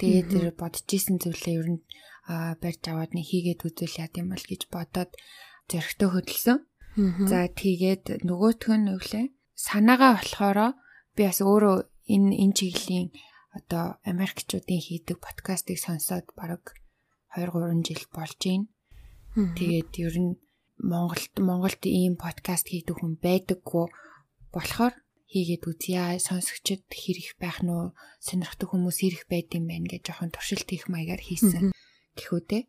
тэгээд 0.02 0.28
тэр 0.34 0.46
бодож 0.58 0.88
исэн 0.90 1.22
зүйлээ 1.22 1.56
ер 1.62 1.70
нь 1.78 1.82
барьж 2.62 2.84
аваад 2.90 3.12
нэг 3.14 3.26
хийгээд 3.30 3.62
үзүүл 3.66 4.00
яа 4.02 4.10
гэм 4.10 4.28
бол 4.34 4.46
гэж 4.50 4.62
бодоод 4.74 5.12
зөрөгтэй 5.70 6.10
хөдөлсөн. 6.12 6.60
За 7.30 7.48
тэгээд 7.48 8.26
нөгөөх 8.28 8.66
нь 8.68 8.92
өглөө 8.92 9.26
санаагаа 9.56 10.20
болохоро 10.20 10.68
би 11.16 11.22
бас 11.30 11.40
өөрөө 11.40 11.78
энэ 12.14 12.36
энэ 12.44 12.56
чиглэлийн 12.58 13.08
одоо 13.58 13.86
Америкчуудын 14.12 14.82
хийдэг 14.82 15.18
подкастыг 15.20 15.78
сонсоод 15.80 16.26
бараг 16.36 16.76
2 17.36 17.48
3 17.48 17.88
жил 17.88 18.04
болж 18.16 18.40
байна. 18.44 18.68
Тэгээд 19.36 19.92
ер 20.04 20.16
нь 20.20 20.34
Монголд 20.82 21.34
Монголд 21.40 21.84
ийм 21.86 22.16
подкаст 22.20 22.68
хийдэг 22.68 22.96
хүн 23.00 23.16
байдаггүй 23.22 23.86
болохоор 24.56 24.94
хийгээд 25.32 25.64
үзье. 25.64 26.20
Сонсогчд 26.20 26.84
хэрэг 26.92 27.40
байх 27.40 27.64
нь 27.64 27.72
уу? 27.72 27.96
Сонирхдаг 28.20 28.68
хүмүүс 28.76 29.00
хэрэг 29.00 29.24
байд 29.32 29.56
юм 29.56 29.72
байна 29.72 29.88
гэж 29.88 30.12
жоохон 30.12 30.36
туршилт 30.36 30.68
хийх 30.68 30.92
маягаар 30.92 31.24
хийсэн 31.24 31.72
гэхүүтэй. 32.20 32.68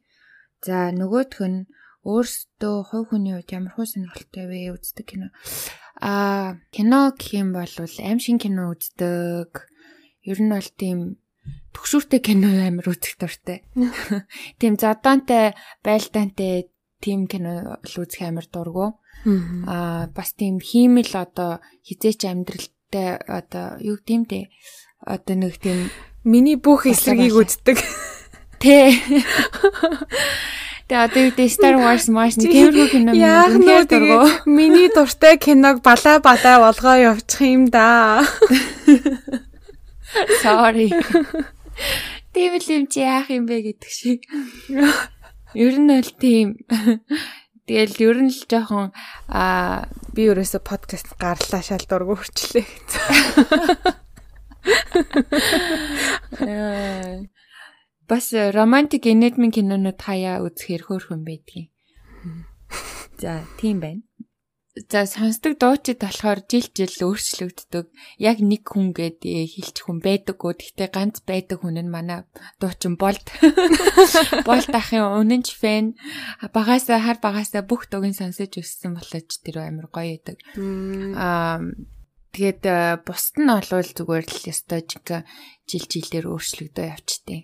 За 0.63 0.95
нөгөөх 0.95 1.43
нь 1.43 1.67
өөрсдөө 2.07 2.77
хувь 2.87 3.07
хүний 3.11 3.35
хувьд 3.35 3.51
ямар 3.51 3.75
хөө 3.75 3.87
сонирхолтой 3.91 4.47
вэ 4.47 4.75
үздэг 4.79 5.07
кино. 5.07 5.29
Аа 5.99 6.63
кино 6.71 7.11
гэх 7.19 7.35
юм 7.35 7.51
бол 7.51 7.75
аим 7.75 8.19
шин 8.23 8.39
кино 8.39 8.71
үздэг. 8.71 9.67
Ер 10.23 10.39
нь 10.39 10.55
бол 10.55 10.71
тийм 10.79 11.19
төгшүүртэй 11.75 12.23
кино 12.23 12.47
амар 12.47 12.87
үзэх 12.87 13.19
дуртай. 13.19 13.67
Тийм 14.63 14.79
задоонтай, 14.79 15.59
байлдаантай 15.83 16.71
тийм 17.03 17.27
кино 17.27 17.83
л 17.83 17.95
үзэх 17.99 18.23
амар 18.23 18.47
дургу. 18.47 19.02
Аа 19.69 20.11
бас 20.11 20.35
тийм 20.35 20.59
хиймэл 20.59 21.13
одоо 21.15 21.63
хизээч 21.87 22.27
амьдралтай 22.27 23.23
одоо 23.27 23.79
юу 23.79 24.03
гэдэм 24.03 24.23
те 24.27 24.51
одоо 25.03 25.37
нэг 25.39 25.59
тийм 25.63 25.91
миний 26.25 26.57
бүх 26.59 26.87
эсрэгийг 26.87 27.35
үздэг. 27.35 27.79
Тэ. 28.63 28.95
Тэгээ 30.87 31.03
одоо 31.09 31.23
үедээ 31.25 31.49
Star 31.51 31.77
Wars 31.79 32.07
маш 32.11 32.37
нэг 32.37 32.51
тиймэрхүү 32.53 32.89
кино 32.93 33.11
үнэхээр 33.15 33.87
дургу. 33.87 34.27
Миний 34.51 34.91
дуртай 34.91 35.39
киног 35.39 35.83
балаа 35.83 36.19
балаа 36.19 36.69
болгоо 36.69 37.17
явуучих 37.17 37.43
юм 37.43 37.71
да. 37.71 38.23
Sorry. 40.43 40.93
Тийм 42.35 42.53
л 42.59 42.67
юм 42.69 42.85
чи 42.91 43.01
яах 43.01 43.31
юм 43.33 43.49
бэ 43.49 43.73
гэдэг 43.73 43.91
шиг. 43.91 44.21
Ер 45.57 45.75
нь 45.81 45.89
бол 45.89 46.13
тийм. 46.21 46.61
Тэгэл 47.67 47.95
ер 48.03 48.19
нь 48.27 48.35
л 48.35 48.43
жоохон 48.51 48.91
аа 49.31 49.87
би 50.11 50.27
ерөөсө 50.27 50.59
подкаст 50.67 51.15
гарлаа 51.15 51.63
шал 51.63 51.87
дургу 51.87 52.19
хөрчлээ. 52.19 52.67
бас 58.11 58.27
романтик 58.35 59.07
энедмин 59.07 59.55
кинонууд 59.55 59.99
хаяа 60.03 60.43
үзэхээр 60.43 60.83
хөөрхөн 60.91 61.23
байдгийг. 61.23 61.71
За 63.23 63.47
тийм 63.63 63.79
байна. 63.79 64.03
За 64.73 65.05
сонсдог 65.05 65.61
дуучид 65.61 66.01
болохоор 66.01 66.41
жил 66.49 66.65
жил 66.73 67.13
өөрчлөгддөг. 67.13 67.93
Яг 68.17 68.41
нэг 68.41 68.65
хүн 68.65 68.97
гэдэг 68.97 69.21
хэлчих 69.53 69.85
хүн 69.85 70.01
байдаггүй. 70.01 70.57
Гэхдээ 70.57 70.89
ганц 70.89 71.21
байдаг 71.29 71.61
хүн 71.61 71.77
нь 71.77 71.93
манай 71.93 72.25
дуучин 72.57 72.97
болд. 72.97 73.21
Болд 74.49 74.73
ахын 74.73 75.13
үнэнч 75.13 75.53
фэн 75.61 75.93
багасаа 76.57 77.05
хар 77.05 77.21
багасаа 77.21 77.61
бүх 77.69 77.93
дугийн 77.93 78.17
сонсож 78.17 78.49
өссөн 78.57 78.97
болооч 78.97 79.45
тэр 79.45 79.61
амар 79.61 79.93
гоё 79.93 80.17
байдаг. 80.17 80.41
Аа 81.21 81.61
тэгээд 82.33 83.05
бусд 83.05 83.37
нь 83.45 83.53
олвол 83.53 83.91
зүгээр 83.93 84.25
л 84.25 84.49
ёстой 84.57 84.89
жил 84.89 85.85
жилээр 85.85 86.33
өөрчлөгдөө 86.33 86.87
явчихдээ. 86.97 87.41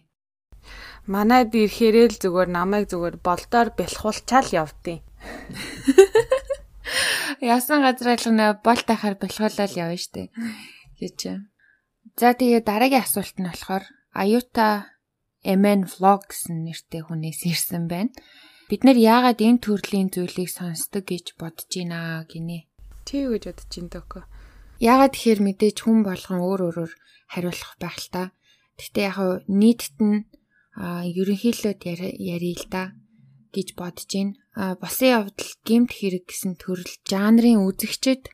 Манайд 1.13 1.53
ирэхээрээ 1.53 2.09
л 2.09 2.21
зүгээр 2.25 2.49
намайг 2.57 2.89
зүгээр 2.89 3.21
болдоор 3.21 3.77
бэлхуулчаал 3.77 4.49
явдیں۔ 4.49 5.05
Яасан 7.41 7.87
газар 7.87 8.19
алгана 8.19 8.59
бол 8.59 8.81
тахаар 8.83 9.15
бэлхуулаад 9.15 9.73
явна 9.79 9.95
штэ 9.95 10.35
гэж. 10.99 11.47
За 12.19 12.35
тэгээ 12.35 12.67
дараагийн 12.67 13.07
асуулт 13.07 13.39
нь 13.39 13.47
болохоор 13.47 13.85
Аюута 14.11 14.91
MN 15.47 15.87
vlog 15.87 16.27
гэсэн 16.27 16.67
нэртэй 16.67 17.07
хүнээс 17.07 17.47
ирсэн 17.47 17.87
байна. 17.87 18.11
Бид 18.67 18.83
нэр 18.83 18.99
яагаад 18.99 19.39
энэ 19.39 19.63
төрлийн 19.63 20.11
зүйлийг 20.11 20.51
сонсдог 20.51 21.07
гэж 21.07 21.39
бодож 21.39 21.71
байна 21.71 22.27
гинэ. 22.27 22.67
Тий 23.07 23.23
гэж 23.31 23.43
бодож 23.47 23.71
байна 23.71 23.91
дөөкө. 23.95 24.21
Яагаад 24.83 25.15
тэгэхээр 25.15 25.41
мэдээж 25.47 25.77
хүн 25.87 26.03
болгон 26.03 26.43
өөр 26.43 26.61
өөрөөр 26.67 26.93
хариулах 27.31 27.75
байх 27.79 27.97
л 28.03 28.11
та. 28.11 28.23
Гэтэ 28.83 29.01
яг 29.07 29.19
нь 30.03 30.27
а 30.75 31.03
ерөнхийлөд 31.07 31.87
ярий 31.87 32.55
л 32.59 32.67
да 32.67 32.99
гэж 33.55 33.79
бодож 33.79 34.11
байна. 34.11 34.35
Босын 34.59 35.23
явдал 35.23 35.53
гемт 35.63 35.95
хэрэг 35.95 36.27
гэсэн 36.27 36.59
төрөл 36.59 36.91
жанрын 37.07 37.63
үзэгчд, 37.63 38.27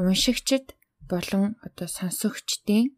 уншигчд 0.00 0.72
болон 1.04 1.60
одоо 1.60 1.84
сонсогчдын 1.84 2.96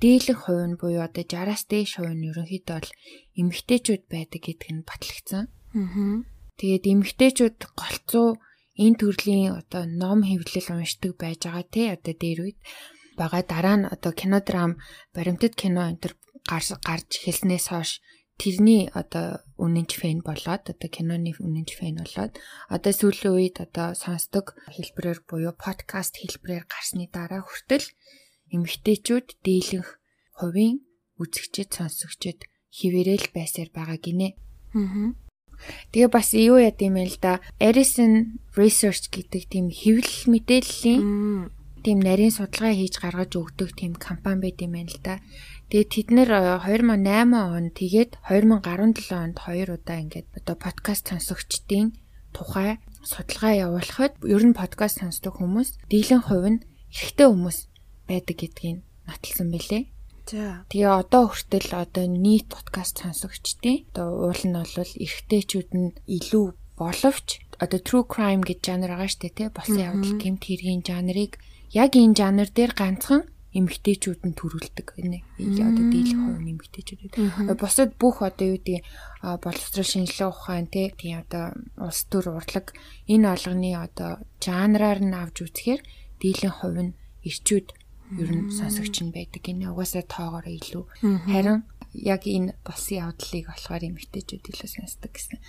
дийлэх 0.00 0.48
хувь 0.48 0.64
нь 0.72 0.80
буюу 0.80 1.04
одоо 1.04 1.20
60-аас 1.20 1.68
дээш 1.68 2.00
хувь 2.00 2.16
нь 2.16 2.32
ерөнхийдөө 2.32 2.76
бол 2.80 2.92
эмэгтэйчүүд 3.36 4.02
байдаг 4.08 4.40
гэдг 4.40 4.70
нь 4.72 4.86
батлагдсан. 4.88 5.44
Аа. 5.76 6.24
Тэгээд 6.56 6.84
эмэгтэйчүүд 6.96 7.58
голцоо 7.76 8.40
энэ 8.78 8.98
төрлийн 8.98 9.52
одоо 9.60 9.84
ном 9.84 10.24
хэвлэл 10.24 10.80
уншдаг 10.80 11.12
байж 11.18 11.44
байгаа 11.44 11.66
тий 11.68 11.86
одоо 11.92 12.14
дээр 12.14 12.38
үед 12.46 12.58
бага 13.20 13.42
дараа 13.42 13.76
нь 13.84 13.90
одоо 13.90 14.12
кинодрам 14.16 14.78
баримтат 15.12 15.54
кино 15.60 15.82
энэ 15.90 16.00
төр 16.02 16.14
гарч 16.48 17.10
эхэлснээс 17.20 17.66
хойш 17.68 18.00
тэрний 18.38 18.86
одоо 18.94 19.42
үнэнч 19.58 19.98
фэн 19.98 20.22
болоод 20.22 20.70
одоо 20.70 20.88
киноны 20.88 21.34
үнэнч 21.36 21.70
фэн 21.74 22.00
болоод 22.00 22.32
одоо 22.70 22.92
сүүлийн 22.94 23.34
үед 23.34 23.56
одоо 23.58 23.98
сонсдог 23.98 24.54
хэлбэрээр 24.70 25.26
буюу 25.26 25.54
подкаст 25.58 26.22
хэлбэрээр 26.22 26.64
гарсны 26.70 27.10
дараа 27.10 27.42
хүртэл 27.42 27.86
эмэгтэйчүүд 28.54 29.42
дийлэнх 29.42 29.90
хувийн 30.38 30.86
үзэгчд 31.18 31.74
сонсогчд 31.74 32.46
хിവэрэл 32.70 33.26
байсаар 33.34 33.70
байгаа 33.74 33.98
гинэ. 33.98 34.38
Аа. 34.78 35.12
Тэгээ 35.90 36.10
бас 36.14 36.30
юу 36.38 36.62
яд 36.62 36.78
юм 36.78 37.02
л 37.02 37.18
да. 37.18 37.42
Edison 37.58 38.38
Research 38.54 39.10
гэдэг 39.10 39.42
тийм 39.50 39.66
хэвлэл 39.74 40.30
мэдээллийн 40.30 41.02
тийм 41.82 41.98
нарийн 41.98 42.30
судалгаа 42.30 42.74
хийж 42.78 42.94
гаргаж 43.02 43.34
өгдөг 43.34 43.74
тийм 43.74 43.98
компани 43.98 44.46
байт 44.46 44.62
юм 44.62 44.78
байна 44.78 44.90
л 44.94 45.00
да. 45.02 45.14
Тэгээд 45.68 45.92
тэд 45.92 46.08
нэр 46.16 46.30
2008 46.64 47.28
онд 47.36 47.76
тэгээд 47.76 48.10
2017 48.24 49.12
онд 49.12 49.36
хоёр 49.36 49.76
удаа 49.76 50.00
ингээд 50.00 50.28
одоо 50.40 50.56
подкаст 50.56 51.12
сонсогчдын 51.12 51.92
тухай 52.32 52.80
судалгаа 53.04 53.52
явуулахад 53.68 54.16
ер 54.24 54.42
нь 54.48 54.56
подкаст 54.56 55.04
сонсдог 55.04 55.36
хүмүүс 55.36 55.76
дийлэн 55.92 56.24
хувь 56.24 56.48
нь 56.48 56.64
эрэгтэй 56.88 57.28
хүмүүс 57.28 57.58
байдаг 58.08 58.36
гэдгийг 58.40 58.80
нотолсон 59.04 59.48
байлээ. 59.52 59.82
За. 60.24 60.64
Тэгээ 60.72 60.92
одоо 61.04 61.24
хүртэл 61.28 61.72
одоо 61.76 62.04
нийт 62.08 62.48
подкаст 62.48 63.04
сонсогчдын 63.04 63.92
одоо 63.92 64.08
уул 64.24 64.42
нь 64.48 64.56
бол 64.56 64.72
эрэгтэйчүүд 64.72 65.70
нь 65.76 65.92
илүү 66.08 66.46
боловч 66.80 67.28
одоо 67.60 67.80
true 67.84 68.08
crime 68.08 68.40
гэж 68.40 68.58
жанр 68.64 68.92
байгаа 68.96 69.12
дээ 69.20 69.36
тий 69.36 69.48
болсон 69.52 69.84
явдал 69.84 70.16
гэмт 70.16 70.42
хэргийн 70.48 70.80
жанрыг 70.80 71.32
яг 71.76 71.92
энэ 71.92 72.16
жанр 72.16 72.48
дээр 72.56 72.72
ганцхан 72.72 73.22
эмгтээчүүд 73.56 74.20
нь 74.28 74.36
төрүүлдэг 74.36 74.86
энэ 75.00 75.24
одоо 75.40 75.86
дийлэх 75.88 76.20
хувь 76.20 76.44
эмгтээчүүд. 76.52 77.00
Бусад 77.56 77.96
бүх 77.96 78.20
одоо 78.20 78.56
юу 78.56 78.60
гэдэг 78.60 78.84
боловсрол 79.40 79.88
шинжилгээ 79.88 80.28
ухаан 80.28 80.68
тий 80.68 80.92
одоо 81.16 81.56
улс 81.80 82.04
төр 82.12 82.36
урлаг 82.36 82.76
энэ 83.08 83.26
алганы 83.32 83.72
одоо 83.72 84.20
жанраар 84.44 85.00
нь 85.00 85.16
авч 85.16 85.48
үзэхээр 85.48 85.80
дийлэн 86.20 86.54
хувь 86.60 86.80
нь 86.92 86.96
ирчүүд 87.24 87.68
ер 88.20 88.30
нь 88.36 88.52
сонсогч 88.52 89.00
нь 89.00 89.16
байдаг. 89.16 89.42
Энэ 89.48 89.72
угаасаа 89.72 90.04
тоогоор 90.04 90.46
илүү. 90.48 90.84
Харин 91.32 91.64
яг 91.92 92.22
энэ 92.28 92.52
болсон 92.64 93.08
явдлыг 93.08 93.48
болохоор 93.48 93.82
эмгтээчүүд 93.88 94.44
илүү 94.44 94.68
сонсдог 94.68 95.12
гэсэн. 95.12 95.40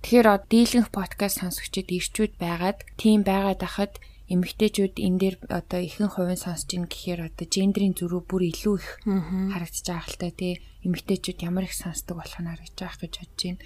Тэгэхээр 0.00 0.28
дийлэнх 0.48 0.88
подкаст 0.94 1.42
сонсогчид 1.42 1.90
ирчүүд 1.92 2.38
байгаад 2.40 2.86
тийм 2.96 3.20
байгаад 3.26 3.60
ахад 3.62 4.00
эмэгтэйчүүд 4.30 4.94
энэ 4.96 5.18
дээр 5.18 5.36
одоо 5.50 5.80
ихэнх 5.82 6.14
хувийн 6.14 6.38
сонсож 6.38 6.70
ийн 6.70 6.86
гэхээр 6.86 7.20
одоо 7.28 7.46
гендрийн 7.50 7.98
зөрүү 7.98 8.22
бүр 8.30 8.42
илүү 8.54 8.74
их 8.78 8.88
харагдаж 9.02 9.86
байгаа 9.90 10.16
та 10.22 10.30
тий 10.30 10.62
эмэгтэйчүүд 10.86 11.38
ямар 11.42 11.66
их 11.66 11.74
сонсдог 11.74 12.22
болох 12.22 12.38
нь 12.38 12.46
харагдаж 12.46 12.78
байгаа 12.78 13.00
гэж 13.02 13.14
бодож 13.18 13.42
байна. 13.42 13.60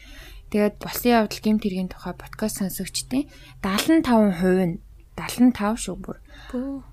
Тэгээд 0.49 0.77
болсон 0.81 1.11
явдал 1.13 1.43
гэмт 1.45 1.63
хэргийн 1.65 1.91
тухай 1.93 2.15
подкаст 2.17 2.57
сонсогчдын 2.65 3.29
75% 3.61 4.73
нь 4.73 4.77
75 5.15 5.79
шүү 5.79 5.97
бүр. 6.03 6.19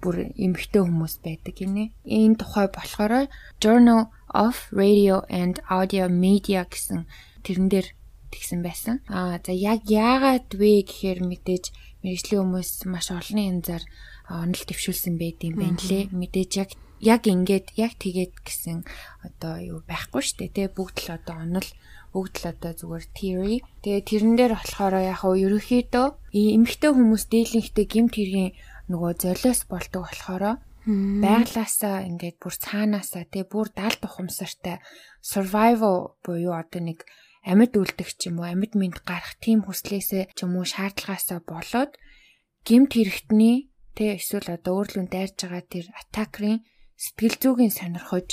Бүр 0.04 0.16
эмэгтэй 0.38 0.82
хүмүүс 0.86 1.26
байдаг 1.26 1.56
гинэ. 1.58 1.90
Энэ 2.06 2.38
тухай 2.38 2.70
болохоор 2.70 3.32
Journal 3.58 4.14
of 4.30 4.70
Radio 4.70 5.26
and 5.30 5.58
Audio 5.70 6.06
Media 6.06 6.70
гэсэн 6.70 7.10
тэрэн 7.42 7.68
дээр 7.74 7.88
тэгсэн 8.30 8.62
байсан. 8.62 9.02
Аа 9.10 9.42
за 9.42 9.52
яг 9.52 9.90
яагаад 9.90 10.54
вэ 10.54 10.86
гэхээр 10.86 11.26
мэдээж 11.26 11.66
мэрэгжлийн 12.02 12.42
хүмүүс 12.42 12.72
маш 12.90 13.08
олон 13.14 13.40
янзаар 13.62 13.84
онол 14.30 14.64
төвшүүлсэн 14.66 15.16
байд 15.22 15.40
юм 15.46 15.56
байна 15.62 15.82
лээ. 15.82 16.10
Мэдээж 16.14 16.52
яг 16.58 16.70
яг 17.02 17.22
ингээд 17.26 17.74
яг 17.78 17.98
тэгээд 17.98 18.34
гэсэн 18.46 18.86
одоо 19.26 19.54
юу 19.58 19.80
байхгүй 19.90 20.22
штэ 20.22 20.54
тий 20.54 20.68
бүгд 20.70 20.98
л 21.06 21.18
одоо 21.18 21.36
онол 21.42 21.70
бүгд 22.14 22.34
л 22.42 22.46
одоо 22.54 22.72
зүгээр 22.78 23.06
theory. 23.18 23.58
Тэгээ 23.82 24.04
тэрэн 24.06 24.34
дээр 24.38 24.54
болохоор 24.58 24.96
яг 25.02 25.22
уу 25.26 25.36
ерөөхдөө 25.38 26.08
эмэгтэй 26.34 26.92
хүмүүс 26.94 27.24
дийлэнхтэй 27.32 27.86
гимт 27.90 28.14
хэргийн 28.18 28.54
нөгөө 28.92 29.12
золиос 29.18 29.62
болдог 29.66 30.06
болохоор 30.06 30.62
байглаасаа 30.86 32.10
ингээд 32.10 32.38
бүр 32.42 32.56
цаанаасаа 32.58 33.30
тий 33.30 33.46
бүр 33.46 33.70
далд 33.70 34.02
ухамсартай 34.02 34.82
survival 35.22 36.18
буюу 36.26 36.58
одоо 36.58 36.82
нэг 36.82 37.06
амьд 37.46 37.74
үлдэх 37.78 38.10
ч 38.18 38.30
юм 38.30 38.42
уу 38.42 38.48
амьд 38.50 38.74
мэд 38.78 39.02
гарах 39.06 39.36
тийм 39.42 39.66
хүслээсээ 39.66 40.34
ч 40.36 40.38
юм 40.46 40.58
уу 40.58 40.66
шаардлагаасаа 40.66 41.40
болоод 41.42 41.92
гимт 42.68 42.92
хэрэгтний 42.94 43.74
тий 43.98 44.10
эсвэл 44.18 44.48
одоо 44.56 44.86
өөрлөнд 44.86 45.10
дайрж 45.12 45.38
байгаа 45.42 45.64
тэр 45.66 45.86
атакрын 45.98 46.62
сэтгэл 46.96 47.38
зүйн 47.42 47.74
сонирхож 47.74 48.30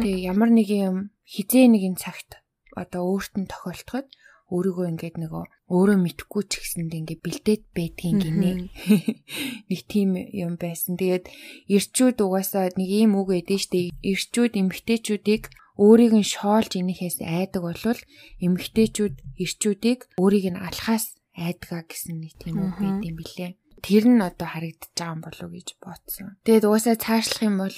тэгээ 0.00 0.24
ямар 0.32 0.50
нэг 0.54 0.68
юм 0.72 0.96
хизээ 1.28 1.68
нэгэн 1.68 1.96
цагт 2.00 2.40
одоо 2.72 3.02
өөрт 3.12 3.34
нь 3.36 3.50
тохиолдоход 3.50 4.08
өөрийгөө 4.48 4.86
ингээд 4.88 5.16
нөгөө 5.20 5.44
өөрөө 5.68 5.98
мэдхгүй 6.00 6.42
ч 6.48 6.52
гэсэнд 6.64 6.92
ингээд 6.96 7.20
бэлдээд 7.20 7.62
байдгийн 7.76 8.16
гинэ. 8.24 8.72
Нэг 9.68 9.80
тийм 9.84 10.16
юм 10.16 10.56
байсан. 10.56 10.96
Тэгээд 10.96 11.28
эрчүүд 11.68 12.16
угаасаа 12.24 12.72
нэг 12.72 12.88
ийм 12.88 13.12
үг 13.20 13.28
өгдөө 13.36 13.60
штэ. 13.60 13.92
Эрчүүд 14.00 14.56
эмгтээчүүдийг 14.56 15.52
өөрийг 15.84 16.12
нь 16.18 16.26
шоолж 16.34 16.70
инехээс 16.74 17.22
айдаг 17.22 17.62
болвол 17.64 18.00
эмгтээчүүд 18.44 19.14
эрчүүдийг 19.42 20.00
өөрийг 20.22 20.46
нь 20.52 20.62
алхаас 20.68 21.14
айдгаа 21.38 21.82
гэсэн 21.86 22.16
нэг 22.18 22.34
тийм 22.42 22.56
үг 22.66 22.76
байд 22.82 23.02
юм 23.06 23.16
билээ 23.18 23.52
тэр 23.82 24.04
нь 24.10 24.20
одоо 24.22 24.48
харагдаж 24.50 24.90
байгаа 24.94 25.14
юм 25.14 25.22
болов 25.22 25.46
уу 25.46 25.54
гэж 25.54 25.68
бодсон. 25.78 26.26
Тэгээд 26.42 26.66
угаасаа 26.66 26.96
цаашлах 26.98 27.42
юм 27.46 27.56
бол 27.62 27.76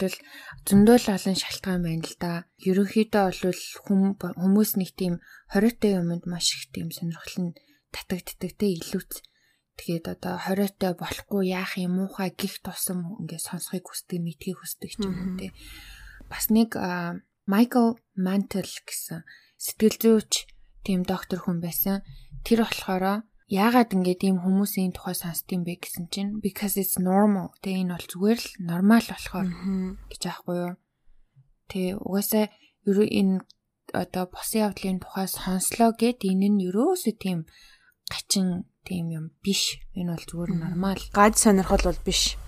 зөндөө 0.66 0.96
л 0.96 1.08
олон 1.16 1.36
шалтгаан 1.36 1.82
байна 1.84 2.04
л 2.08 2.16
да. 2.16 2.32
Ерөнхийдөө 2.64 3.24
бол 3.44 3.60
хүмүүс 4.40 4.70
нэг 4.80 4.90
тийм 4.96 5.14
хориотой 5.52 6.00
юмд 6.00 6.24
маш 6.24 6.56
их 6.56 6.72
тийм 6.72 6.88
сонирхол 6.88 7.52
нь 7.52 7.56
татагддаг 7.92 8.52
те 8.56 8.66
илүүц. 8.80 9.12
Тэгээд 9.76 10.06
одоо 10.12 10.34
хориотой 10.40 10.92
болохгүй 10.96 11.52
яах 11.52 11.76
юм 11.76 12.04
уухай 12.04 12.32
гих 12.32 12.60
тусам 12.64 13.16
ингээд 13.20 13.44
сонсхийг 13.44 13.84
хүсдэг, 13.88 14.20
мэдхийг 14.20 14.60
хүсдэг 14.60 14.92
ч 14.92 15.04
юм 15.04 15.16
уу 15.16 15.32
те. 15.40 15.52
Бас 16.28 16.48
нэг 16.52 16.76
Майкл 17.46 17.96
Мантел 18.16 18.68
гэсэн 18.84 19.24
сэтгэл 19.56 19.96
зүйч 20.02 20.32
тийм 20.84 21.04
доктор 21.04 21.40
хүн 21.44 21.60
байсан. 21.60 22.04
Тэр 22.44 22.64
болохоор 22.64 23.24
яагаад 23.50 23.90
ингээд 23.96 24.22
ийм 24.24 24.36
хүмүүсийн 24.40 24.94
тухай 24.94 25.18
сонсдсон 25.18 25.66
бэ 25.66 25.82
гэсэн 25.82 26.06
чинь 26.12 26.38
because 26.38 26.78
it's 26.78 26.96
normal. 26.96 27.50
Тэ 27.60 27.82
энэ 27.82 27.98
бол 27.98 28.06
зүгээр 28.06 28.38
л 28.38 28.48
нормал 28.62 29.06
болохоор 29.10 29.48
гэж 30.08 30.22
аахгүй 30.30 30.56
юу. 30.56 30.74
Тэ 31.66 31.98
угаасаа 31.98 32.46
ерөө 32.86 33.08
энэ 33.10 33.42
одоо 33.92 34.24
босын 34.30 34.70
явдлын 34.70 35.02
тухай 35.02 35.26
сонслоо 35.26 35.90
гэд 35.98 36.22
энэ 36.30 36.48
нь 36.48 36.62
ерөөсөө 36.70 37.14
тийм 37.18 37.38
гачин 38.06 38.70
тийм 38.86 39.10
юм 39.10 39.26
биш. 39.42 39.82
Энэ 39.98 40.14
бол 40.14 40.26
зүгээр 40.30 40.52
нормал. 40.54 41.02
Гаж 41.10 41.34
сонирхол 41.42 41.84
бол 41.90 42.00
биш. 42.06 42.38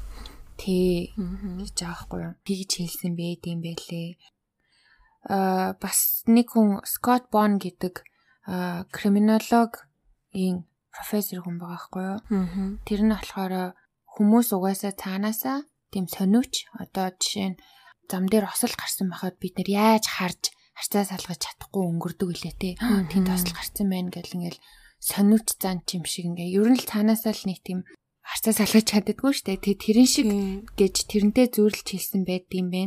Тэ 0.54 1.10
гэж 1.12 1.76
аахгүй 1.82 2.20
юу. 2.30 2.34
Тэгж 2.46 2.70
хэлсэн 2.78 3.12
бэ 3.18 3.42
тийм 3.42 3.58
байлээ. 3.62 4.18
Бас 5.26 6.26
нэг 6.26 6.54
хүн 6.54 6.82
Scott 6.82 7.30
Bond 7.30 7.62
гэдэг 7.62 8.02
криминолог 8.90 9.86
ийн 10.34 10.66
профессор 10.90 11.46
хүн 11.46 11.62
байгаа 11.62 11.78
байхгүй 11.78 12.04
юу. 12.10 12.18
Тэр 12.82 13.00
нь 13.06 13.14
болохоор 13.14 13.78
хүмүүс 14.18 14.48
угаасаа 14.52 14.92
цаанаасаа 14.92 15.62
тийм 15.94 16.10
сониуч 16.10 16.66
одоо 16.74 17.14
жишээ 17.16 17.54
нь 17.54 17.60
зам 18.10 18.26
дээр 18.26 18.50
осол 18.50 18.74
гарсан 18.74 19.08
байхад 19.08 19.38
бид 19.38 19.56
нэр 19.56 19.70
яаж 19.70 20.04
харж 20.10 20.52
харцаа 20.76 21.04
салгаж 21.06 21.38
чадахгүй 21.38 21.82
өнгөрдөг 21.86 22.28
үлээ 22.28 22.54
те. 22.58 22.70
Тийм 23.08 23.24
тосол 23.24 23.54
гарсан 23.54 23.86
байна 23.88 24.10
гэл 24.10 24.36
ингээл 24.36 24.60
сониуч 24.98 25.48
зан 25.62 25.86
чим 25.86 26.02
шиг 26.04 26.26
ингээ 26.32 26.58
ер 26.58 26.68
нь 26.72 26.80
л 26.80 26.88
цаанаасаа 26.88 27.32
л 27.32 27.46
нэг 27.46 27.60
тийм 27.62 27.86
харцаа 28.26 28.52
салгаж 28.56 28.86
чаддаггүй 28.90 29.32
штэ. 29.36 29.60
Тэг 29.60 29.78
тэрэн 29.84 30.08
шиг 30.08 30.28
гэж 30.74 30.94
тэрнтэй 31.08 31.46
зөөрлж 31.52 31.86
хэлсэн 31.86 32.22
байдгийм 32.26 32.68
бэ. 32.72 32.82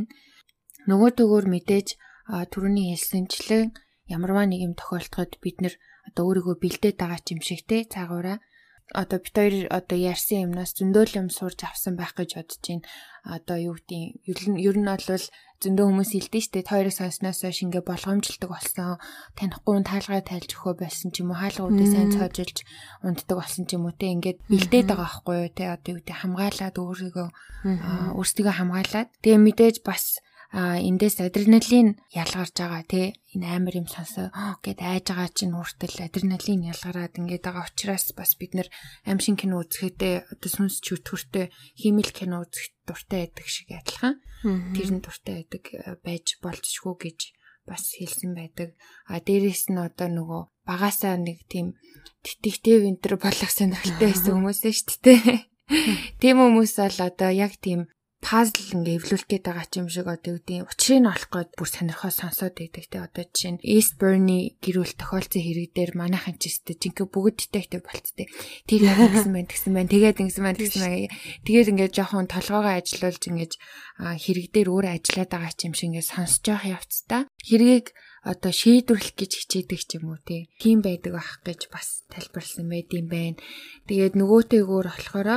Нөгөө 0.90 1.10
төгөөр 1.18 1.46
мэдээж 1.50 1.88
түрүүний 2.26 2.94
хэлсэнчлэн 2.94 3.74
ямарваа 4.10 4.46
нэг 4.50 4.62
юм 4.68 4.74
тохиолдоход 4.78 5.38
бид 5.44 5.58
нэр 5.62 5.76
одоо 6.10 6.24
өөрийгөө 6.30 6.56
бэлдээд 6.62 6.98
байгаа 6.98 7.22
ч 7.22 7.28
юм 7.34 7.42
шиг 7.42 7.62
те 7.70 7.86
цаагаараа 7.86 8.38
одоо 8.94 9.18
бит 9.20 9.34
хоёр 9.34 9.66
одоо 9.74 9.98
ярьсан 9.98 10.46
юмнаас 10.46 10.78
зөндөл 10.78 11.18
юм 11.18 11.30
сурч 11.34 11.66
авсан 11.66 11.98
байх 11.98 12.14
гэж 12.14 12.38
бодож 12.38 12.62
байна. 12.62 12.86
Одоо 13.26 13.58
юу 13.58 13.76
гэдгийг 13.82 14.22
ер 14.62 14.78
нь 14.78 14.86
бол 14.86 15.26
зөндөө 15.62 15.86
хүмүүс 15.90 16.12
хэлдэг 16.14 16.42
шүү 16.46 16.54
дээ. 16.54 16.70
Хоёрыг 16.70 16.94
сонсносоо 16.94 17.50
шингээ 17.50 17.82
болгоомжилдаг 17.82 18.50
болсон. 18.54 19.02
Танихгүй 19.34 19.82
таалгаа 19.82 20.22
тайлж 20.22 20.52
өгөө 20.54 20.76
байсан 20.78 21.10
ч 21.10 21.26
юм 21.26 21.34
уу 21.34 21.42
хаалгуудыг 21.42 21.90
сайн 21.90 22.14
цоожilж 22.14 22.58
унтдаг 23.02 23.36
болсон 23.42 23.64
ч 23.66 23.74
юм 23.74 23.90
уу 23.90 23.96
те 23.98 24.14
ингээд 24.14 24.38
бэлдээд 24.54 24.86
байгаа 24.86 25.10
байхгүй 25.10 25.36
юу 25.42 25.50
те 25.50 25.64
одоо 25.74 25.90
юу 25.90 26.00
гэдэг 26.06 26.18
хамгаалаад 26.22 26.76
өөрийгөө 26.78 27.28
өөрсдийгөө 28.22 28.54
хамгаалаад 28.54 29.10
тэгээ 29.26 29.40
мэдээж 29.42 29.78
бас 29.82 30.22
а 30.56 30.80
эндээс 30.80 31.20
адреналин 31.20 32.00
ялгарч 32.16 32.56
байгаа 32.56 32.84
тий 32.88 33.20
энэ 33.36 33.60
амар 33.60 33.76
юм 33.76 33.88
сонсоо. 33.92 34.32
Гэд 34.64 34.80
айж 34.80 35.12
байгаа 35.12 35.30
чинь 35.36 35.52
хүртэл 35.52 36.08
адреналин 36.08 36.72
ялгараад 36.72 37.20
ингээд 37.20 37.44
байгаа 37.44 37.68
учраас 37.68 38.16
бас 38.16 38.40
бид 38.40 38.56
нэр 38.56 38.72
аим 39.04 39.20
шин 39.20 39.36
кино 39.36 39.60
үзэхдээ 39.60 40.32
одоо 40.32 40.50
сүнс 40.56 40.80
чөтгөртэй 40.80 41.52
хиймэл 41.76 42.12
кино 42.16 42.48
үзэх 42.48 42.72
дуртай 42.88 43.28
байдаг 43.28 43.48
шиг 43.52 43.68
адилхан. 43.76 44.16
Тэр 44.72 44.90
нь 44.96 45.04
дуртай 45.04 45.44
байдаг 45.44 45.64
байж 46.08 46.40
болцшгүй 46.40 46.96
гэж 47.04 47.20
бас 47.68 47.84
хэлсэн 48.00 48.32
байдаг. 48.32 48.80
А 49.12 49.20
дээрэс 49.20 49.76
нь 49.76 49.82
одоо 49.84 50.08
нөгөө 50.08 50.42
багасаа 50.64 51.20
нэг 51.20 51.44
тийм 51.52 51.76
детектив 52.24 52.88
энтер 52.88 53.20
болох 53.20 53.52
сонирхолтой 53.52 54.08
байсан 54.16 54.40
хүмүүс 54.40 54.64
шүү 54.64 55.04
дээ. 55.04 55.52
Тийм 56.24 56.38
хүмүүс 56.40 56.74
бол 56.80 57.00
одоо 57.12 57.30
яг 57.34 57.60
тийм 57.60 57.92
пазл 58.26 58.58
ингээ 58.74 58.98
эвлүүлэх 58.98 59.30
гээд 59.30 59.46
байгаа 59.46 59.68
ч 59.70 59.74
юм 59.78 59.88
шиг 59.94 60.10
одоо 60.10 60.42
үүдийн 60.42 60.66
учрыг 60.66 60.98
нь 60.98 61.12
олох 61.14 61.30
гээд 61.30 61.50
бүр 61.54 61.70
сонирхоо 61.70 62.10
сонсоод 62.10 62.58
байдаг 62.58 62.86
те 62.90 62.98
одоо 63.06 63.22
жишээ 63.30 63.54
нь 63.54 63.62
Eastburn-ы 63.62 64.58
гэрүүл 64.66 64.98
тохиолдсон 64.98 65.42
хэрэг 65.46 65.70
дээр 65.78 65.92
манайхан 65.94 66.42
ч 66.42 66.50
өстө 66.50 66.74
жинхэнэ 66.74 67.14
бүгд 67.14 67.38
детектив 67.54 67.86
болцтой. 67.86 68.26
Тэр 68.66 68.82
яг 68.82 68.98
гэсэн 68.98 69.30
байна 69.30 69.46
гэсэн 69.54 69.72
байна. 69.78 69.94
Тэгээд 69.94 70.22
ингэсэн 70.26 70.42
байна 70.42 70.58
гэсэн 70.58 70.82
байна. 70.82 71.14
Тэгээд 71.46 71.70
ингээ 71.70 71.90
жоохон 71.94 72.26
толгоогоо 72.26 72.74
ажиллуулж 72.74 73.22
ингээ 73.30 73.50
хэрэг 73.96 74.52
дээр 74.52 74.70
өөр 74.72 74.86
ажиллаад 74.92 75.32
байгаа 75.32 75.54
ч 75.56 75.72
юм 75.72 75.74
шиг 75.76 75.88
ингээ 75.96 76.04
сонсож 76.04 76.44
явах 76.52 76.68
явцдаа 76.84 77.22
хэргийг 77.48 77.96
одоо 78.26 78.52
шийдвэрлэх 78.52 79.16
гэж 79.16 79.32
хичээдэг 79.38 79.82
ч 79.86 79.90
юм 80.02 80.12
уу 80.12 80.20
тийм 80.26 80.82
байдаг 80.82 81.14
байх 81.14 81.40
гэж 81.46 81.70
бас 81.70 82.04
тайлбарласан 82.10 82.68
байд 82.68 82.90
юм 82.92 83.08
байна. 83.08 83.38
Тэгээд 83.86 84.18
нөгөөтэйгөр 84.18 84.88
болохоор 84.90 85.30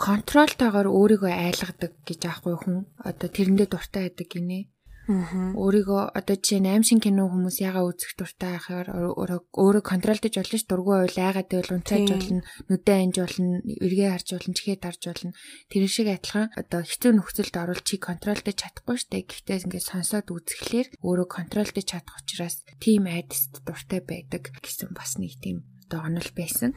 контролтойгоор 0.00 0.88
өөрийгөө 0.88 1.30
айлгадаг 1.30 1.92
гэж 2.08 2.20
аахгүй 2.24 2.56
хүн 2.56 2.78
одоо 3.04 3.28
тэрэндээ 3.28 3.68
дуртай 3.68 4.08
байдаг 4.08 4.28
гинэ. 4.32 4.60
Өөрийгөө 5.06 6.02
одоо 6.18 6.34
жишээ 6.34 6.60
нь 6.66 6.70
аимшиг 6.74 7.06
кино 7.06 7.30
хүмүүс 7.30 7.62
ягаа 7.62 7.86
үзэх 7.86 8.18
дуртай 8.18 8.58
байхаар 8.58 8.88
өөрөө 9.14 9.82
контролдож 9.86 10.34
болно 10.34 10.58
ш 10.58 10.64
дургүй 10.66 10.96
байл 11.06 11.18
айгаад 11.22 11.46
байвал 11.46 11.76
унцааж 11.78 12.06
болно, 12.10 12.42
нүдэ 12.66 12.92
анж 13.06 13.16
болно, 13.22 13.62
эргээ 13.86 14.10
харж 14.10 14.28
болно, 14.34 14.56
чихээ 14.58 14.78
дарж 14.82 15.02
болно. 15.06 15.32
Тэр 15.70 15.82
шиг 15.86 16.08
адилхан 16.10 16.50
одоо 16.58 16.80
хэцүү 16.82 17.12
нөхцөлд 17.14 17.54
оруулж 17.54 17.84
чи 17.86 17.96
контролдож 18.02 18.56
чадахгүй 18.58 18.96
штэ. 18.98 19.30
Гэхдээ 19.30 19.62
ингээд 19.70 19.86
сонсоод 19.86 20.26
үзэхлээр 20.34 20.86
өөрөө 21.06 21.28
контролдож 21.30 21.86
чадах 21.86 22.18
учраас 22.18 22.66
тим 22.82 23.06
айдст 23.06 23.62
дуртай 23.62 24.02
байдаг 24.02 24.50
гэсэн 24.58 24.90
бас 24.90 25.22
нэг 25.22 25.38
тийм 25.38 25.75
одоо 25.86 26.02
онол 26.02 26.30
байсан. 26.34 26.74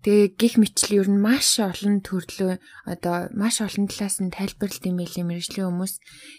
Тэгээ 0.00 0.28
гих 0.40 0.54
мэтлэн 0.56 0.96
ер 0.96 1.08
нь 1.12 1.20
маш 1.20 1.60
олон 1.60 2.00
төрлөө 2.00 2.56
одоо 2.88 3.28
маш 3.36 3.60
олон 3.60 3.84
талаас 3.84 4.16
нь 4.24 4.32
тайлбарлалт 4.32 4.88
имэйлийн 4.88 5.28
мэрэгжлийн 5.28 5.68
хүмүүс 5.68 5.94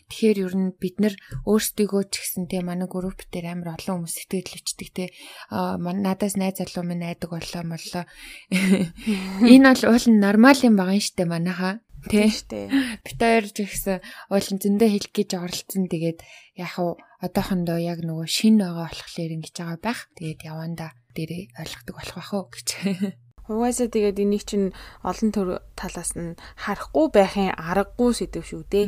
тэгэхээр 0.10 0.38
ер 0.50 0.54
нь 0.58 0.74
бид 0.82 0.98
нар 0.98 1.14
өөрсдийгөө 1.46 2.04
ч 2.10 2.14
гэсэн 2.26 2.50
те 2.50 2.66
манай 2.66 2.90
групп 2.90 3.22
дээр 3.30 3.54
амар 3.54 3.78
олон 3.78 4.02
хүмүүс 4.02 4.18
сэтгэлөвчдөг 4.18 4.90
те 4.98 5.06
надаас 5.54 6.36
найз 6.42 6.58
залуу 6.58 6.84
минь 6.90 7.06
найдаг 7.06 7.30
боллоо 7.30 7.64
моллоо. 7.64 8.04
Энэ 9.54 9.70
бол 9.70 9.84
уул 9.94 10.06
нь 10.10 10.18
нормал 10.18 10.60
юм 10.66 10.76
байгаа 10.76 10.98
юм 10.98 11.06
штэ 11.06 11.24
манайха. 11.30 11.86
Тий 12.10 12.30
штэ. 12.30 12.70
Бид 13.06 13.20
хоёр 13.22 13.46
ч 13.50 13.66
гэсэн 13.66 14.02
уулын 14.34 14.58
зөндөө 14.62 14.90
хэлэх 14.90 15.14
гэж 15.14 15.30
оролцсон. 15.38 15.86
Тэгээд 15.90 16.20
яг 16.58 16.74
уу 16.82 16.98
одоохондоо 17.22 17.78
яг 17.82 18.02
нөгөө 18.06 18.28
шин 18.30 18.62
байгаа 18.62 18.90
болохоор 18.90 19.32
ингэж 19.38 19.56
байгаа 19.58 19.80
байх. 19.82 20.00
Тэгээд 20.18 20.42
яванда 20.46 20.94
дээрээ 21.16 21.44
ойлгохдаг 21.56 21.96
болох 21.96 22.16
бах 22.20 22.32
уу 22.36 22.46
гэж. 22.52 22.68
Угаасаа 23.48 23.88
тэгээд 23.94 24.22
энийг 24.26 24.44
чинь 24.50 24.74
олон 25.06 25.30
төр 25.30 25.50
талаас 25.78 26.12
нь 26.18 26.38
харахгүй 26.58 27.08
байхын 27.14 27.54
аргагүй 27.54 28.12
сэдв 28.18 28.42
шүү 28.42 28.64
дээ. 28.74 28.88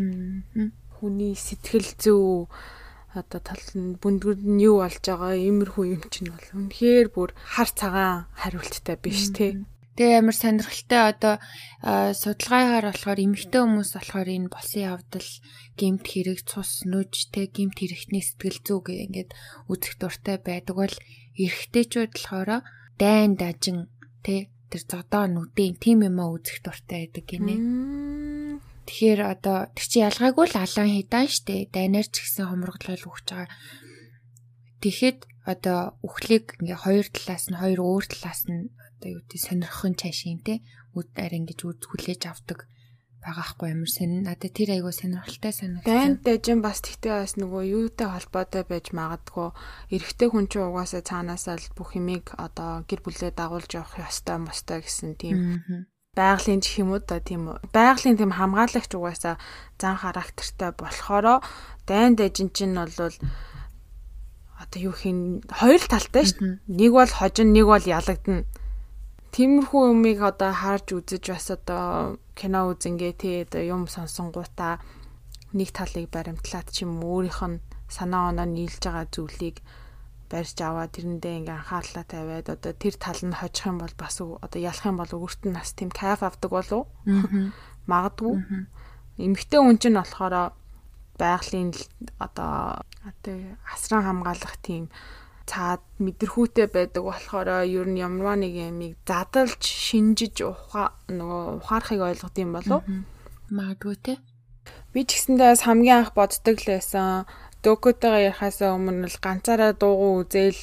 Хүний 0.97 1.37
сэтгэл 1.37 1.93
зүй 2.01 2.49
одоо 3.13 3.39
тал 3.41 3.65
нь 3.77 3.97
бүндгэр 4.01 4.37
нь 4.41 4.61
юу 4.65 4.81
болж 4.81 5.01
байгаа 5.01 5.37
иймэрхүү 5.37 5.85
юм 5.93 6.03
чинь 6.09 6.33
бол 6.33 6.47
үнэхээр 6.57 7.07
бүр 7.13 7.29
хар 7.37 7.69
цагаан 7.69 8.25
хариулттай 8.33 8.97
биш 8.97 9.29
те. 9.33 9.61
Тэгээ 9.97 10.21
ямар 10.21 10.37
сонирхолтой 10.37 11.01
одоо 11.09 11.35
судалгаагаар 12.13 12.85
болохоор 12.93 13.19
эмэгтэй 13.25 13.61
хүмүүс 13.65 13.91
болохоор 13.97 14.29
энэ 14.29 14.53
болсон 14.53 14.81
явдал 14.93 15.29
гемт 15.73 16.05
хэрэг 16.05 16.39
цус 16.45 16.85
нүж 16.85 17.33
те 17.33 17.49
гемт 17.49 17.81
хэрэгтний 17.81 18.21
сэтгэл 18.21 18.61
зүй 18.61 18.79
гэх 18.85 18.99
ингээд 19.09 19.29
үзэх 19.65 19.97
дуртай 19.97 20.37
байдаг 20.37 20.75
бол 20.77 20.95
эрэгтэйчүүд 21.37 22.11
болохоор 22.17 22.49
дайн 22.97 23.37
дажин 23.37 23.87
те 24.25 24.49
тэр 24.67 24.81
зодоо 24.83 25.25
нүдэн 25.29 25.79
тийм 25.79 26.03
юм 26.03 26.17
а 26.19 26.33
үзэх 26.33 26.65
дуртай 26.65 27.07
байдаг 27.07 27.25
гинэ. 27.29 27.55
Тэгэхээр 28.87 29.21
одоо 29.23 29.57
тэр 29.71 29.87
чи 29.87 29.97
ялгаагүй 30.03 30.45
л 30.51 30.55
алан 30.59 30.89
хидаан 30.91 31.29
штэ 31.31 31.71
дайнаар 31.71 32.07
ч 32.07 32.23
гэсэн 32.23 32.51
хомроглол 32.51 33.03
өгч 33.07 33.27
байгаа. 33.31 33.51
Тэгэхэд 34.81 35.19
одоо 35.47 35.95
үхлийг 36.03 36.59
ингээ 36.59 36.79
хоёр 36.83 37.07
талаас 37.11 37.45
нь 37.51 37.59
хоёр 37.59 37.79
өөр 37.83 38.05
талаас 38.11 38.41
нь 38.51 38.71
одоо 38.99 39.09
юу 39.15 39.21
гэдэг 39.23 39.41
сонирхохын 39.43 39.95
чашийн 39.95 40.39
те 40.43 40.63
үд 40.95 41.11
арай 41.15 41.39
ингэж 41.39 41.59
үз 41.63 41.79
хүлээж 41.87 42.21
авдаг 42.27 42.67
байгаахгүй 43.27 43.75
ямар 43.75 43.91
сонир 43.91 44.23
надад 44.23 44.55
тэр 44.55 44.79
айгуу 44.79 44.95
сонирхолтой 44.95 45.51
санагдсан. 45.51 45.83
Дайнд 45.83 46.23
дайжин 46.23 46.63
бас 46.63 46.79
тэгтээ 46.79 47.27
бас 47.27 47.35
нөгөө 47.35 47.63
юутай 47.67 48.07
холбоотой 48.07 48.63
байж 48.63 48.95
магадгүй 48.95 49.51
эрэгтэй 49.91 50.27
хүн 50.31 50.47
чинь 50.47 50.63
угаасаа 50.63 51.03
цаанаасаа 51.03 51.59
л 51.59 51.75
бүх 51.75 51.99
юмыг 51.99 52.31
одоо 52.39 52.87
гэр 52.87 53.03
бүлээ 53.03 53.35
дагуулж 53.35 53.71
явах 53.75 53.99
ёстой 53.99 54.39
мостой 54.39 54.79
гэсэн 54.79 55.19
тийм 55.19 55.35
байгалийн 56.15 56.63
гэх 56.63 56.79
юм 56.79 56.95
уу 56.95 57.03
да 57.03 57.19
тийм. 57.19 57.51
Байгалийн 57.75 58.15
тийм 58.15 58.31
хамгаалагч 58.31 58.91
угаасаа 58.95 59.35
зан 59.75 59.95
характертай 59.99 60.71
болохоро 60.71 61.43
дайн 61.83 62.15
дайжин 62.15 62.49
чинь 62.55 62.79
бол 62.79 62.95
одоо 64.57 64.79
юу 64.79 64.95
хийн 64.95 65.43
хоёр 65.51 65.83
талтай 65.83 66.25
шүү. 66.25 66.63
Нэг 66.65 66.91
бол 66.95 67.11
хожин, 67.11 67.53
нэг 67.53 67.65
бол 67.67 67.83
ялагдана 67.83 68.47
Тиймэрхүү 69.33 69.81
юмыг 69.91 70.19
одоо 70.23 70.51
харж 70.51 70.87
үзэж 70.97 71.23
бас 71.29 71.47
одоо 71.51 72.17
кино 72.37 72.71
үзэнгээ 72.71 73.13
тий 73.21 73.35
одоо 73.45 73.61
юм 73.63 73.83
сонсонгуудаа 73.87 74.79
нэг 75.53 75.69
талыг 75.71 76.07
баримтлаад 76.11 76.67
ч 76.73 76.83
юм 76.85 77.03
өөрийнх 77.03 77.41
нь 77.47 77.61
санаа 77.87 78.31
оноо 78.31 78.47
нийлж 78.47 78.81
байгаа 78.83 79.07
зүйлийг 79.11 79.57
барьж 80.31 80.57
аваад 80.59 80.91
тэрэндээ 80.91 81.37
ингээ 81.39 81.55
анхаарлаа 81.55 82.05
тавиад 82.07 82.47
одоо 82.51 82.73
тэр 82.75 82.95
тал 82.99 83.21
нь 83.23 83.35
хожих 83.39 83.67
юм 83.67 83.77
бол 83.79 83.95
бас 83.95 84.19
одоо 84.19 84.59
ялах 84.59 84.85
юм 84.85 84.97
бол 84.99 85.13
өөрт 85.15 85.41
нь 85.47 85.55
бас 85.55 85.71
тийм 85.71 85.89
кайф 85.91 86.19
авдаг 86.23 86.51
болов 86.51 86.83
магадгүй. 87.91 88.35
Эмэгтэй 89.23 89.59
хүн 89.63 89.79
чинь 89.79 89.95
болохоор 89.95 90.51
байгалийн 91.15 91.71
одоо 92.19 92.83
одоо 93.07 93.35
асран 93.71 94.03
хамгаалах 94.03 94.55
тийм 94.59 94.91
цаад 95.47 95.81
мэдэрхүүтэй 96.03 96.67
байдаг 96.67 97.03
болохоор 97.07 97.63
ер 97.63 97.87
нь 97.87 98.03
ямарваа 98.03 98.35
нэг 98.35 98.53
ямиг 98.67 98.99
задалж 99.07 99.63
шинжиж 99.63 100.43
ухаа 100.43 100.91
нөгөө 101.07 101.63
ухаарахыг 101.63 102.01
ойлгох 102.03 102.35
юм 102.35 102.51
болов 102.53 102.83
магадгүй 103.49 103.95
те. 104.03 104.13
Би 104.91 105.07
ч 105.07 105.15
гэсэндээ 105.15 105.47
бас 105.55 105.63
хамгийн 105.63 105.97
анх 106.03 106.11
боддог 106.11 106.57
л 106.59 106.67
байсан. 106.67 107.23
Докотойгоо 107.63 108.27
ярихаасаа 108.29 108.75
өмнө 108.75 109.07
л 109.07 109.17
ганцаараа 109.23 109.71
дуугу 109.71 110.27
үзэл 110.27 110.59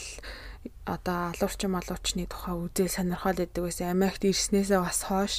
одоо 0.85 1.33
алуурчин 1.33 1.73
малуучны 1.73 2.29
тухай 2.29 2.55
үзэл 2.55 2.93
сонирхол 2.93 3.41
өгдөг 3.41 3.65
байсан. 3.65 3.89
Америкт 3.89 4.29
ирснээсээ 4.29 4.81
бас 4.85 5.01
хойш 5.09 5.35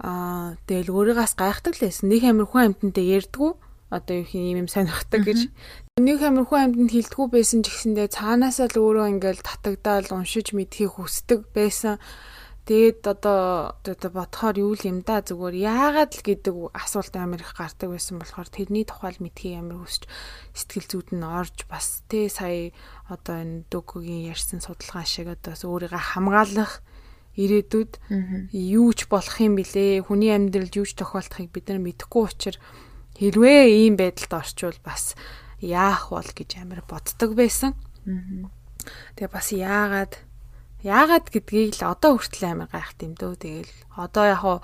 аа 0.00 0.56
тэгэл 0.64 0.90
өөрийгөөс 0.96 1.34
гайхдаг 1.36 1.76
л 1.76 1.84
байсан. 1.84 2.08
Нэг 2.08 2.22
амир 2.24 2.48
хүн 2.48 2.72
амьтантай 2.72 3.06
ярьдгүү 3.12 3.50
одоо 3.94 4.26
юу 4.26 4.26
юм 4.34 4.66
юм 4.66 4.68
сонирхдаг 4.68 5.22
гэж. 5.22 5.40
Нэг 6.02 6.18
амархуу 6.26 6.58
амьданд 6.58 6.90
хилдэггүй 6.90 7.28
байсан 7.30 7.62
ч 7.62 7.70
гэсэндээ 7.70 8.10
цаанаасаа 8.10 8.66
л 8.74 8.82
өөрөө 8.82 9.06
ингээл 9.14 9.46
татагдаал 9.46 10.10
уншиж 10.10 10.50
мэдхийг 10.50 10.98
хүсдэг 10.98 11.46
байсан. 11.54 12.02
Тэгээд 12.64 13.04
одоо 13.04 13.76
одоо 13.84 14.10
бодохоор 14.10 14.56
юу 14.56 14.72
л 14.72 14.88
юм 14.88 15.04
да 15.04 15.20
зүгээр 15.20 15.52
яагаад 15.68 16.16
л 16.16 16.24
гэдэг 16.24 16.54
асуулт 16.72 17.12
амар 17.12 17.44
их 17.44 17.52
гардаг 17.52 17.92
байсан 17.92 18.16
болохоор 18.16 18.48
тэрний 18.48 18.88
тухай 18.88 19.12
л 19.12 19.20
мэдхийг 19.20 19.60
амар 19.60 19.84
хүсч 19.84 20.08
сэтгэл 20.56 20.88
зүйд 20.88 21.08
нь 21.12 21.28
орж 21.28 21.68
бас 21.68 22.00
тий 22.08 22.32
сая 22.32 22.72
одоо 23.04 23.36
энэ 23.44 23.68
дөгөгийн 23.68 24.32
ярьсан 24.32 24.64
судалгаа 24.64 25.04
шиг 25.04 25.28
одоо 25.28 25.52
өөрийгөө 25.52 26.02
хамгаалах 26.16 26.80
ирээдүйд 27.36 27.92
юу 28.48 28.88
ч 28.96 29.12
болох 29.12 29.36
юм 29.44 29.60
бilé 29.60 30.00
хүний 30.00 30.30
амьдралд 30.32 30.72
юу 30.78 30.86
ч 30.86 30.96
тохиолдохыг 30.96 31.52
бид 31.52 31.68
нар 31.68 31.82
мэдэхгүй 31.82 32.22
учраас 32.24 32.58
хэрвээ 33.18 33.62
ийм 33.86 33.94
байдалд 33.96 34.32
орчвол 34.32 34.78
бас 34.82 35.14
яах 35.62 36.10
бол 36.10 36.26
гэж 36.26 36.50
амар 36.60 36.82
боддог 36.86 37.34
байсан. 37.38 37.72
Тэгээ 39.16 39.30
бас 39.32 39.48
яагаад 39.54 40.14
яагаад 40.84 41.26
гэдгийг 41.32 41.80
л 41.80 41.96
одоо 41.96 42.20
хүртэл 42.20 42.52
амар 42.52 42.68
гайхт 42.68 43.00
юм 43.00 43.16
дөө. 43.16 43.34
Тэгэл 43.40 43.74
одоо 43.96 44.24
яг 44.28 44.40
хуу 44.44 44.58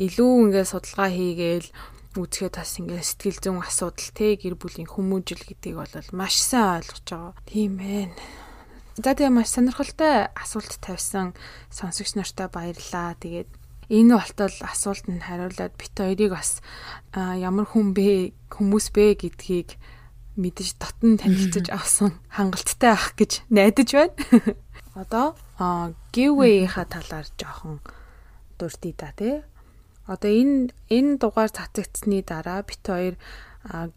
илүү 0.00 0.32
ингээд 0.48 0.72
судалгаа 0.72 1.10
хийгээл 1.12 1.68
үзэхэд 2.16 2.54
бас 2.56 2.72
ингээд 2.80 3.04
сэтгэл 3.04 3.40
зүйн 3.44 3.60
асуудал 3.60 4.10
те 4.16 4.40
гэр 4.40 4.56
бүлийн 4.56 4.88
хүмүүжил 4.88 5.44
гэдгийг 5.44 5.76
бол 5.76 5.92
маш 6.16 6.40
сайн 6.40 6.80
ойлгож 6.80 7.04
байгаа. 7.04 7.34
Тийм 7.44 7.76
ээ. 7.76 8.08
За 8.96 9.12
тэгээ 9.12 9.28
маш 9.28 9.52
сонирхолтой 9.52 10.32
асуулт 10.32 10.72
тавьсан 10.80 11.36
сонсогч 11.68 12.16
нартай 12.16 12.48
баярлаа. 12.48 13.12
Тэгээд 13.20 13.52
энэ 13.90 14.18
болтол 14.18 14.56
асуултанд 14.66 15.22
хариулаад 15.22 15.74
бит 15.78 15.94
хоёрыг 15.94 16.32
бас 16.34 16.58
ямар 17.14 17.66
хүн 17.70 17.94
бэ 17.94 18.34
хүмүүс 18.50 18.90
бэ 18.90 19.14
гэдгийг 19.22 19.78
мэдэж 20.36 20.68
дотн 20.76 21.16
танилцж 21.16 21.70
авсан 21.78 22.18
хангалттай 22.28 22.92
ах 22.92 23.14
гэж 23.14 23.46
найдаж 23.48 23.88
байна. 23.94 24.14
Одоо 25.00 25.36
giveaway-ха 26.12 26.84
талаар 26.84 27.26
жоохон 27.38 27.80
дурдъя 28.58 28.94
да 28.98 29.10
тий. 29.16 29.44
Одоо 30.06 30.30
энэ 30.30 30.74
энэ 30.90 31.18
дугаар 31.22 31.50
цацагдсны 31.54 32.26
дараа 32.26 32.66
бит 32.66 32.82
хоёр 32.82 33.14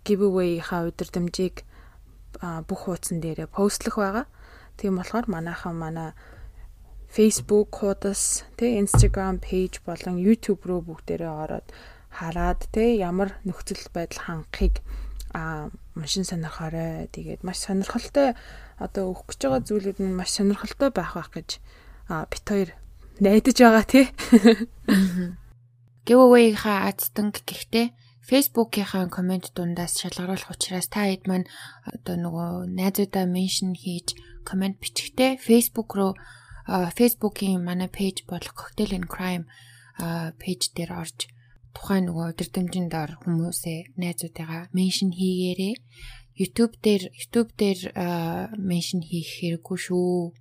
giveaway-ха 0.05 0.87
удирдамжийг 0.87 1.65
бүх 2.39 2.79
хуудсан 2.85 3.19
дээрээ 3.19 3.47
постлох 3.49 3.97
байгаа. 3.97 4.25
Тийм 4.77 4.95
болохоор 4.95 5.25
манайхан 5.27 5.75
манай 5.75 6.13
Facebook 7.09 7.73
хуудас, 7.73 8.45
тэ 8.53 8.77
Instagram 8.77 9.41
page 9.41 9.81
болон 9.81 10.21
YouTube 10.21 10.61
руу 10.69 10.85
бүгдээрээ 10.85 11.33
ороод 11.33 11.67
хараад 12.13 12.69
тэ 12.69 13.01
ямар 13.01 13.33
нөхцөл 13.45 13.81
байдал 13.89 14.45
хангахыг 14.45 14.85
а 15.33 15.69
машин 15.93 16.23
сонирхоорой. 16.25 17.09
Тэгээд 17.09 17.41
маш 17.41 17.65
сонирхолтой 17.65 18.33
одоо 18.77 19.13
өгөх 19.13 19.33
гэж 19.33 19.39
байгаа 19.41 19.61
зүйлүүд 19.65 19.99
нь 20.01 20.17
маш 20.17 20.37
сонирхолтой 20.37 20.89
байх 20.93 21.13
байх 21.17 21.29
гэж 21.33 21.49
бит 22.29 22.45
хоёр 22.45 22.69
найдаж 23.21 23.57
байгаа 23.57 23.85
тий. 23.85 24.05
Giveaway-ха 26.05 26.89
азтанг 26.89 27.41
гэхдээ 27.45 27.93
Facebook-ийн 28.25 29.09
комент 29.09 29.49
дундаас 29.53 29.97
шалгаруулах 29.97 30.53
учраас 30.53 30.89
та 30.89 31.09
хэд 31.09 31.25
маань 31.29 31.49
одоо 31.85 32.15
нөгөө 32.17 32.49
найзуудаа 32.73 33.25
меншн 33.25 33.73
хийж 33.73 34.13
комент 34.45 34.77
бичихтэй 34.81 35.37
Facebook 35.37 35.93
руу 35.97 36.13
Facebook-ийн 36.69 37.61
манай 37.65 37.89
пэйж 37.89 38.29
болох 38.29 38.53
Cocktail 38.53 38.91
and 38.97 39.07
Crime 39.09 39.45
пэйж 40.41 40.61
дээр 40.77 40.91
орж 41.01 41.27
тухайн 41.75 42.07
нөгөө 42.07 42.25
өдөртөмжинд 42.31 42.93
ор 42.93 43.11
хүмүүсээ 43.21 43.79
найзуудыгаа 44.01 44.69
меншн 44.77 45.09
хийгээрээ 45.13 45.75
YouTube 46.39 46.73
дээр 46.85 47.03
YouTube 47.19 47.51
дээр 47.59 47.79
меншн 48.55 49.03
хийх 49.03 49.29
хэрэггүй 49.43 49.77
шүү 49.85 50.31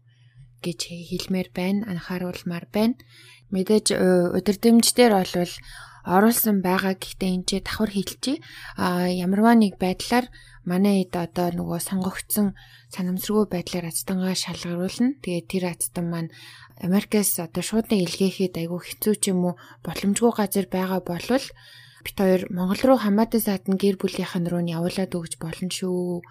гэж 0.63 0.81
хэлмээр 1.11 1.49
байна. 1.51 1.87
Анхааруулмаар 1.91 2.67
байна. 2.71 2.95
Мэдээж 3.51 3.99
удирдамж 4.37 4.87
дээр 4.95 5.13
бол 5.19 5.55
оруулсан 6.05 6.63
байгаа. 6.63 6.95
Гэхдээ 6.95 7.31
энэ 7.35 7.47
ч 7.49 7.51
давхар 7.65 7.91
хэлчихье. 7.91 8.43
А 8.77 9.09
ямарваа 9.09 9.55
нэг 9.59 9.81
байдлаар 9.81 10.27
манай 10.69 11.03
хэд 11.03 11.15
одоо 11.17 11.49
нөгөө 11.57 11.81
сонгогдсон 11.81 12.55
санамсргүй 12.93 13.47
байдлаар 13.49 13.89
аздангаа 13.89 14.37
шалгаруулна. 14.37 15.17
Тэгээ 15.25 15.45
тэр 15.49 15.65
аздан 15.73 16.07
маань 16.13 16.31
Америкээс 16.79 17.43
одоо 17.43 17.63
шуудан 17.65 17.99
илгээхэд 18.05 18.55
айгүй 18.61 18.81
хэцүү 18.85 19.15
ч 19.19 19.35
юм 19.35 19.51
уу 19.51 19.55
боломжгүй 19.83 20.33
газар 20.37 20.67
байгаа 20.71 21.01
болвол 21.03 21.47
бит 22.07 22.17
хоёр 22.17 22.47
Монгол 22.55 22.83
руу 22.87 22.99
хамаатан 23.03 23.43
саатан 23.43 23.75
гэр 23.75 23.99
бүлийнхэн 23.99 24.47
рүү 24.47 24.63
нь 24.63 24.73
явуулаад 24.79 25.11
өгч 25.11 25.43
болно 25.43 25.69
шүү 25.75 26.23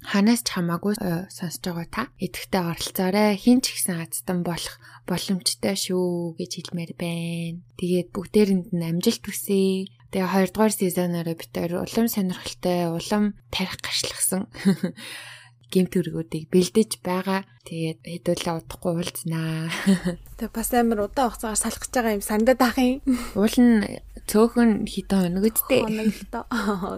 ханаас 0.00 0.40
ч 0.44 0.56
хамаагүй 0.56 0.96
э, 0.96 1.28
сонсож 1.28 1.60
байгаа 1.60 1.88
та 1.92 2.02
идэвхтэй 2.16 2.62
оролцоорой 2.64 3.36
хин 3.36 3.60
ч 3.60 3.76
ихсэн 3.76 4.00
азтан 4.00 4.40
болох 4.40 4.80
боломжтой 5.04 5.76
шүү 5.76 6.40
гэж 6.40 6.50
хэлмээр 6.56 6.92
байна. 6.96 7.60
Тэгээд 7.76 8.08
бүгдээрэнд 8.14 8.68
нь 8.72 8.86
амжилт 8.88 9.24
хүсье. 9.24 9.92
Тэгээ 10.10 10.32
хоёрдугаар 10.32 10.72
сезоноор 10.74 11.28
битээр 11.36 11.72
улам 11.84 12.06
сонирхолтой, 12.08 12.90
улам 12.90 13.24
тарих 13.52 13.78
гарчлахсан 13.78 14.48
гемт 15.70 15.94
өргүүдийг 15.94 16.50
бэлдэж 16.50 16.98
байгаа. 16.98 17.46
Тэгээд 17.62 18.02
хэдүүлээ 18.02 18.54
удахгүй 18.58 18.92
уулзнаа. 18.98 19.70
Тэгээ 20.40 20.50
бас 20.50 20.70
амар 20.74 21.06
удаан 21.06 21.30
хугацаагаар 21.30 21.62
салах 21.62 21.82
гэж 21.86 21.92
байгаа 21.94 22.16
юм 22.18 22.24
сандад 22.26 22.60
ах 22.60 22.76
юм. 22.82 22.98
Уул 23.38 23.54
нь 23.54 24.02
цөөхөн 24.26 24.90
хитэн 24.90 25.30
хоног 25.30 25.46
үсттэй. 25.46 25.80
Хоног 25.86 26.10
л 26.10 26.26
доо. 26.34 26.44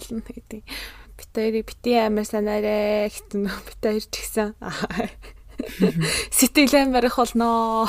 Олон 0.00 0.20
гэдэг 0.24 0.64
битээрийг 1.22 1.66
бити 1.70 1.92
амар 2.02 2.26
санаарэ 2.26 3.08
гэтэн 3.14 3.42
битээр 3.46 4.02
ч 4.02 4.14
гэсэн 4.18 4.48
сэтгэл 6.34 6.74
амар 6.82 7.06
их 7.06 7.16
болноо. 7.16 7.86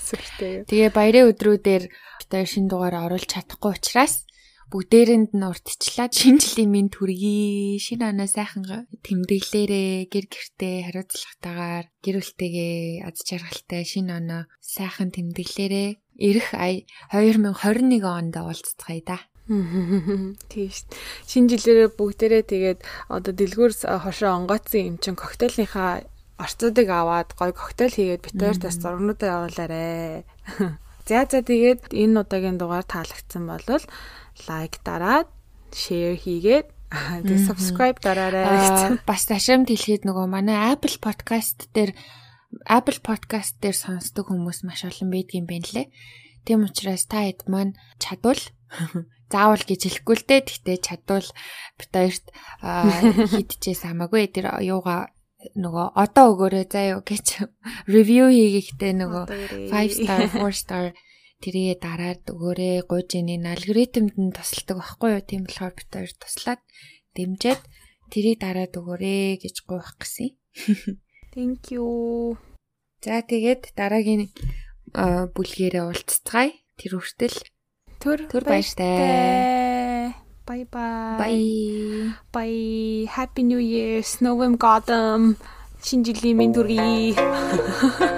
Сүртэй. 0.00 0.64
Тэгээ 0.64 0.90
баярын 0.96 1.28
өдрүүдээр 1.36 1.84
битээр 2.24 2.48
шин 2.48 2.66
дугаар 2.72 3.04
оруулж 3.04 3.28
чадахгүй 3.28 3.76
учраас 3.76 4.24
бүгдээрэнд 4.68 5.32
нь 5.32 5.48
уртчлаад 5.48 6.12
шинэ 6.12 6.44
жилийн 6.44 6.68
минь 6.68 6.92
төргий 6.92 7.80
шинэ 7.80 8.12
оноо 8.12 8.28
сайхан 8.28 8.68
тэмдэглээрээ 9.00 10.12
гэр 10.12 10.26
гертээ 10.28 10.76
хариуцлагатайгаар 10.92 11.86
гэр 12.04 12.16
бүлтэйгээ 12.20 13.08
аз 13.08 13.16
жаргалтай 13.24 13.82
шинэ 13.88 14.12
оноо 14.20 14.42
сайхан 14.60 15.08
тэмдэглээрээ 15.08 15.88
ирэх 16.20 16.48
2021 16.52 18.04
онд 18.04 18.34
уулзцгаая 18.36 19.02
да. 19.08 19.18
Тийш. 19.48 20.84
Шинэ 21.24 21.56
жилээрээ 21.56 21.96
бүгдээрээ 21.96 22.44
тэгээд 22.44 22.80
одоо 23.08 23.32
дэлгүүр 23.32 23.72
хошоо 24.04 24.36
онгоцсон 24.36 24.92
юм 24.92 24.96
чин 25.00 25.16
коктейлийнхаа 25.16 26.04
орцуудыг 26.36 26.88
аваад 26.92 27.32
гой 27.32 27.56
коктейл 27.56 27.96
хийгээд 27.96 28.28
битээртээс 28.28 28.76
зургнуудаа 28.84 29.48
явуулаарэ. 29.48 30.28
За 31.08 31.24
за 31.24 31.40
тэгээд 31.40 31.96
энэ 31.96 32.20
удаагийн 32.20 32.60
дугаар 32.60 32.84
таалагдсан 32.84 33.48
бол 33.48 33.64
лайк 34.46 34.74
дараад, 34.84 35.32
шеэр 35.72 36.20
хийгээд 36.20 36.68
тэгээд 37.24 37.48
subscribe 37.48 37.98
дараарай. 38.04 39.00
Бас 39.08 39.24
ташаамд 39.26 39.72
хэлэхэд 39.72 40.04
нөгөө 40.04 40.26
манай 40.28 40.76
Apple 40.76 41.00
Podcast 41.00 41.72
дээр 41.72 41.96
Apple 42.68 43.00
Podcast 43.00 43.56
дээр 43.64 43.76
сонсдог 43.76 44.28
хүмүүс 44.28 44.62
маш 44.68 44.84
олон 44.84 45.08
байдгийн 45.08 45.48
байна 45.48 45.68
лээ. 45.72 45.88
Тийм 46.44 46.64
учраас 46.64 47.08
та 47.08 47.24
хэд 47.24 47.48
маань 47.48 47.76
чадвал 48.00 48.40
заавал 49.32 49.64
гэж 49.64 49.80
хэлэхгүй 49.84 50.16
л 50.18 50.24
дээ. 50.28 50.40
Гэхдээ 50.44 50.78
чадвал 50.80 51.28
бит 51.78 51.92
хоёрт 51.92 52.26
хийдчихээс 53.32 53.82
хамаагүй. 53.86 54.28
Тэр 54.32 54.46
юугаа 54.64 55.12
нөгөө 55.54 55.86
одоо 55.94 56.26
өгөөрэй 56.34 56.66
юу 56.98 57.02
гэж 57.06 57.26
ревю 57.92 58.26
хийгээхдээ 58.34 58.92
нөгөө 58.98 59.24
5 59.70 59.98
star 60.02 60.20
4 60.34 60.50
star 60.50 60.84
тэрийгэ 61.38 61.78
дараад 61.78 62.22
өгөөрэй 62.26 62.82
гуйж 62.90 63.10
ийн 63.14 63.46
алгоритмд 63.46 64.18
нь 64.18 64.34
тусалдаг 64.34 64.76
байхгүй 64.82 65.10
юу 65.14 65.22
тийм 65.22 65.42
болохоор 65.46 65.74
бит 65.78 65.90
хоёр 65.94 66.12
туслаад 66.18 66.60
дэмжиад 67.14 67.62
тэрийг 68.10 68.42
дараад 68.42 68.72
өгөөрэй 68.74 69.38
гэж 69.38 69.56
гуйх 69.62 69.94
гэсэн. 70.02 70.34
Thank 71.34 71.70
you. 71.70 72.34
За 72.98 73.22
тэгээд 73.22 73.78
дараагийн 73.78 74.26
бүлгээрээ 75.34 75.84
уулзцгаая. 75.86 76.50
Тэр 76.78 76.92
хүртэл 76.98 77.38
Төр 77.98 78.28
төр 78.30 78.46
баяртай. 78.46 80.14
Bye 80.46 80.64
bye. 80.70 81.18
Bye. 81.18 82.14
Bye. 82.32 83.10
Happy 83.10 83.42
New 83.42 83.58
Year. 83.58 84.02
Snow 84.02 84.38
Gotham. 84.56 85.36
Шинэ 85.82 86.04
жилийн 86.10 86.36
мэнд 86.38 86.54
хүргэе. 86.58 87.14